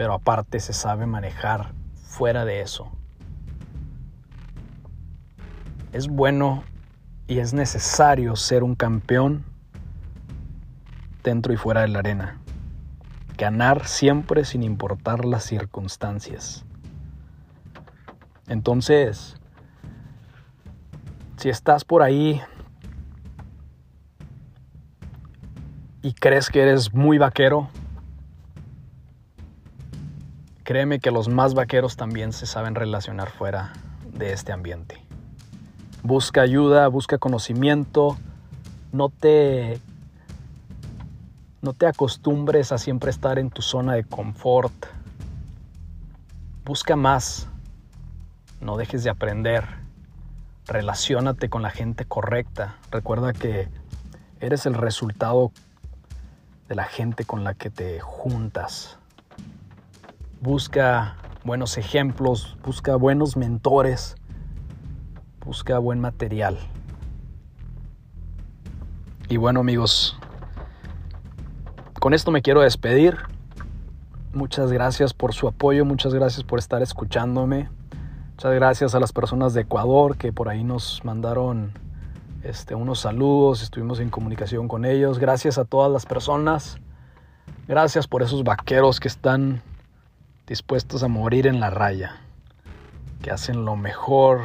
pero 0.00 0.14
aparte 0.14 0.60
se 0.60 0.72
sabe 0.72 1.04
manejar 1.04 1.74
fuera 1.94 2.46
de 2.46 2.62
eso. 2.62 2.90
Es 5.92 6.08
bueno 6.08 6.64
y 7.26 7.40
es 7.40 7.52
necesario 7.52 8.34
ser 8.34 8.62
un 8.62 8.76
campeón 8.76 9.44
dentro 11.22 11.52
y 11.52 11.58
fuera 11.58 11.82
de 11.82 11.88
la 11.88 11.98
arena. 11.98 12.40
Ganar 13.36 13.86
siempre 13.86 14.46
sin 14.46 14.62
importar 14.62 15.26
las 15.26 15.44
circunstancias. 15.44 16.64
Entonces, 18.48 19.36
si 21.36 21.50
estás 21.50 21.84
por 21.84 22.02
ahí 22.02 22.40
y 26.00 26.14
crees 26.14 26.48
que 26.48 26.62
eres 26.62 26.94
muy 26.94 27.18
vaquero, 27.18 27.68
Créeme 30.70 31.00
que 31.00 31.10
los 31.10 31.28
más 31.28 31.54
vaqueros 31.54 31.96
también 31.96 32.32
se 32.32 32.46
saben 32.46 32.76
relacionar 32.76 33.28
fuera 33.28 33.72
de 34.12 34.32
este 34.32 34.52
ambiente. 34.52 35.04
Busca 36.04 36.42
ayuda, 36.42 36.86
busca 36.86 37.18
conocimiento, 37.18 38.16
no 38.92 39.08
te 39.08 39.80
no 41.60 41.72
te 41.72 41.88
acostumbres 41.88 42.70
a 42.70 42.78
siempre 42.78 43.10
estar 43.10 43.40
en 43.40 43.50
tu 43.50 43.62
zona 43.62 43.94
de 43.94 44.04
confort. 44.04 44.72
Busca 46.64 46.94
más. 46.94 47.48
No 48.60 48.76
dejes 48.76 49.02
de 49.02 49.10
aprender. 49.10 49.64
Relaciónate 50.68 51.48
con 51.48 51.62
la 51.62 51.70
gente 51.70 52.04
correcta. 52.04 52.76
Recuerda 52.92 53.32
que 53.32 53.68
eres 54.38 54.66
el 54.66 54.74
resultado 54.74 55.50
de 56.68 56.76
la 56.76 56.84
gente 56.84 57.24
con 57.24 57.42
la 57.42 57.54
que 57.54 57.70
te 57.70 57.98
juntas 57.98 58.99
busca 60.40 61.16
buenos 61.44 61.76
ejemplos, 61.76 62.56
busca 62.64 62.96
buenos 62.96 63.36
mentores, 63.36 64.16
busca 65.44 65.78
buen 65.78 66.00
material. 66.00 66.58
Y 69.28 69.36
bueno 69.36 69.60
amigos, 69.60 70.18
con 72.00 72.14
esto 72.14 72.30
me 72.30 72.42
quiero 72.42 72.62
despedir. 72.62 73.18
Muchas 74.32 74.72
gracias 74.72 75.12
por 75.12 75.34
su 75.34 75.48
apoyo, 75.48 75.84
muchas 75.84 76.14
gracias 76.14 76.44
por 76.44 76.58
estar 76.58 76.82
escuchándome. 76.82 77.68
Muchas 78.32 78.54
gracias 78.54 78.94
a 78.94 79.00
las 79.00 79.12
personas 79.12 79.52
de 79.52 79.62
Ecuador 79.62 80.16
que 80.16 80.32
por 80.32 80.48
ahí 80.48 80.64
nos 80.64 81.04
mandaron 81.04 81.72
este, 82.42 82.74
unos 82.74 83.00
saludos, 83.00 83.62
estuvimos 83.62 84.00
en 84.00 84.08
comunicación 84.08 84.66
con 84.66 84.86
ellos. 84.86 85.18
Gracias 85.18 85.58
a 85.58 85.66
todas 85.66 85.92
las 85.92 86.06
personas. 86.06 86.78
Gracias 87.68 88.06
por 88.06 88.22
esos 88.22 88.42
vaqueros 88.42 88.98
que 88.98 89.08
están 89.08 89.62
dispuestos 90.50 91.04
a 91.04 91.08
morir 91.08 91.46
en 91.46 91.60
la 91.60 91.70
raya, 91.70 92.16
que 93.22 93.30
hacen 93.30 93.64
lo 93.64 93.76
mejor 93.76 94.40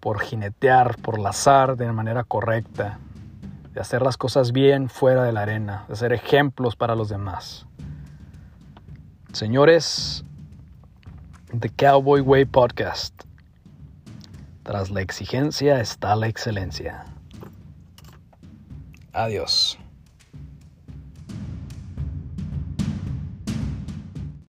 por 0.00 0.18
jinetear, 0.18 0.96
por 0.96 1.20
lazar 1.20 1.76
de 1.76 1.92
manera 1.92 2.24
correcta, 2.24 2.98
de 3.72 3.80
hacer 3.80 4.02
las 4.02 4.16
cosas 4.16 4.50
bien 4.50 4.88
fuera 4.88 5.22
de 5.22 5.30
la 5.30 5.42
arena, 5.42 5.84
de 5.86 5.94
ser 5.94 6.12
ejemplos 6.12 6.74
para 6.74 6.96
los 6.96 7.08
demás. 7.08 7.66
Señores, 9.32 10.24
The 11.56 11.68
Cowboy 11.68 12.20
Way 12.20 12.46
Podcast. 12.46 13.22
Tras 14.64 14.90
la 14.90 15.00
exigencia 15.00 15.78
está 15.78 16.16
la 16.16 16.26
excelencia. 16.26 17.04
Adiós. 19.12 19.78